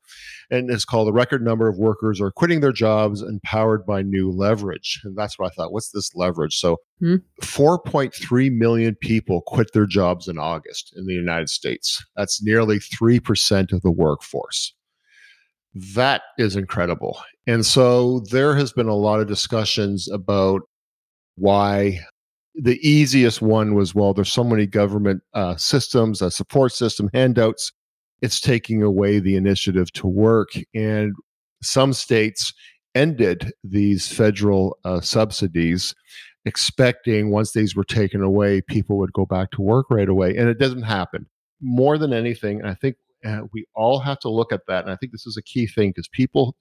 and 0.50 0.72
it's 0.72 0.86
called 0.86 1.10
The 1.10 1.12
Record 1.12 1.44
Number 1.44 1.68
of 1.68 1.78
Workers 1.78 2.22
Are 2.22 2.32
Quitting 2.32 2.62
Their 2.62 2.72
Jobs 2.72 3.22
Empowered 3.22 3.86
by 3.86 4.04
New 4.04 4.32
Leverage. 4.32 5.02
And 5.04 5.18
that's 5.18 5.38
what 5.38 5.52
I 5.52 5.54
thought. 5.54 5.74
What's 5.74 5.92
this 5.92 6.16
leverage? 6.16 6.56
So, 6.58 6.78
hmm 7.02 7.16
4.3 7.42 8.54
million 8.54 8.96
people 8.96 9.42
quit 9.42 9.74
their 9.74 9.86
jobs 9.86 10.30
in 10.30 10.40
August 10.40 10.94
in 10.96 11.06
the 11.08 11.14
United 11.14 11.50
States. 11.50 12.02
That's 12.16 12.42
nearly 12.42 12.80
3% 12.80 13.74
of 13.74 13.82
the 13.82 13.92
workforce. 13.92 14.74
That 15.74 16.22
is 16.38 16.56
incredible. 16.56 17.20
And 17.46 17.66
so 17.66 18.22
there 18.32 18.56
has 18.56 18.72
been 18.72 18.88
a 18.88 18.96
lot 18.96 19.20
of 19.20 19.28
discussions 19.28 20.10
about 20.10 20.62
why 21.36 22.00
the 22.56 22.80
easiest 22.88 23.42
one 23.42 23.76
was 23.76 23.96
well, 23.96 24.14
there's 24.14 24.32
so 24.32 24.44
many 24.44 24.66
government 24.66 25.22
uh, 25.34 25.56
systems, 25.56 26.22
a 26.22 26.32
support 26.32 26.74
system, 26.74 27.10
handouts. 27.14 27.72
It's 28.22 28.40
taking 28.40 28.84
away 28.84 29.20
the 29.20 29.36
initiative 29.36 29.92
to 29.94 30.08
work. 30.08 30.50
And 30.76 31.14
some 31.64 31.94
states 31.94 32.54
ended 32.94 33.52
these 33.64 34.08
federal 34.12 34.78
uh, 34.84 35.02
subsidies, 35.02 35.96
expecting 36.46 37.32
once 37.32 37.54
these 37.54 37.76
were 37.76 37.84
taken 37.84 38.22
away, 38.22 38.62
people 38.62 38.98
would 38.98 39.14
go 39.14 39.26
back 39.26 39.52
to 39.52 39.62
work 39.62 39.88
right 39.90 40.10
away. 40.10 40.36
And 40.36 40.50
it 40.50 40.60
doesn't 40.60 40.84
happen. 40.84 41.26
More 41.62 41.98
than 41.98 42.14
anything, 42.14 42.64
I 42.66 42.74
think 42.74 42.98
uh, 43.26 43.42
we 43.54 43.66
all 43.76 44.00
have 44.00 44.20
to 44.20 44.30
look 44.30 44.52
at 44.52 44.62
that. 44.68 44.84
And 44.84 44.92
I 44.92 44.96
think 44.96 45.12
this 45.12 45.28
is 45.28 45.38
a 45.38 45.44
key 45.44 45.68
thing 45.68 45.92
because 45.92 46.10
people, 46.10 46.56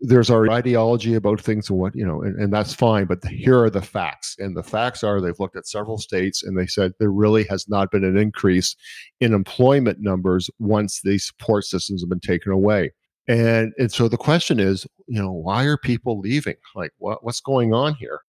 there's 0.00 0.30
our 0.30 0.50
ideology 0.50 1.14
about 1.14 1.40
things 1.40 1.68
and 1.68 1.78
what, 1.78 1.94
you 1.94 2.06
know, 2.06 2.22
and, 2.22 2.38
and 2.38 2.52
that's 2.52 2.74
fine. 2.74 3.04
But 3.06 3.22
the, 3.22 3.28
here 3.28 3.62
are 3.62 3.70
the 3.70 3.82
facts. 3.82 4.36
And 4.38 4.56
the 4.56 4.62
facts 4.62 5.04
are 5.04 5.20
they've 5.20 5.38
looked 5.38 5.56
at 5.56 5.66
several 5.66 5.98
states 5.98 6.42
and 6.42 6.56
they 6.56 6.66
said 6.66 6.92
there 6.98 7.12
really 7.12 7.44
has 7.44 7.68
not 7.68 7.90
been 7.90 8.04
an 8.04 8.16
increase 8.16 8.74
in 9.20 9.34
employment 9.34 9.98
numbers 10.00 10.50
once 10.58 11.00
these 11.02 11.26
support 11.26 11.64
systems 11.64 12.02
have 12.02 12.08
been 12.08 12.20
taken 12.20 12.52
away. 12.52 12.92
And, 13.28 13.72
and 13.78 13.92
so 13.92 14.08
the 14.08 14.16
question 14.16 14.58
is, 14.58 14.86
you 15.06 15.20
know, 15.20 15.32
why 15.32 15.64
are 15.64 15.76
people 15.76 16.18
leaving? 16.18 16.56
Like, 16.74 16.92
what, 16.98 17.22
what's 17.24 17.40
going 17.40 17.72
on 17.72 17.94
here? 17.94 18.20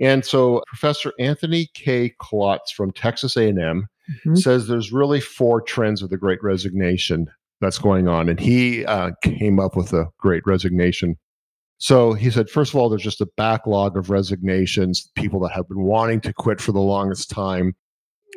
And 0.00 0.24
so 0.24 0.62
Professor 0.66 1.12
Anthony 1.18 1.68
K. 1.74 2.14
Klotz 2.18 2.72
from 2.72 2.90
Texas 2.92 3.36
A&M 3.36 3.56
mm-hmm. 3.58 4.34
says 4.34 4.66
there's 4.66 4.92
really 4.92 5.20
four 5.20 5.60
trends 5.60 6.02
of 6.02 6.08
the 6.08 6.16
Great 6.16 6.42
Resignation 6.42 7.28
that's 7.60 7.78
going 7.78 8.08
on, 8.08 8.28
and 8.28 8.40
he 8.40 8.84
uh, 8.84 9.10
came 9.22 9.60
up 9.60 9.76
with 9.76 9.92
a 9.92 10.08
Great 10.18 10.46
Resignation. 10.46 11.16
So 11.78 12.12
he 12.12 12.30
said, 12.30 12.50
first 12.50 12.74
of 12.74 12.80
all, 12.80 12.88
there's 12.88 13.02
just 13.02 13.22
a 13.22 13.28
backlog 13.36 13.96
of 13.96 14.10
resignations, 14.10 15.10
people 15.14 15.40
that 15.40 15.52
have 15.52 15.68
been 15.68 15.82
wanting 15.82 16.20
to 16.22 16.32
quit 16.32 16.60
for 16.60 16.72
the 16.72 16.80
longest 16.80 17.30
time, 17.30 17.74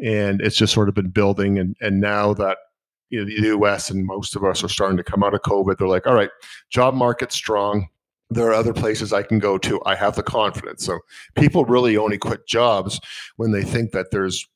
and 0.03 0.41
it's 0.41 0.55
just 0.55 0.73
sort 0.73 0.89
of 0.89 0.95
been 0.95 1.09
building. 1.09 1.59
And 1.59 1.75
and 1.81 1.99
now 1.99 2.33
that 2.35 2.57
you 3.13 3.19
know, 3.19 3.25
the 3.25 3.55
US 3.59 3.91
and 3.91 4.07
most 4.07 4.35
of 4.35 4.43
us 4.43 4.63
are 4.63 4.69
starting 4.69 4.97
to 4.97 5.03
come 5.03 5.23
out 5.23 5.35
of 5.35 5.41
COVID. 5.41 5.77
They're 5.77 5.87
like, 5.87 6.07
all 6.07 6.15
right, 6.15 6.31
job 6.71 6.95
market's 6.95 7.35
strong. 7.35 7.87
There 8.31 8.47
are 8.47 8.53
other 8.53 8.73
places 8.73 9.13
I 9.13 9.21
can 9.21 9.37
go 9.37 9.59
to. 9.59 9.79
I 9.85 9.93
have 9.93 10.15
the 10.15 10.23
confidence. 10.23 10.83
So 10.83 10.97
people 11.35 11.63
really 11.65 11.95
only 11.95 12.17
quit 12.17 12.47
jobs 12.47 12.99
when 13.35 13.51
they 13.51 13.61
think 13.61 13.91
that 13.91 14.09
there's 14.09 14.47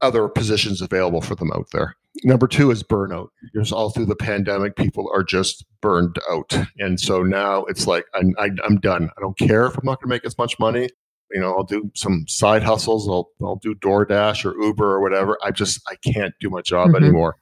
other 0.00 0.28
positions 0.28 0.82
available 0.82 1.20
for 1.20 1.36
them 1.36 1.52
out 1.52 1.68
there. 1.72 1.94
Number 2.24 2.46
two 2.46 2.70
is 2.70 2.82
burnout. 2.82 3.28
Because 3.52 3.72
all 3.72 3.90
through 3.90 4.06
the 4.06 4.16
pandemic, 4.16 4.76
people 4.76 5.10
are 5.14 5.22
just 5.22 5.64
burned 5.80 6.16
out, 6.30 6.56
and 6.78 7.00
so 7.00 7.22
now 7.22 7.64
it's 7.64 7.86
like 7.86 8.04
I'm, 8.14 8.34
i 8.38 8.50
am 8.64 8.80
done. 8.80 9.10
I 9.16 9.20
don't 9.20 9.38
care 9.38 9.66
if 9.66 9.76
I'm 9.76 9.84
not 9.84 10.00
going 10.00 10.08
to 10.10 10.14
make 10.14 10.26
as 10.26 10.36
much 10.38 10.58
money. 10.58 10.88
You 11.32 11.40
know, 11.40 11.54
I'll 11.54 11.64
do 11.64 11.90
some 11.94 12.24
side 12.26 12.62
hustles. 12.62 13.08
I'll 13.08 13.30
I'll 13.42 13.60
do 13.62 13.74
DoorDash 13.76 14.44
or 14.44 14.60
Uber 14.60 14.84
or 14.84 15.00
whatever. 15.00 15.38
I 15.42 15.52
just 15.52 15.80
I 15.88 15.94
can't 16.12 16.34
do 16.40 16.50
my 16.50 16.60
job 16.60 16.88
mm-hmm. 16.88 17.04
anymore. 17.04 17.36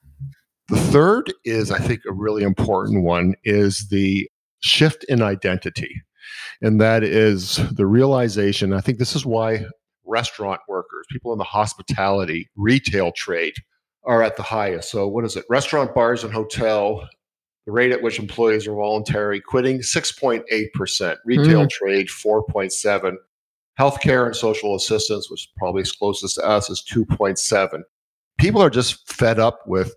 The 0.68 0.76
third 0.76 1.32
is, 1.44 1.70
I 1.70 1.78
think, 1.78 2.00
a 2.06 2.12
really 2.12 2.42
important 2.42 3.02
one 3.02 3.34
is 3.44 3.88
the 3.88 4.28
shift 4.60 5.04
in 5.04 5.22
identity. 5.22 6.02
And 6.60 6.78
that 6.80 7.02
is 7.02 7.56
the 7.72 7.86
realization. 7.86 8.74
I 8.74 8.80
think 8.80 8.98
this 8.98 9.16
is 9.16 9.24
why 9.24 9.64
restaurant 10.04 10.60
workers, 10.68 11.06
people 11.10 11.32
in 11.32 11.38
the 11.38 11.44
hospitality, 11.44 12.50
retail 12.56 13.12
trade 13.12 13.54
are 14.08 14.22
at 14.22 14.36
the 14.36 14.42
highest. 14.42 14.90
So, 14.90 15.06
what 15.06 15.24
is 15.24 15.36
it? 15.36 15.44
Restaurant, 15.48 15.94
bars, 15.94 16.24
and 16.24 16.32
hotel, 16.32 17.06
the 17.66 17.72
rate 17.72 17.92
at 17.92 18.02
which 18.02 18.18
employees 18.18 18.66
are 18.66 18.74
voluntary 18.74 19.40
quitting 19.40 19.80
6.8%, 19.80 21.16
retail 21.24 21.66
mm. 21.66 21.70
trade 21.70 22.08
4.7, 22.08 23.16
healthcare 23.78 24.26
and 24.26 24.34
social 24.34 24.74
assistance, 24.74 25.30
which 25.30 25.50
probably 25.56 25.82
is 25.82 25.92
probably 25.92 26.12
closest 26.14 26.36
to 26.36 26.46
us, 26.46 26.70
is 26.70 26.82
2.7. 26.90 27.82
People 28.38 28.62
are 28.62 28.70
just 28.70 29.06
fed 29.12 29.38
up 29.38 29.60
with 29.66 29.94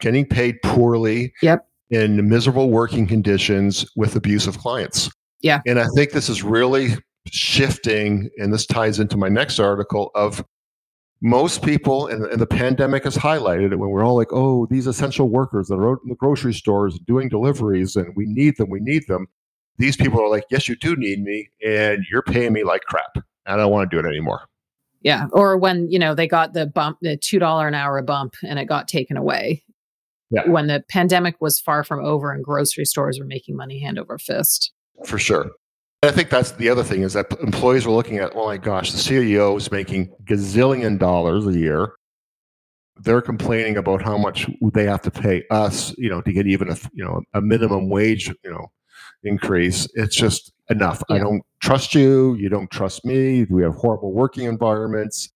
getting 0.00 0.24
paid 0.24 0.56
poorly 0.62 1.32
yep. 1.42 1.66
in 1.90 2.28
miserable 2.28 2.70
working 2.70 3.06
conditions 3.06 3.84
with 3.96 4.14
abusive 4.14 4.58
clients. 4.58 5.10
Yeah. 5.40 5.60
And 5.66 5.80
I 5.80 5.86
think 5.96 6.12
this 6.12 6.28
is 6.28 6.42
really 6.42 6.90
shifting, 7.26 8.30
and 8.38 8.52
this 8.52 8.66
ties 8.66 9.00
into 9.00 9.16
my 9.16 9.28
next 9.28 9.58
article 9.58 10.10
of 10.14 10.44
most 11.24 11.62
people, 11.62 12.06
and, 12.06 12.26
and, 12.26 12.38
the 12.38 12.46
pandemic 12.46 13.04
has 13.04 13.16
highlighted 13.16 13.72
it 13.72 13.76
when 13.76 13.88
we're 13.88 14.04
all 14.04 14.14
like, 14.14 14.30
oh, 14.30 14.66
these 14.66 14.86
essential 14.86 15.30
workers 15.30 15.68
that 15.68 15.76
are 15.76 15.92
out 15.92 16.00
in 16.02 16.10
the 16.10 16.14
grocery 16.16 16.52
stores 16.52 16.98
doing 17.06 17.30
deliveries 17.30 17.96
and 17.96 18.14
we 18.14 18.26
need 18.26 18.58
them, 18.58 18.68
we 18.68 18.78
need 18.78 19.06
them. 19.08 19.26
These 19.78 19.96
people 19.96 20.20
are 20.20 20.28
like, 20.28 20.44
yes, 20.50 20.68
you 20.68 20.76
do 20.76 20.94
need 20.96 21.22
me, 21.22 21.48
and 21.66 22.04
you're 22.10 22.22
paying 22.22 22.52
me 22.52 22.62
like 22.62 22.82
crap. 22.82 23.24
I 23.46 23.56
don't 23.56 23.72
want 23.72 23.90
to 23.90 23.96
do 23.96 24.06
it 24.06 24.08
anymore. 24.08 24.42
Yeah. 25.00 25.26
Or 25.32 25.56
when, 25.56 25.90
you 25.90 25.98
know, 25.98 26.14
they 26.14 26.28
got 26.28 26.52
the 26.52 26.66
bump, 26.66 26.98
the 27.00 27.16
$2 27.16 27.68
an 27.68 27.74
hour 27.74 28.02
bump 28.02 28.34
and 28.42 28.58
it 28.58 28.66
got 28.66 28.86
taken 28.86 29.16
away 29.16 29.64
yeah. 30.30 30.46
when 30.46 30.66
the 30.66 30.84
pandemic 30.90 31.36
was 31.40 31.58
far 31.58 31.84
from 31.84 32.04
over 32.04 32.32
and 32.32 32.44
grocery 32.44 32.84
stores 32.84 33.18
were 33.18 33.26
making 33.26 33.56
money 33.56 33.80
hand 33.80 33.98
over 33.98 34.18
fist. 34.18 34.72
For 35.06 35.18
sure. 35.18 35.50
I 36.04 36.12
think 36.12 36.30
that's 36.30 36.52
the 36.52 36.68
other 36.68 36.82
thing 36.82 37.02
is 37.02 37.14
that 37.14 37.32
employees 37.40 37.86
were 37.86 37.92
looking 37.92 38.18
at, 38.18 38.32
oh 38.34 38.46
my 38.46 38.56
gosh, 38.56 38.92
the 38.92 38.98
CEO 38.98 39.56
is 39.56 39.70
making 39.70 40.12
gazillion 40.24 40.98
dollars 40.98 41.46
a 41.46 41.58
year. 41.58 41.94
They're 42.96 43.22
complaining 43.22 43.76
about 43.76 44.02
how 44.02 44.16
much 44.18 44.48
they 44.72 44.84
have 44.84 45.02
to 45.02 45.10
pay 45.10 45.44
us, 45.50 45.96
you 45.98 46.08
know, 46.08 46.20
to 46.20 46.32
get 46.32 46.46
even 46.46 46.70
a 46.70 46.76
you 46.92 47.04
know 47.04 47.22
a 47.32 47.40
minimum 47.40 47.88
wage, 47.90 48.28
you 48.28 48.50
know, 48.50 48.70
increase. 49.24 49.88
It's 49.94 50.14
just 50.14 50.52
enough. 50.70 51.02
Yeah. 51.08 51.16
I 51.16 51.18
don't 51.20 51.42
trust 51.60 51.94
you. 51.94 52.34
You 52.34 52.48
don't 52.48 52.70
trust 52.70 53.04
me. 53.04 53.44
We 53.50 53.62
have 53.62 53.74
horrible 53.74 54.12
working 54.12 54.44
environments. 54.44 55.30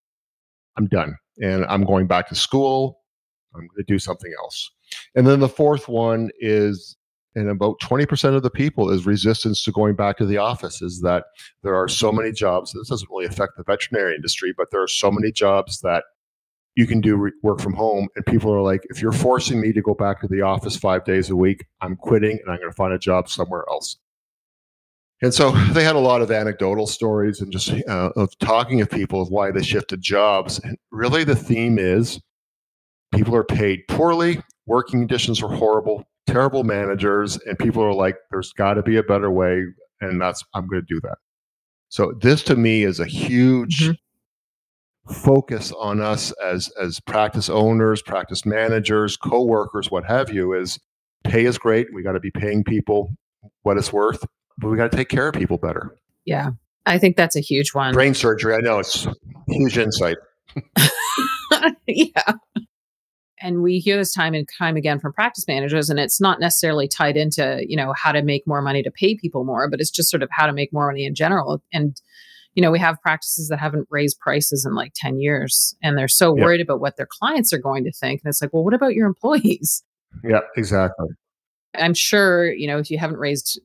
I'm 0.76 0.86
done, 0.86 1.16
and 1.42 1.64
I'm 1.66 1.84
going 1.84 2.06
back 2.06 2.28
to 2.28 2.36
school. 2.36 3.00
I'm 3.54 3.62
going 3.62 3.70
to 3.78 3.84
do 3.92 3.98
something 3.98 4.32
else. 4.40 4.70
And 5.14 5.26
then 5.26 5.40
the 5.40 5.48
fourth 5.48 5.88
one 5.88 6.30
is, 6.38 6.96
and 7.34 7.48
about 7.48 7.80
20% 7.80 8.34
of 8.34 8.42
the 8.42 8.50
people 8.50 8.90
is 8.90 9.06
resistance 9.06 9.62
to 9.64 9.72
going 9.72 9.94
back 9.94 10.16
to 10.18 10.26
the 10.26 10.38
office, 10.38 10.82
is 10.82 11.00
that 11.02 11.24
there 11.62 11.74
are 11.74 11.88
so 11.88 12.10
many 12.10 12.32
jobs. 12.32 12.72
This 12.72 12.88
doesn't 12.88 13.08
really 13.10 13.26
affect 13.26 13.52
the 13.56 13.64
veterinary 13.64 14.14
industry, 14.14 14.52
but 14.56 14.70
there 14.70 14.82
are 14.82 14.88
so 14.88 15.10
many 15.10 15.30
jobs 15.30 15.80
that 15.80 16.04
you 16.74 16.86
can 16.86 17.00
do 17.00 17.16
re- 17.16 17.32
work 17.42 17.60
from 17.60 17.74
home. 17.74 18.08
And 18.16 18.24
people 18.26 18.52
are 18.52 18.62
like, 18.62 18.82
if 18.88 19.02
you're 19.02 19.12
forcing 19.12 19.60
me 19.60 19.72
to 19.72 19.82
go 19.82 19.94
back 19.94 20.20
to 20.20 20.28
the 20.28 20.42
office 20.42 20.76
five 20.76 21.04
days 21.04 21.28
a 21.28 21.36
week, 21.36 21.66
I'm 21.80 21.96
quitting 21.96 22.38
and 22.42 22.50
I'm 22.50 22.58
going 22.58 22.70
to 22.70 22.76
find 22.76 22.92
a 22.92 22.98
job 22.98 23.28
somewhere 23.28 23.64
else. 23.68 23.98
And 25.20 25.34
so 25.34 25.50
they 25.72 25.82
had 25.82 25.96
a 25.96 26.00
lot 26.00 26.22
of 26.22 26.30
anecdotal 26.30 26.86
stories 26.86 27.40
and 27.40 27.50
just 27.50 27.72
uh, 27.88 28.10
of 28.14 28.38
talking 28.38 28.78
to 28.78 28.86
people 28.86 29.20
of 29.20 29.28
why 29.30 29.50
they 29.50 29.62
shifted 29.62 30.00
jobs. 30.00 30.60
And 30.60 30.78
really, 30.92 31.24
the 31.24 31.34
theme 31.34 31.78
is 31.78 32.20
people 33.12 33.34
are 33.34 33.44
paid 33.44 33.82
poorly 33.88 34.40
working 34.68 35.00
conditions 35.00 35.42
are 35.42 35.48
horrible, 35.48 36.04
terrible 36.28 36.62
managers, 36.62 37.38
and 37.46 37.58
people 37.58 37.82
are 37.82 37.92
like, 37.92 38.16
there's 38.30 38.52
got 38.52 38.74
to 38.74 38.82
be 38.82 38.96
a 38.96 39.02
better 39.02 39.30
way. 39.30 39.64
And 40.00 40.20
that's, 40.20 40.44
I'm 40.54 40.66
going 40.68 40.82
to 40.82 40.94
do 40.94 41.00
that. 41.02 41.16
So 41.88 42.12
this 42.20 42.42
to 42.44 42.56
me 42.56 42.84
is 42.84 43.00
a 43.00 43.06
huge 43.06 43.82
mm-hmm. 43.82 45.12
focus 45.12 45.72
on 45.72 46.00
us 46.00 46.32
as, 46.44 46.70
as 46.80 47.00
practice 47.00 47.48
owners, 47.48 48.02
practice 48.02 48.44
managers, 48.44 49.16
co-workers, 49.16 49.90
what 49.90 50.04
have 50.04 50.30
you, 50.30 50.52
is 50.52 50.78
pay 51.24 51.46
is 51.46 51.58
great. 51.58 51.88
We 51.94 52.02
got 52.02 52.12
to 52.12 52.20
be 52.20 52.30
paying 52.30 52.62
people 52.62 53.10
what 53.62 53.78
it's 53.78 53.92
worth, 53.92 54.24
but 54.58 54.68
we 54.68 54.76
got 54.76 54.90
to 54.90 54.96
take 54.96 55.08
care 55.08 55.28
of 55.28 55.34
people 55.34 55.56
better. 55.56 55.96
Yeah. 56.26 56.50
I 56.84 56.98
think 56.98 57.16
that's 57.16 57.36
a 57.36 57.40
huge 57.40 57.74
one. 57.74 57.92
Brain 57.94 58.14
surgery. 58.14 58.54
I 58.54 58.60
know 58.60 58.78
it's 58.78 59.06
huge 59.48 59.78
insight. 59.78 60.16
yeah 61.86 62.32
and 63.40 63.62
we 63.62 63.78
hear 63.78 63.96
this 63.96 64.12
time 64.12 64.34
and 64.34 64.48
time 64.58 64.76
again 64.76 64.98
from 64.98 65.12
practice 65.12 65.46
managers 65.46 65.90
and 65.90 65.98
it's 65.98 66.20
not 66.20 66.40
necessarily 66.40 66.88
tied 66.88 67.16
into 67.16 67.64
you 67.66 67.76
know 67.76 67.92
how 67.96 68.12
to 68.12 68.22
make 68.22 68.46
more 68.46 68.62
money 68.62 68.82
to 68.82 68.90
pay 68.90 69.16
people 69.16 69.44
more 69.44 69.68
but 69.68 69.80
it's 69.80 69.90
just 69.90 70.10
sort 70.10 70.22
of 70.22 70.28
how 70.32 70.46
to 70.46 70.52
make 70.52 70.72
more 70.72 70.86
money 70.86 71.04
in 71.04 71.14
general. 71.14 71.62
And 71.72 72.00
you 72.54 72.62
know 72.62 72.70
we 72.70 72.78
have 72.78 73.00
practices 73.02 73.48
that 73.48 73.58
haven't 73.58 73.86
raised 73.90 74.18
prices 74.20 74.64
in 74.66 74.74
like 74.74 74.92
10 74.94 75.20
years 75.20 75.76
and 75.82 75.96
they're 75.96 76.08
so 76.08 76.34
yep. 76.34 76.44
worried 76.44 76.60
about 76.60 76.80
what 76.80 76.96
their 76.96 77.08
clients 77.08 77.52
are 77.52 77.58
going 77.58 77.84
to 77.84 77.92
think 77.92 78.20
and 78.24 78.30
it's 78.30 78.42
like 78.42 78.52
well 78.52 78.64
what 78.64 78.74
about 78.74 78.94
your 78.94 79.06
employees? 79.06 79.82
Yeah 80.24 80.40
exactly. 80.56 81.08
I'm 81.74 81.94
sure 81.94 82.52
you 82.52 82.66
know 82.66 82.78
if 82.78 82.90
you 82.90 82.98
haven't 82.98 83.18
raised 83.18 83.60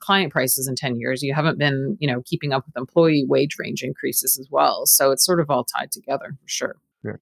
client 0.00 0.32
prices 0.32 0.66
in 0.66 0.74
10 0.74 0.96
years 0.96 1.22
you 1.22 1.32
haven't 1.32 1.58
been 1.58 1.96
you 2.00 2.08
know 2.08 2.22
keeping 2.24 2.52
up 2.52 2.64
with 2.66 2.76
employee 2.76 3.24
wage 3.28 3.56
range 3.58 3.82
increases 3.82 4.38
as 4.38 4.48
well. 4.50 4.86
So 4.86 5.12
it's 5.12 5.24
sort 5.24 5.40
of 5.40 5.50
all 5.50 5.64
tied 5.64 5.92
together 5.92 6.36
for 6.40 6.48
sure 6.48 6.76
yeah. 7.04 7.16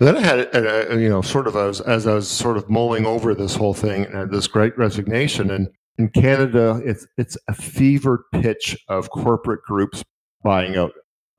then 0.00 0.16
I 0.16 0.20
had, 0.20 0.54
uh, 0.54 0.96
you 0.96 1.08
know, 1.08 1.22
sort 1.22 1.46
of 1.46 1.56
as, 1.56 1.80
as 1.80 2.06
I 2.06 2.14
was 2.14 2.28
sort 2.28 2.56
of 2.56 2.68
mulling 2.68 3.06
over 3.06 3.34
this 3.34 3.54
whole 3.54 3.74
thing 3.74 4.04
and 4.06 4.30
this 4.30 4.46
great 4.46 4.76
resignation. 4.76 5.50
And 5.50 5.68
in 5.98 6.08
Canada, 6.08 6.80
it's 6.84 7.06
it's 7.18 7.36
a 7.48 7.54
fever 7.54 8.24
pitch 8.32 8.76
of 8.88 9.10
corporate 9.10 9.62
groups 9.62 10.02
buying 10.42 10.76
out 10.76 10.92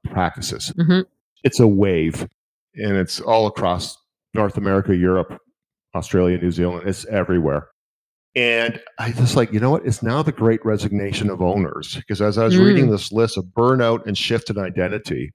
practices. 0.06 0.74
Mm-hmm. 0.78 1.02
It's 1.44 1.60
a 1.60 1.68
wave, 1.68 2.28
and 2.76 2.98
it's 2.98 3.20
all 3.20 3.48
across 3.48 3.98
North 4.34 4.58
America, 4.58 4.96
Europe, 4.96 5.40
Australia, 5.96 6.38
New 6.38 6.52
Zealand. 6.52 6.88
It's 6.88 7.06
everywhere. 7.06 7.68
And 8.36 8.82
I 8.98 9.12
just 9.12 9.36
like, 9.36 9.54
you 9.54 9.60
know 9.60 9.70
what? 9.70 9.86
It's 9.86 10.02
now 10.02 10.24
the 10.24 10.32
great 10.32 10.66
resignation 10.66 11.30
of 11.30 11.42
owners. 11.42 11.96
Because 11.96 12.22
as 12.22 12.38
I 12.38 12.46
was 12.46 12.56
mm. 12.56 12.66
reading 12.66 12.90
this 12.90 13.12
list 13.12 13.38
of 13.38 13.46
burnout 13.46 14.08
and 14.08 14.18
shift 14.18 14.50
in 14.50 14.58
identity, 14.58 15.34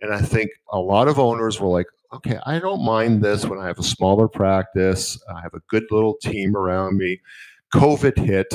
and 0.00 0.12
I 0.12 0.20
think 0.20 0.50
a 0.72 0.78
lot 0.78 1.08
of 1.08 1.18
owners 1.18 1.60
were 1.60 1.68
like, 1.68 1.86
okay, 2.12 2.38
I 2.46 2.58
don't 2.58 2.84
mind 2.84 3.22
this 3.22 3.44
when 3.44 3.58
I 3.58 3.66
have 3.66 3.78
a 3.78 3.82
smaller 3.82 4.28
practice, 4.28 5.20
I 5.34 5.40
have 5.40 5.54
a 5.54 5.60
good 5.68 5.84
little 5.90 6.14
team 6.22 6.56
around 6.56 6.96
me. 6.96 7.20
COVID 7.74 8.16
hit, 8.18 8.50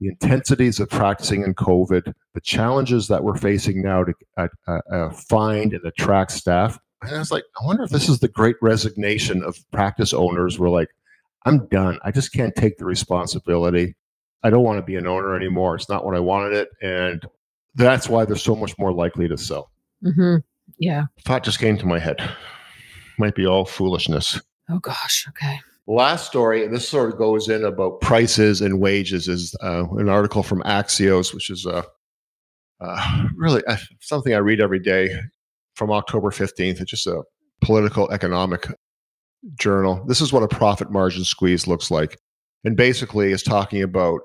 the 0.00 0.08
intensities 0.08 0.80
of 0.80 0.90
practicing 0.90 1.42
in 1.42 1.54
COVID, 1.54 2.12
the 2.34 2.40
challenges 2.40 3.08
that 3.08 3.22
we're 3.22 3.36
facing 3.36 3.82
now 3.82 4.04
to 4.04 4.14
uh, 4.36 4.48
uh, 4.66 4.80
uh, 4.92 5.10
find 5.10 5.72
and 5.72 5.84
attract 5.84 6.32
staff. 6.32 6.78
And 7.02 7.14
I 7.14 7.18
was 7.18 7.30
like, 7.30 7.44
I 7.60 7.66
wonder 7.66 7.84
if 7.84 7.90
this 7.90 8.08
is 8.08 8.18
the 8.18 8.28
great 8.28 8.56
resignation 8.60 9.42
of 9.44 9.56
practice 9.70 10.12
owners. 10.12 10.58
We're 10.58 10.70
like, 10.70 10.88
I'm 11.44 11.66
done. 11.68 11.98
I 12.04 12.10
just 12.10 12.32
can't 12.32 12.54
take 12.54 12.76
the 12.78 12.84
responsibility. 12.84 13.94
I 14.42 14.50
don't 14.50 14.64
want 14.64 14.78
to 14.78 14.82
be 14.82 14.96
an 14.96 15.06
owner 15.06 15.36
anymore. 15.36 15.76
It's 15.76 15.88
not 15.88 16.04
what 16.04 16.16
I 16.16 16.20
wanted 16.20 16.52
it. 16.54 16.68
And 16.82 17.24
that's 17.74 18.08
why 18.08 18.24
they're 18.24 18.36
so 18.36 18.56
much 18.56 18.76
more 18.78 18.92
likely 18.92 19.28
to 19.28 19.36
sell. 19.36 19.70
Mm-hmm. 20.04 20.36
Yeah. 20.78 21.04
Thought 21.24 21.44
just 21.44 21.58
came 21.58 21.78
to 21.78 21.86
my 21.86 21.98
head. 21.98 22.16
Might 23.18 23.34
be 23.34 23.46
all 23.46 23.64
foolishness. 23.64 24.40
Oh, 24.70 24.78
gosh. 24.78 25.26
Okay. 25.28 25.60
Last 25.86 26.26
story, 26.26 26.64
and 26.64 26.74
this 26.74 26.88
sort 26.88 27.12
of 27.12 27.18
goes 27.18 27.48
in 27.48 27.64
about 27.64 28.00
prices 28.00 28.60
and 28.60 28.80
wages, 28.80 29.28
is 29.28 29.54
uh, 29.62 29.84
an 29.92 30.08
article 30.08 30.42
from 30.42 30.62
Axios, 30.62 31.32
which 31.32 31.48
is 31.48 31.64
uh, 31.64 31.82
uh, 32.80 33.24
really 33.36 33.64
uh, 33.66 33.76
something 34.00 34.34
I 34.34 34.38
read 34.38 34.60
every 34.60 34.80
day 34.80 35.16
from 35.74 35.92
October 35.92 36.30
15th. 36.30 36.80
It's 36.80 36.90
just 36.90 37.06
a 37.06 37.22
political 37.60 38.10
economic 38.10 38.66
journal. 39.54 40.04
This 40.08 40.20
is 40.20 40.32
what 40.32 40.42
a 40.42 40.48
profit 40.48 40.90
margin 40.90 41.24
squeeze 41.24 41.68
looks 41.68 41.90
like. 41.90 42.18
And 42.64 42.76
basically, 42.76 43.30
is 43.30 43.44
talking 43.44 43.82
about 43.82 44.20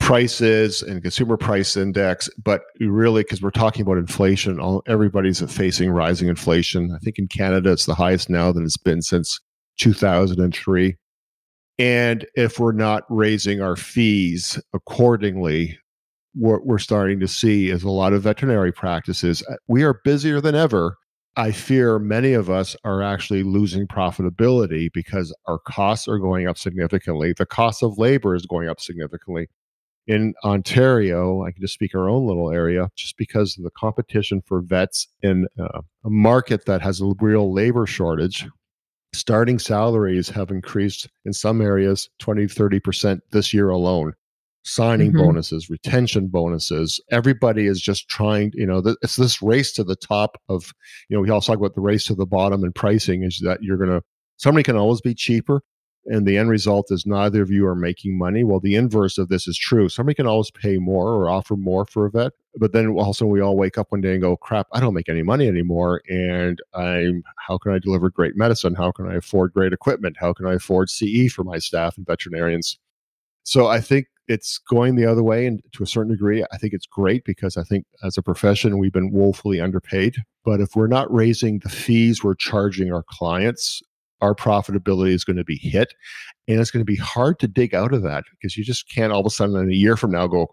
prices 0.00 0.82
and 0.82 1.02
consumer 1.02 1.36
price 1.36 1.76
index, 1.76 2.28
but 2.42 2.62
really 2.80 3.22
because 3.22 3.40
we're 3.40 3.50
talking 3.50 3.82
about 3.82 3.98
inflation, 3.98 4.58
all 4.58 4.82
everybody's 4.86 5.40
facing 5.52 5.90
rising 5.90 6.28
inflation. 6.28 6.92
I 6.94 6.98
think 6.98 7.18
in 7.18 7.28
Canada 7.28 7.72
it's 7.72 7.86
the 7.86 7.94
highest 7.94 8.28
now 8.28 8.52
that 8.52 8.62
it's 8.62 8.76
been 8.76 9.02
since 9.02 9.40
2003. 9.78 10.96
And 11.78 12.26
if 12.34 12.58
we're 12.58 12.72
not 12.72 13.04
raising 13.10 13.60
our 13.60 13.76
fees 13.76 14.60
accordingly, 14.72 15.78
what 16.34 16.66
we're 16.66 16.78
starting 16.78 17.20
to 17.20 17.28
see 17.28 17.70
is 17.70 17.82
a 17.82 17.90
lot 17.90 18.12
of 18.12 18.22
veterinary 18.22 18.72
practices. 18.72 19.42
Uh, 19.48 19.56
we 19.68 19.82
are 19.82 20.00
busier 20.04 20.40
than 20.40 20.54
ever. 20.54 20.96
I 21.36 21.52
fear 21.52 21.98
many 21.98 22.32
of 22.32 22.48
us 22.48 22.74
are 22.84 23.02
actually 23.02 23.42
losing 23.42 23.86
profitability 23.86 24.90
because 24.92 25.34
our 25.46 25.58
costs 25.58 26.08
are 26.08 26.18
going 26.18 26.48
up 26.48 26.56
significantly. 26.56 27.34
The 27.34 27.44
cost 27.44 27.82
of 27.82 27.98
labor 27.98 28.34
is 28.34 28.46
going 28.46 28.68
up 28.68 28.80
significantly. 28.80 29.48
In 30.06 30.34
Ontario, 30.44 31.42
I 31.42 31.50
can 31.50 31.60
just 31.60 31.74
speak 31.74 31.94
our 31.94 32.08
own 32.08 32.26
little 32.26 32.52
area, 32.52 32.88
just 32.94 33.16
because 33.16 33.58
of 33.58 33.64
the 33.64 33.70
competition 33.70 34.40
for 34.46 34.60
vets 34.60 35.08
in 35.22 35.48
uh, 35.58 35.80
a 36.04 36.10
market 36.10 36.64
that 36.66 36.80
has 36.80 37.00
a 37.00 37.12
real 37.20 37.52
labor 37.52 37.86
shortage. 37.86 38.46
Starting 39.12 39.58
salaries 39.58 40.28
have 40.28 40.50
increased 40.50 41.08
in 41.24 41.32
some 41.32 41.60
areas 41.60 42.08
20 42.20 42.46
30% 42.46 43.20
this 43.32 43.52
year 43.52 43.70
alone 43.70 44.12
signing 44.66 45.12
mm-hmm. 45.12 45.24
bonuses, 45.24 45.70
retention 45.70 46.26
bonuses. 46.26 47.00
Everybody 47.12 47.66
is 47.66 47.80
just 47.80 48.08
trying, 48.08 48.50
you 48.54 48.66
know, 48.66 48.82
th- 48.82 48.96
it's 49.00 49.16
this 49.16 49.40
race 49.40 49.72
to 49.74 49.84
the 49.84 49.94
top 49.94 50.40
of, 50.48 50.74
you 51.08 51.16
know, 51.16 51.20
we 51.20 51.30
also 51.30 51.52
talk 51.52 51.60
about 51.60 51.76
the 51.76 51.80
race 51.80 52.04
to 52.06 52.14
the 52.16 52.26
bottom 52.26 52.64
and 52.64 52.74
pricing 52.74 53.22
is 53.22 53.40
that 53.44 53.62
you're 53.62 53.76
going 53.76 53.90
to, 53.90 54.02
somebody 54.38 54.64
can 54.64 54.76
always 54.76 55.00
be 55.00 55.14
cheaper. 55.14 55.62
And 56.06 56.26
the 56.26 56.38
end 56.38 56.50
result 56.50 56.90
is 56.90 57.04
neither 57.04 57.42
of 57.42 57.50
you 57.50 57.66
are 57.66 57.74
making 57.74 58.16
money. 58.16 58.44
Well, 58.44 58.60
the 58.60 58.76
inverse 58.76 59.18
of 59.18 59.28
this 59.28 59.48
is 59.48 59.58
true. 59.58 59.88
Somebody 59.88 60.14
can 60.14 60.26
always 60.26 60.50
pay 60.50 60.78
more 60.78 61.08
or 61.08 61.28
offer 61.28 61.56
more 61.56 61.84
for 61.84 62.06
a 62.06 62.10
vet. 62.10 62.32
But 62.56 62.72
then 62.72 62.88
also 62.90 63.26
we 63.26 63.40
all 63.40 63.56
wake 63.56 63.76
up 63.76 63.90
one 63.90 64.00
day 64.00 64.12
and 64.12 64.22
go, 64.22 64.36
crap, 64.36 64.68
I 64.72 64.80
don't 64.80 64.94
make 64.94 65.08
any 65.08 65.22
money 65.22 65.48
anymore. 65.48 66.02
And 66.08 66.60
I'm, 66.74 67.22
how 67.46 67.58
can 67.58 67.72
I 67.72 67.78
deliver 67.78 68.08
great 68.08 68.36
medicine? 68.36 68.74
How 68.74 68.92
can 68.92 69.10
I 69.10 69.14
afford 69.14 69.52
great 69.52 69.72
equipment? 69.72 70.16
How 70.18 70.32
can 70.32 70.46
I 70.46 70.54
afford 70.54 70.90
CE 70.90 71.32
for 71.32 71.44
my 71.44 71.58
staff 71.58 71.96
and 71.96 72.06
veterinarians? 72.06 72.78
So 73.42 73.66
I 73.66 73.80
think 73.80 74.06
it's 74.28 74.58
going 74.58 74.96
the 74.96 75.06
other 75.06 75.22
way 75.22 75.46
and 75.46 75.62
to 75.72 75.82
a 75.82 75.86
certain 75.86 76.10
degree 76.10 76.44
i 76.52 76.56
think 76.58 76.72
it's 76.72 76.86
great 76.86 77.24
because 77.24 77.56
i 77.56 77.62
think 77.62 77.84
as 78.02 78.18
a 78.18 78.22
profession 78.22 78.78
we've 78.78 78.92
been 78.92 79.12
woefully 79.12 79.60
underpaid 79.60 80.16
but 80.44 80.60
if 80.60 80.74
we're 80.74 80.86
not 80.86 81.12
raising 81.12 81.58
the 81.60 81.68
fees 81.68 82.24
we're 82.24 82.34
charging 82.34 82.92
our 82.92 83.04
clients 83.08 83.82
our 84.20 84.34
profitability 84.34 85.10
is 85.10 85.24
going 85.24 85.36
to 85.36 85.44
be 85.44 85.56
hit 85.56 85.94
and 86.48 86.60
it's 86.60 86.70
going 86.70 86.80
to 86.80 86.90
be 86.90 86.96
hard 86.96 87.38
to 87.38 87.48
dig 87.48 87.74
out 87.74 87.92
of 87.92 88.02
that 88.02 88.24
because 88.30 88.56
you 88.56 88.64
just 88.64 88.88
can't 88.88 89.12
all 89.12 89.20
of 89.20 89.26
a 89.26 89.30
sudden 89.30 89.56
in 89.56 89.70
a 89.70 89.74
year 89.74 89.96
from 89.96 90.10
now 90.10 90.26
go 90.26 90.48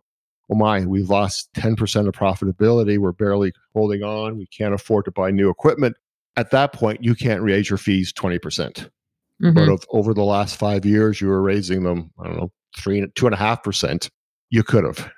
oh 0.52 0.56
my 0.56 0.86
we've 0.86 1.10
lost 1.10 1.50
10% 1.54 2.08
of 2.08 2.14
profitability 2.14 2.98
we're 2.98 3.12
barely 3.12 3.54
holding 3.74 4.04
on 4.04 4.38
we 4.38 4.48
can't 4.48 4.74
afford 4.74 5.06
to 5.06 5.12
buy 5.12 5.32
new 5.32 5.50
equipment 5.50 5.96
at 6.36 6.52
that 6.52 6.74
point 6.74 7.04
you 7.04 7.16
can't 7.16 7.42
raise 7.42 7.70
your 7.70 7.78
fees 7.78 8.12
20% 8.12 8.40
mm-hmm. 8.40 9.54
but 9.54 9.70
if, 9.70 9.86
over 9.90 10.14
the 10.14 10.24
last 10.24 10.58
five 10.58 10.86
years 10.86 11.22
you 11.22 11.28
were 11.28 11.42
raising 11.42 11.84
them 11.84 12.12
i 12.20 12.26
don't 12.26 12.38
know 12.38 12.52
three, 12.78 13.06
two 13.16 13.26
and 13.26 13.34
a 13.34 13.38
half 13.38 13.64
percent, 13.64 14.10
you 14.50 14.64
could 14.64 14.84
have. 14.84 15.10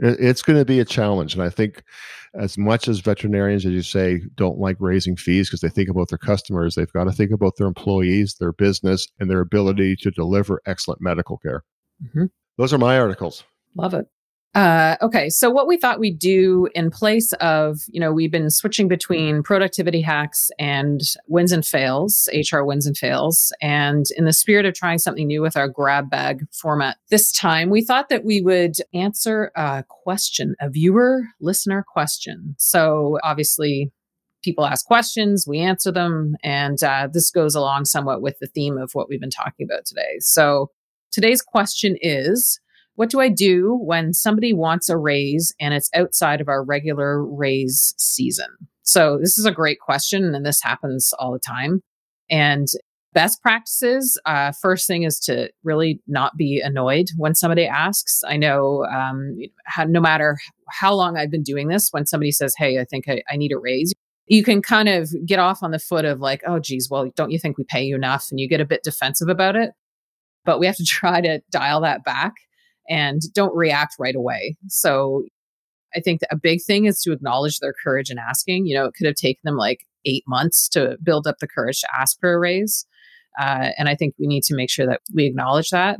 It's 0.00 0.42
going 0.42 0.58
to 0.58 0.64
be 0.64 0.80
a 0.80 0.84
challenge. 0.84 1.34
And 1.34 1.42
I 1.42 1.50
think 1.50 1.82
as 2.34 2.56
much 2.56 2.88
as 2.88 3.00
veterinarians, 3.00 3.66
as 3.66 3.72
you 3.72 3.82
say, 3.82 4.22
don't 4.36 4.58
like 4.58 4.76
raising 4.80 5.16
fees 5.16 5.48
because 5.48 5.60
they 5.60 5.68
think 5.68 5.88
about 5.88 6.08
their 6.08 6.18
customers, 6.18 6.74
they've 6.74 6.92
got 6.92 7.04
to 7.04 7.12
think 7.12 7.30
about 7.30 7.56
their 7.56 7.66
employees, 7.66 8.36
their 8.40 8.52
business, 8.52 9.08
and 9.20 9.30
their 9.30 9.40
ability 9.40 9.96
to 9.96 10.10
deliver 10.10 10.62
excellent 10.66 11.00
medical 11.00 11.36
care. 11.38 11.62
Mm-hmm. 12.02 12.26
Those 12.56 12.72
are 12.72 12.78
my 12.78 12.98
articles. 12.98 13.44
Love 13.76 13.94
it. 13.94 14.06
Uh, 14.54 14.96
okay, 15.00 15.30
so 15.30 15.48
what 15.48 15.66
we 15.66 15.78
thought 15.78 15.98
we'd 15.98 16.18
do 16.18 16.68
in 16.74 16.90
place 16.90 17.32
of, 17.34 17.80
you 17.88 17.98
know, 17.98 18.12
we've 18.12 18.30
been 18.30 18.50
switching 18.50 18.86
between 18.86 19.42
productivity 19.42 20.02
hacks 20.02 20.50
and 20.58 21.00
wins 21.26 21.52
and 21.52 21.64
fails, 21.64 22.28
HR 22.34 22.60
wins 22.62 22.86
and 22.86 22.96
fails. 22.96 23.50
And 23.62 24.04
in 24.14 24.26
the 24.26 24.32
spirit 24.32 24.66
of 24.66 24.74
trying 24.74 24.98
something 24.98 25.26
new 25.26 25.40
with 25.40 25.56
our 25.56 25.68
grab 25.68 26.10
bag 26.10 26.44
format 26.52 26.98
this 27.08 27.32
time, 27.32 27.70
we 27.70 27.82
thought 27.82 28.10
that 28.10 28.26
we 28.26 28.42
would 28.42 28.76
answer 28.92 29.52
a 29.56 29.84
question, 29.88 30.54
a 30.60 30.68
viewer 30.68 31.22
listener 31.40 31.82
question. 31.88 32.54
So 32.58 33.18
obviously, 33.24 33.90
people 34.42 34.66
ask 34.66 34.84
questions, 34.84 35.46
we 35.48 35.60
answer 35.60 35.90
them. 35.90 36.36
And 36.42 36.82
uh, 36.82 37.08
this 37.10 37.30
goes 37.30 37.54
along 37.54 37.86
somewhat 37.86 38.20
with 38.20 38.38
the 38.38 38.48
theme 38.48 38.76
of 38.76 38.90
what 38.92 39.08
we've 39.08 39.20
been 39.20 39.30
talking 39.30 39.64
about 39.64 39.86
today. 39.86 40.18
So 40.18 40.70
today's 41.10 41.40
question 41.40 41.96
is, 42.02 42.60
what 42.94 43.10
do 43.10 43.20
I 43.20 43.28
do 43.28 43.78
when 43.82 44.12
somebody 44.12 44.52
wants 44.52 44.88
a 44.88 44.96
raise 44.96 45.54
and 45.60 45.72
it's 45.72 45.90
outside 45.94 46.40
of 46.40 46.48
our 46.48 46.62
regular 46.62 47.24
raise 47.24 47.94
season? 47.96 48.48
So, 48.82 49.18
this 49.18 49.38
is 49.38 49.46
a 49.46 49.52
great 49.52 49.78
question, 49.80 50.34
and 50.34 50.44
this 50.44 50.62
happens 50.62 51.12
all 51.18 51.32
the 51.32 51.38
time. 51.38 51.80
And 52.28 52.66
best 53.12 53.42
practices 53.42 54.20
uh, 54.26 54.52
first 54.60 54.86
thing 54.86 55.04
is 55.04 55.18
to 55.20 55.50
really 55.62 56.00
not 56.06 56.36
be 56.36 56.60
annoyed 56.62 57.08
when 57.16 57.34
somebody 57.34 57.66
asks. 57.66 58.22
I 58.26 58.36
know 58.36 58.84
um, 58.86 59.38
how, 59.66 59.84
no 59.84 60.00
matter 60.00 60.36
how 60.70 60.94
long 60.94 61.16
I've 61.16 61.30
been 61.30 61.42
doing 61.42 61.68
this, 61.68 61.88
when 61.92 62.06
somebody 62.06 62.32
says, 62.32 62.54
Hey, 62.56 62.78
I 62.78 62.84
think 62.84 63.08
I, 63.08 63.22
I 63.30 63.36
need 63.36 63.52
a 63.52 63.58
raise, 63.58 63.92
you 64.26 64.42
can 64.42 64.62
kind 64.62 64.88
of 64.88 65.10
get 65.26 65.38
off 65.38 65.62
on 65.62 65.70
the 65.70 65.78
foot 65.78 66.04
of 66.04 66.20
like, 66.20 66.42
oh, 66.46 66.58
geez, 66.58 66.88
well, 66.90 67.10
don't 67.16 67.30
you 67.30 67.38
think 67.38 67.58
we 67.58 67.64
pay 67.64 67.82
you 67.82 67.94
enough? 67.94 68.28
And 68.30 68.40
you 68.40 68.48
get 68.48 68.60
a 68.60 68.66
bit 68.66 68.82
defensive 68.82 69.28
about 69.28 69.56
it. 69.56 69.70
But 70.44 70.58
we 70.58 70.66
have 70.66 70.76
to 70.76 70.84
try 70.86 71.20
to 71.20 71.40
dial 71.50 71.80
that 71.82 72.04
back 72.04 72.34
and 72.88 73.20
don't 73.34 73.54
react 73.54 73.96
right 73.98 74.14
away. 74.14 74.56
So 74.68 75.24
I 75.94 76.00
think 76.00 76.20
a 76.30 76.36
big 76.36 76.62
thing 76.62 76.86
is 76.86 77.00
to 77.02 77.12
acknowledge 77.12 77.58
their 77.58 77.74
courage 77.84 78.10
in 78.10 78.18
asking. 78.18 78.66
You 78.66 78.74
know, 78.74 78.86
it 78.86 78.94
could 78.96 79.06
have 79.06 79.16
taken 79.16 79.40
them 79.44 79.56
like 79.56 79.86
eight 80.04 80.24
months 80.26 80.68
to 80.70 80.96
build 81.02 81.26
up 81.26 81.38
the 81.38 81.48
courage 81.48 81.80
to 81.80 81.88
ask 81.94 82.18
for 82.20 82.32
a 82.32 82.38
raise. 82.38 82.86
Uh, 83.40 83.70
and 83.78 83.88
I 83.88 83.94
think 83.94 84.14
we 84.18 84.26
need 84.26 84.42
to 84.44 84.54
make 84.54 84.70
sure 84.70 84.86
that 84.86 85.00
we 85.14 85.24
acknowledge 85.24 85.70
that 85.70 85.98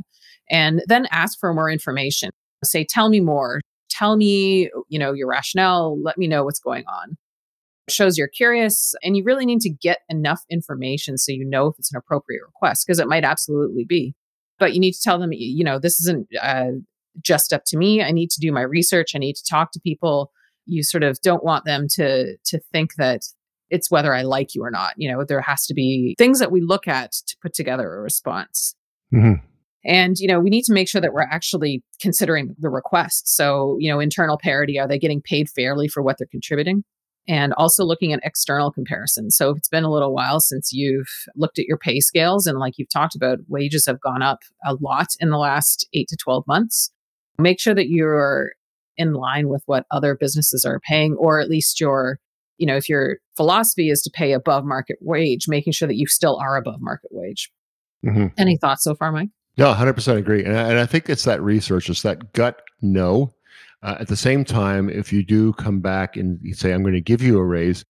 and 0.51 0.83
then 0.87 1.07
ask 1.11 1.39
for 1.39 1.55
more 1.55 1.71
information. 1.71 2.31
Say, 2.65 2.85
tell 2.85 3.09
me 3.09 3.21
more. 3.21 3.61
Tell 3.91 4.17
me, 4.17 4.71
you 4.89 4.99
know, 4.99 5.13
your 5.13 5.29
rationale. 5.29 6.01
Let 6.03 6.19
me 6.19 6.27
know 6.27 6.45
what's 6.45 6.61
going 6.61 6.85
on. 6.87 7.17
Shows 7.89 8.17
you're 8.17 8.29
curious 8.29 8.95
and 9.03 9.17
you 9.17 9.25
really 9.25 9.47
need 9.47 9.61
to 9.63 9.71
get 9.71 9.99
enough 10.09 10.43
information 10.51 11.19
so 11.19 11.33
you 11.33 11.45
know 11.45 11.67
if 11.67 11.75
it's 11.79 11.93
an 11.93 11.99
appropriate 11.99 12.43
request 12.47 12.87
because 12.87 13.01
it 13.01 13.09
might 13.09 13.25
absolutely 13.25 13.85
be 13.85 14.15
but 14.63 14.75
you 14.75 14.81
need 14.81 14.93
to 14.93 15.03
tell 15.03 15.19
them, 15.19 15.33
you 15.33 15.65
know, 15.65 15.81
this 15.81 15.99
isn't 16.03 16.29
uh, 16.41 16.71
just 17.21 17.53
up 17.53 17.65
to 17.67 17.77
me. 17.77 18.01
I 18.01 18.13
need 18.13 18.31
to 18.31 18.39
do 18.39 18.53
my 18.53 18.61
research. 18.61 19.11
I 19.13 19.19
need 19.19 19.35
to 19.35 19.45
talk 19.45 19.73
to 19.73 19.81
people. 19.81 20.31
You 20.67 20.85
sort 20.85 21.03
of 21.03 21.21
don't 21.21 21.43
want 21.43 21.65
them 21.65 21.89
to 21.95 22.37
to 22.37 22.61
think 22.73 22.95
that 22.95 23.23
it's 23.71 23.91
whether 23.91 24.15
I 24.15 24.23
like 24.23 24.55
you 24.55 24.63
or 24.63 24.71
not. 24.71 24.95
You 24.97 25.11
know, 25.11 25.25
there 25.25 25.41
has 25.41 25.67
to 25.67 25.75
be 25.75 26.15
things 26.17 26.39
that 26.39 26.53
we 26.53 26.61
look 26.61 26.87
at 26.87 27.11
to 27.11 27.37
put 27.43 27.55
together 27.55 27.93
a 27.93 28.01
response. 28.01 28.77
Mm-hmm. 29.13 29.45
And, 29.85 30.17
you 30.21 30.29
know, 30.29 30.39
we 30.39 30.49
need 30.49 30.63
to 30.67 30.73
make 30.73 30.89
sure 30.89 31.01
that 31.01 31.13
we're 31.13 31.23
actually 31.23 31.83
considering 32.01 32.55
the 32.61 32.71
request. 32.71 33.35
So, 33.35 33.79
you 33.81 33.91
know, 33.91 33.99
internal 33.99 34.39
parity, 34.39 34.79
are 34.79 34.87
they 34.87 34.97
getting 35.01 35.21
paid 35.21 35.49
fairly 35.49 35.89
for 35.89 36.05
what 36.05 36.19
they're 36.19 36.29
contributing? 36.31 36.85
And 37.29 37.53
also 37.55 37.85
looking 37.85 38.13
at 38.13 38.21
external 38.25 38.73
comparisons. 38.73 39.37
So 39.37 39.51
if 39.51 39.59
it's 39.59 39.69
been 39.69 39.85
a 39.85 39.93
little 39.93 40.13
while 40.13 40.41
since 40.41 40.73
you've 40.73 41.09
looked 41.37 41.59
at 41.59 41.67
your 41.67 41.79
pay 41.79 42.01
scales 42.01 42.47
and 42.47 42.59
like 42.59 42.79
you've 42.79 42.89
talked 42.89 43.15
about, 43.15 43.39
wages 43.49 43.87
have 43.87 44.01
gone 44.01 44.23
up 44.23 44.41
a 44.65 44.75
lot 44.75 45.09
in 45.21 45.31
the 45.31 45.39
last 45.39 45.89
eight 45.93 46.09
to 46.09 46.17
12 46.17 46.47
months, 46.47 46.91
make 47.39 47.61
sure 47.61 47.75
that 47.75 47.89
you're 47.89 48.53
in 48.97 49.15
line 49.15 49.49
with 49.49 49.63
what 49.67 49.87
other 49.91 50.17
businesses 50.17 50.65
are 50.65 50.81
paying, 50.81 51.15
or 51.15 51.41
at 51.41 51.49
least 51.49 51.81
your, 51.81 52.19
you 52.59 52.67
know, 52.67 52.77
if 52.77 52.89
your 52.89 53.19
philosophy 53.37 53.89
is 53.89 54.03
to 54.03 54.11
pay 54.11 54.33
above 54.33 54.65
market 54.65 54.99
wage, 55.01 55.47
making 55.49 55.73
sure 55.73 55.89
that 55.89 55.97
you 55.97 56.07
still 56.07 56.37
are 56.39 56.57
above 56.57 56.81
market 56.81 57.11
wage. 57.13 57.51
Mm-hmm. 58.05 58.27
Any 58.37 58.57
thoughts 58.57 58.83
so 58.83 58.95
far, 58.95 59.13
Mike? 59.13 59.29
No, 59.57 59.73
100% 59.73 60.17
agree. 60.17 60.45
And 60.45 60.57
I, 60.57 60.71
and 60.71 60.79
I 60.79 60.87
think 60.87 61.09
it's 61.09 61.25
that 61.25 61.43
research, 61.43 61.89
it's 61.89 62.03
that 62.03 62.33
gut 62.33 62.63
no 62.81 63.33
uh, 63.83 63.97
at 64.01 64.09
the 64.09 64.17
same 64.17 64.45
time, 64.45 64.89
if 64.89 65.13
you 65.13 65.25
do 65.25 65.53
come 65.55 65.81
back 65.81 66.17
and 66.17 66.39
say, 66.57 66.73
I'm 66.73 66.83
going 66.83 66.95
to 66.95 67.01
give 67.01 67.23
you 67.23 67.39
a 67.39 67.45
raise, 67.45 67.85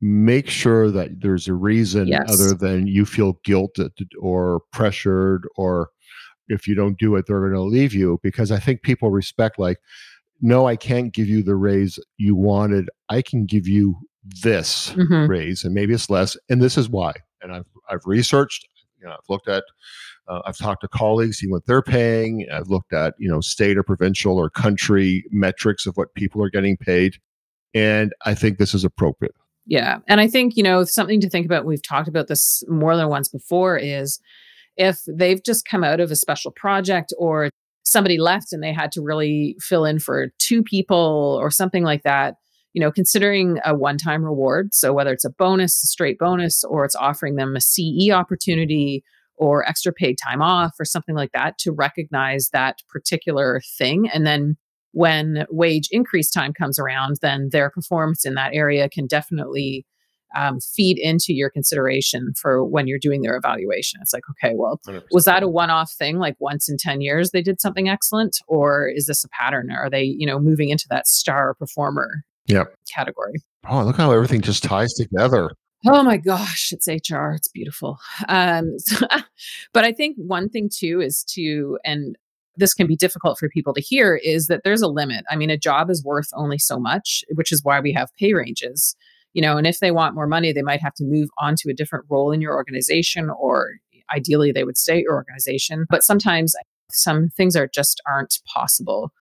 make 0.00 0.48
sure 0.48 0.90
that 0.90 1.20
there's 1.20 1.48
a 1.48 1.54
reason 1.54 2.08
yes. 2.08 2.22
other 2.28 2.54
than 2.54 2.86
you 2.86 3.04
feel 3.04 3.38
guilt 3.44 3.76
or 4.20 4.60
pressured, 4.72 5.46
or 5.56 5.90
if 6.48 6.66
you 6.66 6.74
don't 6.74 6.98
do 6.98 7.16
it, 7.16 7.26
they're 7.26 7.40
going 7.40 7.52
to 7.52 7.60
leave 7.60 7.94
you. 7.94 8.18
Because 8.22 8.50
I 8.50 8.58
think 8.58 8.82
people 8.82 9.10
respect, 9.10 9.58
like, 9.58 9.78
no, 10.40 10.66
I 10.66 10.76
can't 10.76 11.12
give 11.12 11.28
you 11.28 11.42
the 11.42 11.56
raise 11.56 11.98
you 12.16 12.34
wanted. 12.34 12.90
I 13.08 13.22
can 13.22 13.46
give 13.46 13.68
you 13.68 13.96
this 14.42 14.90
mm-hmm. 14.90 15.30
raise, 15.30 15.64
and 15.64 15.74
maybe 15.74 15.94
it's 15.94 16.10
less. 16.10 16.36
And 16.48 16.62
this 16.62 16.76
is 16.76 16.88
why. 16.88 17.12
And 17.42 17.52
I've, 17.52 17.66
I've 17.90 18.04
researched, 18.06 18.66
you 18.98 19.06
know, 19.06 19.12
I've 19.12 19.28
looked 19.28 19.48
at 19.48 19.64
uh, 20.28 20.40
I've 20.46 20.56
talked 20.56 20.82
to 20.82 20.88
colleagues, 20.88 21.38
seen 21.38 21.50
what 21.50 21.66
they're 21.66 21.82
paying. 21.82 22.46
I've 22.52 22.68
looked 22.68 22.92
at 22.92 23.14
you 23.18 23.28
know 23.28 23.40
state 23.40 23.76
or 23.76 23.82
provincial 23.82 24.38
or 24.38 24.50
country 24.50 25.24
metrics 25.30 25.86
of 25.86 25.96
what 25.96 26.14
people 26.14 26.42
are 26.42 26.50
getting 26.50 26.76
paid, 26.76 27.16
and 27.74 28.12
I 28.24 28.34
think 28.34 28.58
this 28.58 28.74
is 28.74 28.84
appropriate. 28.84 29.34
Yeah, 29.66 29.98
and 30.08 30.20
I 30.20 30.28
think 30.28 30.56
you 30.56 30.62
know 30.62 30.84
something 30.84 31.20
to 31.20 31.28
think 31.28 31.46
about. 31.46 31.64
We've 31.64 31.82
talked 31.82 32.08
about 32.08 32.28
this 32.28 32.62
more 32.68 32.96
than 32.96 33.08
once 33.08 33.28
before. 33.28 33.76
Is 33.76 34.20
if 34.76 35.00
they've 35.06 35.42
just 35.42 35.66
come 35.66 35.84
out 35.84 36.00
of 36.00 36.10
a 36.10 36.16
special 36.16 36.50
project 36.50 37.12
or 37.18 37.50
somebody 37.84 38.18
left 38.18 38.52
and 38.52 38.62
they 38.62 38.72
had 38.72 38.90
to 38.92 39.02
really 39.02 39.56
fill 39.60 39.84
in 39.84 39.98
for 39.98 40.28
two 40.38 40.62
people 40.62 41.38
or 41.40 41.50
something 41.50 41.84
like 41.84 42.02
that 42.02 42.36
you 42.72 42.80
know 42.80 42.90
considering 42.90 43.58
a 43.64 43.74
one-time 43.74 44.24
reward 44.24 44.72
so 44.74 44.92
whether 44.92 45.12
it's 45.12 45.24
a 45.24 45.30
bonus 45.30 45.84
a 45.84 45.86
straight 45.86 46.18
bonus 46.18 46.64
or 46.64 46.84
it's 46.84 46.96
offering 46.96 47.36
them 47.36 47.54
a 47.54 47.60
ce 47.60 48.10
opportunity 48.10 49.04
or 49.36 49.68
extra 49.68 49.92
paid 49.92 50.16
time 50.22 50.42
off 50.42 50.72
or 50.78 50.84
something 50.84 51.14
like 51.14 51.32
that 51.32 51.58
to 51.58 51.72
recognize 51.72 52.50
that 52.52 52.78
particular 52.88 53.60
thing. 53.76 54.08
And 54.12 54.26
then 54.26 54.56
when 54.92 55.44
wage 55.50 55.88
increase 55.90 56.30
time 56.30 56.52
comes 56.52 56.78
around, 56.78 57.16
then 57.20 57.48
their 57.50 57.68
performance 57.68 58.24
in 58.24 58.34
that 58.34 58.54
area 58.54 58.88
can 58.88 59.06
definitely 59.06 59.84
um, 60.36 60.60
feed 60.60 60.98
into 60.98 61.32
your 61.32 61.50
consideration 61.50 62.32
for 62.40 62.64
when 62.64 62.86
you're 62.86 62.98
doing 62.98 63.22
their 63.22 63.36
evaluation. 63.36 64.00
It's 64.02 64.12
like, 64.12 64.24
okay, 64.30 64.54
well, 64.56 64.80
100%. 64.86 65.02
was 65.12 65.24
that 65.26 65.42
a 65.42 65.48
one-off 65.48 65.92
thing? 65.92 66.18
Like 66.18 66.36
once 66.38 66.68
in 66.68 66.76
ten 66.76 67.00
years 67.00 67.30
they 67.30 67.42
did 67.42 67.60
something 67.60 67.88
excellent, 67.88 68.38
or 68.48 68.88
is 68.88 69.06
this 69.06 69.24
a 69.24 69.28
pattern? 69.28 69.70
Are 69.70 69.90
they, 69.90 70.02
you 70.02 70.26
know, 70.26 70.38
moving 70.38 70.70
into 70.70 70.86
that 70.90 71.06
star 71.06 71.54
performer 71.54 72.24
yep. 72.46 72.74
category? 72.92 73.34
Oh, 73.68 73.82
look 73.84 73.96
how 73.96 74.12
everything 74.12 74.40
just 74.40 74.62
ties 74.62 74.92
together. 74.94 75.50
Oh 75.86 76.02
my 76.02 76.16
gosh, 76.16 76.72
it's 76.72 76.88
HR. 76.88 77.30
It's 77.30 77.48
beautiful. 77.48 77.98
Um, 78.28 78.74
so, 78.78 79.06
but 79.72 79.84
I 79.84 79.92
think 79.92 80.16
one 80.16 80.48
thing 80.48 80.70
too 80.72 81.00
is 81.00 81.24
to, 81.34 81.78
and 81.84 82.16
this 82.56 82.72
can 82.74 82.86
be 82.86 82.96
difficult 82.96 83.38
for 83.38 83.48
people 83.48 83.74
to 83.74 83.80
hear, 83.80 84.16
is 84.16 84.46
that 84.46 84.62
there's 84.64 84.82
a 84.82 84.88
limit. 84.88 85.24
I 85.30 85.36
mean, 85.36 85.50
a 85.50 85.58
job 85.58 85.90
is 85.90 86.04
worth 86.04 86.28
only 86.34 86.58
so 86.58 86.78
much, 86.78 87.24
which 87.34 87.52
is 87.52 87.62
why 87.64 87.80
we 87.80 87.92
have 87.92 88.14
pay 88.18 88.32
ranges 88.32 88.96
you 89.34 89.42
know 89.42 89.58
and 89.58 89.66
if 89.66 89.80
they 89.80 89.90
want 89.90 90.14
more 90.14 90.26
money 90.26 90.52
they 90.52 90.62
might 90.62 90.80
have 90.80 90.94
to 90.94 91.04
move 91.04 91.28
on 91.38 91.54
to 91.56 91.68
a 91.68 91.74
different 91.74 92.06
role 92.08 92.30
in 92.32 92.40
your 92.40 92.54
organization 92.54 93.28
or 93.30 93.74
ideally 94.14 94.52
they 94.52 94.64
would 94.64 94.78
stay 94.78 94.98
at 94.98 95.02
your 95.02 95.14
organization 95.14 95.84
but 95.90 96.02
sometimes 96.02 96.54
some 96.90 97.28
things 97.36 97.56
are 97.56 97.68
just 97.68 98.00
aren't 98.06 98.40
possible 98.52 99.12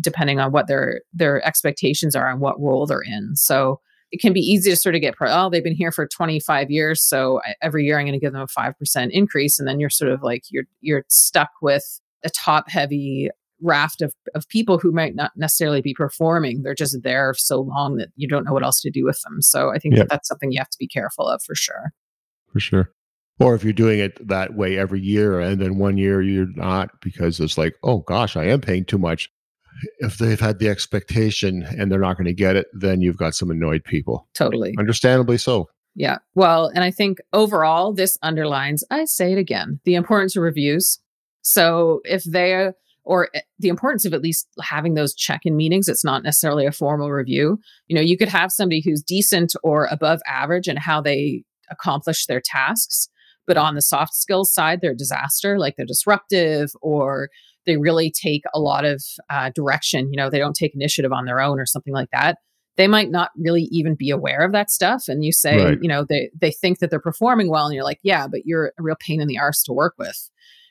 depending 0.00 0.40
on 0.40 0.50
what 0.50 0.66
their 0.66 1.02
their 1.12 1.46
expectations 1.46 2.16
are 2.16 2.28
and 2.28 2.40
what 2.40 2.60
role 2.60 2.86
they're 2.86 3.02
in 3.02 3.36
so 3.36 3.80
it 4.12 4.20
can 4.20 4.32
be 4.32 4.40
easy 4.40 4.70
to 4.70 4.76
sort 4.76 4.94
of 4.94 5.00
get 5.00 5.16
pro 5.16 5.30
oh 5.30 5.50
they've 5.50 5.64
been 5.64 5.74
here 5.74 5.92
for 5.92 6.06
25 6.06 6.70
years 6.70 7.02
so 7.02 7.40
every 7.62 7.84
year 7.84 7.98
i'm 7.98 8.06
going 8.06 8.12
to 8.12 8.24
give 8.24 8.32
them 8.32 8.42
a 8.42 8.46
5% 8.46 9.10
increase 9.10 9.58
and 9.58 9.68
then 9.68 9.80
you're 9.80 9.90
sort 9.90 10.10
of 10.10 10.22
like 10.22 10.44
you're 10.50 10.64
you're 10.80 11.04
stuck 11.08 11.50
with 11.62 12.00
a 12.24 12.30
top 12.30 12.68
heavy 12.68 13.30
raft 13.62 14.02
of, 14.02 14.14
of 14.34 14.48
people 14.48 14.78
who 14.78 14.92
might 14.92 15.14
not 15.14 15.32
necessarily 15.36 15.80
be 15.80 15.94
performing. 15.94 16.62
They're 16.62 16.74
just 16.74 17.02
there 17.02 17.34
so 17.34 17.60
long 17.60 17.96
that 17.96 18.08
you 18.16 18.28
don't 18.28 18.44
know 18.44 18.52
what 18.52 18.64
else 18.64 18.80
to 18.82 18.90
do 18.90 19.04
with 19.04 19.20
them. 19.22 19.42
So 19.42 19.70
I 19.70 19.78
think 19.78 19.96
that 19.96 20.08
that's 20.08 20.28
something 20.28 20.52
you 20.52 20.58
have 20.58 20.70
to 20.70 20.78
be 20.78 20.88
careful 20.88 21.28
of 21.28 21.42
for 21.42 21.54
sure. 21.54 21.92
For 22.52 22.60
sure. 22.60 22.92
Or 23.38 23.54
if 23.54 23.64
you're 23.64 23.72
doing 23.72 23.98
it 23.98 24.26
that 24.28 24.54
way 24.54 24.78
every 24.78 25.00
year 25.00 25.40
and 25.40 25.60
then 25.60 25.78
one 25.78 25.96
year 25.96 26.20
you're 26.20 26.52
not 26.54 27.00
because 27.00 27.40
it's 27.40 27.56
like, 27.56 27.74
oh 27.82 27.98
gosh, 27.98 28.36
I 28.36 28.44
am 28.44 28.60
paying 28.60 28.84
too 28.84 28.98
much. 28.98 29.30
If 29.98 30.18
they've 30.18 30.40
had 30.40 30.58
the 30.58 30.68
expectation 30.68 31.62
and 31.62 31.90
they're 31.90 32.00
not 32.00 32.16
going 32.16 32.26
to 32.26 32.34
get 32.34 32.56
it, 32.56 32.66
then 32.72 33.00
you've 33.00 33.16
got 33.16 33.34
some 33.34 33.50
annoyed 33.50 33.84
people. 33.84 34.28
Totally. 34.34 34.74
Understandably 34.78 35.38
so. 35.38 35.68
Yeah. 35.94 36.18
Well, 36.34 36.70
and 36.74 36.84
I 36.84 36.90
think 36.90 37.18
overall, 37.32 37.92
this 37.92 38.16
underlines, 38.22 38.84
I 38.90 39.04
say 39.06 39.32
it 39.32 39.38
again, 39.38 39.80
the 39.84 39.94
importance 39.94 40.36
of 40.36 40.42
reviews. 40.42 40.98
So 41.42 42.00
if 42.04 42.22
they 42.24 42.72
or 43.04 43.28
eh, 43.34 43.40
the 43.58 43.68
importance 43.68 44.04
of 44.04 44.14
at 44.14 44.22
least 44.22 44.48
having 44.62 44.94
those 44.94 45.14
check-in 45.14 45.56
meetings 45.56 45.88
it's 45.88 46.04
not 46.04 46.22
necessarily 46.22 46.66
a 46.66 46.72
formal 46.72 47.10
review 47.10 47.58
you 47.88 47.96
know 47.96 48.02
you 48.02 48.16
could 48.16 48.28
have 48.28 48.52
somebody 48.52 48.82
who's 48.84 49.02
decent 49.02 49.54
or 49.62 49.86
above 49.86 50.20
average 50.26 50.68
in 50.68 50.76
how 50.76 51.00
they 51.00 51.42
accomplish 51.70 52.26
their 52.26 52.42
tasks 52.44 53.08
but 53.46 53.56
on 53.56 53.74
the 53.74 53.82
soft 53.82 54.14
skills 54.14 54.52
side 54.52 54.80
they're 54.80 54.92
a 54.92 54.96
disaster 54.96 55.58
like 55.58 55.74
they're 55.76 55.86
disruptive 55.86 56.70
or 56.82 57.28
they 57.66 57.76
really 57.76 58.10
take 58.10 58.42
a 58.54 58.60
lot 58.60 58.84
of 58.84 59.02
uh, 59.28 59.50
direction 59.54 60.10
you 60.12 60.16
know 60.16 60.30
they 60.30 60.38
don't 60.38 60.56
take 60.56 60.74
initiative 60.74 61.12
on 61.12 61.24
their 61.24 61.40
own 61.40 61.58
or 61.58 61.66
something 61.66 61.94
like 61.94 62.10
that 62.12 62.38
they 62.76 62.86
might 62.86 63.10
not 63.10 63.30
really 63.36 63.68
even 63.70 63.94
be 63.94 64.10
aware 64.10 64.40
of 64.44 64.52
that 64.52 64.70
stuff 64.70 65.04
and 65.08 65.24
you 65.24 65.32
say 65.32 65.62
right. 65.62 65.78
you 65.82 65.88
know 65.88 66.04
they 66.04 66.30
they 66.40 66.50
think 66.50 66.78
that 66.78 66.90
they're 66.90 67.00
performing 67.00 67.50
well 67.50 67.66
and 67.66 67.74
you're 67.74 67.84
like 67.84 68.00
yeah 68.02 68.26
but 68.26 68.44
you're 68.44 68.72
a 68.78 68.82
real 68.82 68.96
pain 69.00 69.20
in 69.20 69.28
the 69.28 69.38
arse 69.38 69.62
to 69.62 69.72
work 69.72 69.94
with 69.98 70.30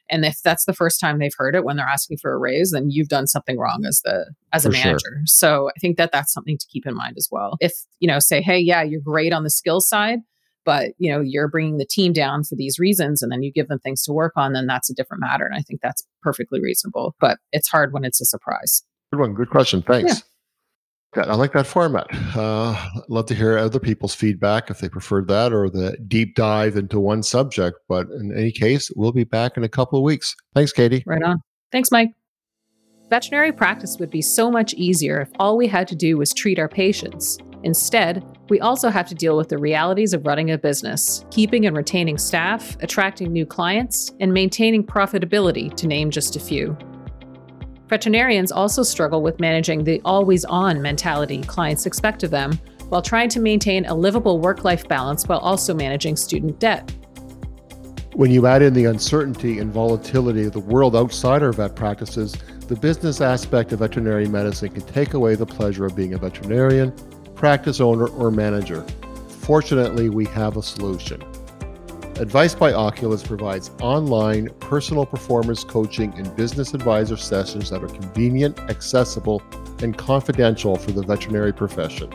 and 0.09 0.25
if 0.25 0.41
that's 0.41 0.65
the 0.65 0.73
first 0.73 0.99
time 0.99 1.19
they've 1.19 1.33
heard 1.37 1.55
it 1.55 1.63
when 1.63 1.77
they're 1.77 1.85
asking 1.85 2.17
for 2.17 2.33
a 2.33 2.37
raise, 2.37 2.71
then 2.71 2.89
you've 2.89 3.09
done 3.09 3.27
something 3.27 3.57
wrong 3.57 3.83
as 3.87 4.01
the 4.03 4.33
as 4.51 4.65
a 4.65 4.69
manager. 4.69 4.99
Sure. 4.99 5.21
So 5.25 5.69
I 5.69 5.79
think 5.79 5.97
that 5.97 6.11
that's 6.11 6.33
something 6.33 6.57
to 6.57 6.67
keep 6.67 6.85
in 6.85 6.95
mind 6.95 7.15
as 7.17 7.29
well. 7.31 7.57
If 7.61 7.73
you 7.99 8.07
know, 8.07 8.19
say, 8.19 8.41
hey, 8.41 8.59
yeah, 8.59 8.81
you're 8.81 9.01
great 9.01 9.33
on 9.33 9.43
the 9.43 9.49
skill 9.49 9.81
side, 9.81 10.19
but 10.69 10.91
you 10.99 11.11
know 11.11 11.19
you're 11.19 11.47
bringing 11.47 11.77
the 11.77 11.85
team 11.85 12.13
down 12.13 12.43
for 12.43 12.55
these 12.55 12.77
reasons 12.77 13.23
and 13.23 13.31
then 13.31 13.41
you 13.41 13.51
give 13.51 13.67
them 13.69 13.79
things 13.79 14.03
to 14.03 14.13
work 14.13 14.33
on 14.35 14.53
then 14.53 14.67
that's 14.67 14.87
a 14.87 14.93
different 14.93 15.19
matter 15.19 15.43
and 15.43 15.55
i 15.55 15.61
think 15.61 15.79
that's 15.81 16.05
perfectly 16.21 16.61
reasonable 16.61 17.15
but 17.19 17.39
it's 17.51 17.67
hard 17.67 17.91
when 17.91 18.05
it's 18.05 18.21
a 18.21 18.25
surprise 18.25 18.83
good 19.11 19.19
one 19.19 19.33
good 19.33 19.49
question 19.49 19.81
thanks 19.81 20.13
yeah. 21.15 21.23
I 21.25 21.33
like 21.33 21.53
that 21.53 21.65
format. 21.65 22.05
Uh, 22.35 22.87
love 23.09 23.25
to 23.25 23.33
hear 23.33 23.57
other 23.57 23.79
people's 23.79 24.13
feedback 24.13 24.69
if 24.69 24.77
they 24.77 24.87
prefer 24.87 25.23
that 25.23 25.51
or 25.51 25.67
the 25.67 25.97
deep 26.07 26.35
dive 26.35 26.77
into 26.77 26.99
one 26.99 27.23
subject. 27.23 27.79
But 27.89 28.05
in 28.11 28.31
any 28.31 28.51
case, 28.51 28.91
we'll 28.95 29.11
be 29.11 29.23
back 29.23 29.57
in 29.57 29.63
a 29.63 29.67
couple 29.67 29.97
of 29.97 30.03
weeks. 30.03 30.35
Thanks, 30.53 30.71
Katie. 30.71 31.01
Right 31.07 31.23
on. 31.23 31.41
Thanks, 31.71 31.89
Mike. 31.91 32.11
Veterinary 33.09 33.51
practice 33.51 33.97
would 33.99 34.11
be 34.11 34.21
so 34.21 34.51
much 34.51 34.75
easier 34.75 35.19
if 35.19 35.31
all 35.39 35.57
we 35.57 35.65
had 35.65 35.87
to 35.87 35.95
do 35.95 36.15
was 36.15 36.31
treat 36.31 36.59
our 36.59 36.69
patients. 36.69 37.39
Instead, 37.63 38.23
we 38.49 38.59
also 38.59 38.89
have 38.89 39.07
to 39.07 39.15
deal 39.15 39.37
with 39.37 39.49
the 39.49 39.57
realities 39.57 40.13
of 40.13 40.25
running 40.25 40.51
a 40.51 40.57
business, 40.57 41.25
keeping 41.31 41.65
and 41.65 41.77
retaining 41.77 42.17
staff, 42.17 42.75
attracting 42.81 43.31
new 43.31 43.45
clients, 43.45 44.11
and 44.19 44.33
maintaining 44.33 44.83
profitability, 44.83 45.73
to 45.75 45.87
name 45.87 46.09
just 46.09 46.35
a 46.35 46.39
few. 46.39 46.77
Veterinarians 47.87 48.51
also 48.51 48.83
struggle 48.83 49.21
with 49.21 49.39
managing 49.39 49.83
the 49.83 50.01
always 50.05 50.45
on 50.45 50.81
mentality 50.81 51.41
clients 51.41 51.85
expect 51.85 52.23
of 52.23 52.31
them 52.31 52.53
while 52.89 53.01
trying 53.01 53.29
to 53.29 53.39
maintain 53.39 53.85
a 53.85 53.93
livable 53.93 54.39
work 54.39 54.63
life 54.63 54.87
balance 54.87 55.27
while 55.27 55.39
also 55.39 55.73
managing 55.73 56.15
student 56.15 56.59
debt. 56.59 56.91
When 58.13 58.31
you 58.31 58.47
add 58.47 58.61
in 58.61 58.73
the 58.73 58.85
uncertainty 58.85 59.59
and 59.59 59.71
volatility 59.71 60.45
of 60.45 60.53
the 60.53 60.59
world 60.59 60.95
outside 60.95 61.41
our 61.41 61.53
vet 61.53 61.75
practices, 61.75 62.35
the 62.67 62.75
business 62.75 63.21
aspect 63.21 63.71
of 63.71 63.79
veterinary 63.79 64.27
medicine 64.27 64.69
can 64.69 64.81
take 64.81 65.13
away 65.13 65.35
the 65.35 65.45
pleasure 65.45 65.85
of 65.85 65.95
being 65.95 66.13
a 66.13 66.17
veterinarian, 66.17 66.93
practice 67.39 67.79
owner, 67.79 68.07
or 68.07 68.29
manager. 68.29 68.85
Fortunately, 69.39 70.09
we 70.09 70.25
have 70.25 70.57
a 70.57 70.61
solution. 70.61 71.23
Advice 72.17 72.53
by 72.53 72.73
Oculus 72.73 73.23
provides 73.23 73.71
online 73.81 74.49
personal 74.59 75.05
performance 75.05 75.63
coaching 75.63 76.13
and 76.17 76.35
business 76.35 76.73
advisor 76.73 77.15
sessions 77.15 77.69
that 77.69 77.81
are 77.81 77.87
convenient, 77.87 78.59
accessible, 78.69 79.41
and 79.81 79.97
confidential 79.97 80.75
for 80.75 80.91
the 80.91 81.01
veterinary 81.01 81.53
profession. 81.53 82.09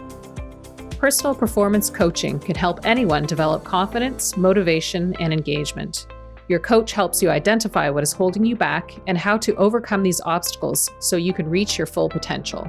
Personal 0.99 1.35
performance 1.35 1.89
coaching 1.89 2.39
can 2.39 2.55
help 2.55 2.85
anyone 2.85 3.25
develop 3.25 3.65
confidence, 3.65 4.37
motivation, 4.37 5.15
and 5.21 5.33
engagement. 5.33 6.07
Your 6.49 6.61
coach 6.61 6.93
helps 6.93 7.23
you 7.23 7.31
identify 7.31 7.89
what 7.89 8.03
is 8.03 8.13
holding 8.13 8.45
you 8.45 8.57
back 8.57 8.91
and 9.07 9.17
how 9.17 9.39
to 9.39 9.55
overcome 9.57 10.03
these 10.03 10.21
obstacles 10.27 10.91
so 10.99 11.17
you 11.17 11.33
can 11.33 11.49
reach 11.49 11.79
your 11.79 11.87
full 11.87 12.11
potential. 12.11 12.69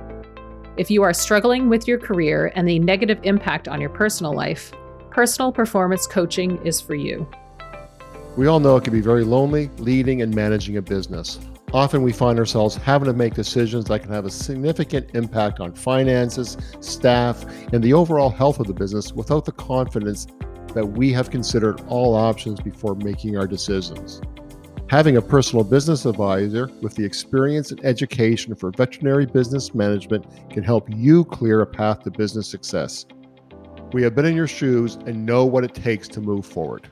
If 0.77 0.91
you 0.91 1.03
are 1.03 1.13
struggling 1.13 1.69
with 1.69 1.87
your 1.87 1.97
career 1.97 2.51
and 2.53 2.67
the 2.67 2.79
negative 2.79 3.19
impact 3.23 3.69
on 3.69 3.79
your 3.79 3.89
personal 3.89 4.33
life, 4.33 4.73
personal 5.09 5.53
performance 5.53 6.05
coaching 6.05 6.57
is 6.65 6.81
for 6.81 6.95
you. 6.95 7.25
We 8.35 8.47
all 8.47 8.59
know 8.59 8.75
it 8.75 8.83
can 8.83 8.91
be 8.91 8.99
very 8.99 9.23
lonely 9.23 9.69
leading 9.77 10.21
and 10.21 10.35
managing 10.35 10.75
a 10.75 10.81
business. 10.81 11.39
Often 11.71 12.03
we 12.03 12.11
find 12.11 12.37
ourselves 12.37 12.75
having 12.75 13.05
to 13.05 13.13
make 13.13 13.35
decisions 13.35 13.85
that 13.85 14.01
can 14.01 14.11
have 14.11 14.25
a 14.25 14.29
significant 14.29 15.15
impact 15.15 15.61
on 15.61 15.73
finances, 15.73 16.57
staff, 16.81 17.45
and 17.71 17.81
the 17.81 17.93
overall 17.93 18.29
health 18.29 18.59
of 18.59 18.67
the 18.67 18.73
business 18.73 19.13
without 19.13 19.45
the 19.45 19.53
confidence 19.53 20.27
that 20.73 20.85
we 20.85 21.13
have 21.13 21.29
considered 21.29 21.79
all 21.87 22.15
options 22.15 22.59
before 22.59 22.95
making 22.95 23.37
our 23.37 23.47
decisions. 23.47 24.21
Having 24.87 25.17
a 25.17 25.21
personal 25.21 25.63
business 25.63 26.05
advisor 26.05 26.69
with 26.81 26.93
the 26.93 27.03
experience 27.03 27.71
and 27.71 27.83
education 27.83 28.53
for 28.53 28.69
veterinary 28.69 29.25
business 29.25 29.73
management 29.73 30.27
can 30.51 30.61
help 30.61 30.87
you 30.95 31.25
clear 31.25 31.61
a 31.61 31.65
path 31.65 32.03
to 32.03 32.11
business 32.11 32.47
success. 32.47 33.07
We 33.93 34.03
have 34.03 34.13
been 34.13 34.25
in 34.25 34.35
your 34.35 34.47
shoes 34.47 34.99
and 35.07 35.25
know 35.25 35.43
what 35.43 35.63
it 35.63 35.73
takes 35.73 36.07
to 36.09 36.21
move 36.21 36.45
forward. 36.45 36.87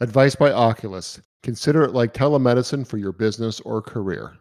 Advice 0.00 0.34
by 0.34 0.52
Oculus. 0.52 1.18
Consider 1.42 1.82
it 1.84 1.94
like 1.94 2.12
telemedicine 2.12 2.86
for 2.86 2.98
your 2.98 3.12
business 3.12 3.60
or 3.60 3.80
career. 3.80 4.36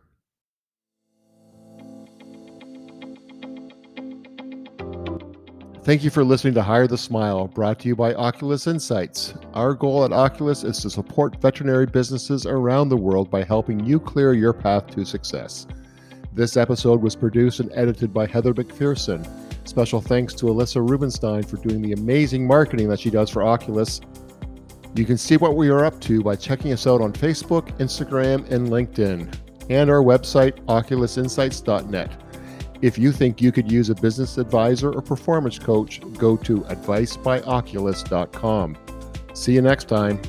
Thank 5.86 6.04
you 6.04 6.10
for 6.10 6.24
listening 6.24 6.56
to 6.56 6.64
Hire 6.64 6.88
the 6.88 6.98
Smile, 6.98 7.48
brought 7.48 7.78
to 7.82 7.88
you 7.88 7.96
by 7.96 8.16
Oculus 8.16 8.66
Insights. 8.66 9.36
Our 9.54 9.76
goal 9.76 10.04
at 10.04 10.12
Oculus 10.12 10.64
is 10.64 10.80
to 10.80 10.90
support 10.90 11.40
veterinary 11.40 11.86
businesses 11.86 12.48
around 12.48 12.90
the 12.90 12.98
world 12.98 13.30
by 13.30 13.44
helping 13.44 13.86
you 13.86 14.00
clear 14.00 14.34
your 14.34 14.52
path 14.52 14.88
to 14.96 15.06
success. 15.06 15.68
This 16.34 16.58
episode 16.58 17.04
was 17.04 17.16
produced 17.16 17.60
and 17.60 17.72
edited 17.76 18.12
by 18.12 18.26
Heather 18.26 18.52
McPherson. 18.52 19.30
Special 19.68 20.02
thanks 20.02 20.34
to 20.34 20.48
Alyssa 20.48 20.82
Rubenstein 20.90 21.44
for 21.44 21.58
doing 21.58 21.84
the 21.84 21.94
amazing 21.94 22.48
marketing 22.48 22.90
that 22.90 23.00
she 23.00 23.12
does 23.12 23.30
for 23.30 23.44
Oculus. 23.44 24.02
You 24.96 25.06
can 25.06 25.20
see 25.20 25.38
what 25.38 25.56
we 25.56 25.70
are 25.70 25.86
up 25.86 26.02
to 26.02 26.24
by 26.24 26.36
checking 26.36 26.74
us 26.74 26.88
out 26.88 27.00
on 27.00 27.14
Facebook, 27.14 27.78
Instagram, 27.78 28.50
and 28.50 28.70
LinkedIn, 28.70 29.32
and 29.70 29.92
our 29.92 30.02
website, 30.02 30.66
oculusinsights.net. 30.66 32.25
If 32.82 32.98
you 32.98 33.12
think 33.12 33.42
you 33.42 33.52
could 33.52 33.72
use 33.72 33.90
a 33.90 33.96
business 33.96 34.38
advisor 34.38 34.92
or 34.92 35.02
performance 35.02 35.60
coach, 35.60 36.00
go 36.18 36.38
to 36.38 36.62
advicebyoculus.com. 36.62 38.78
See 39.34 39.54
you 39.54 39.62
next 39.62 39.88
time. 39.88 40.20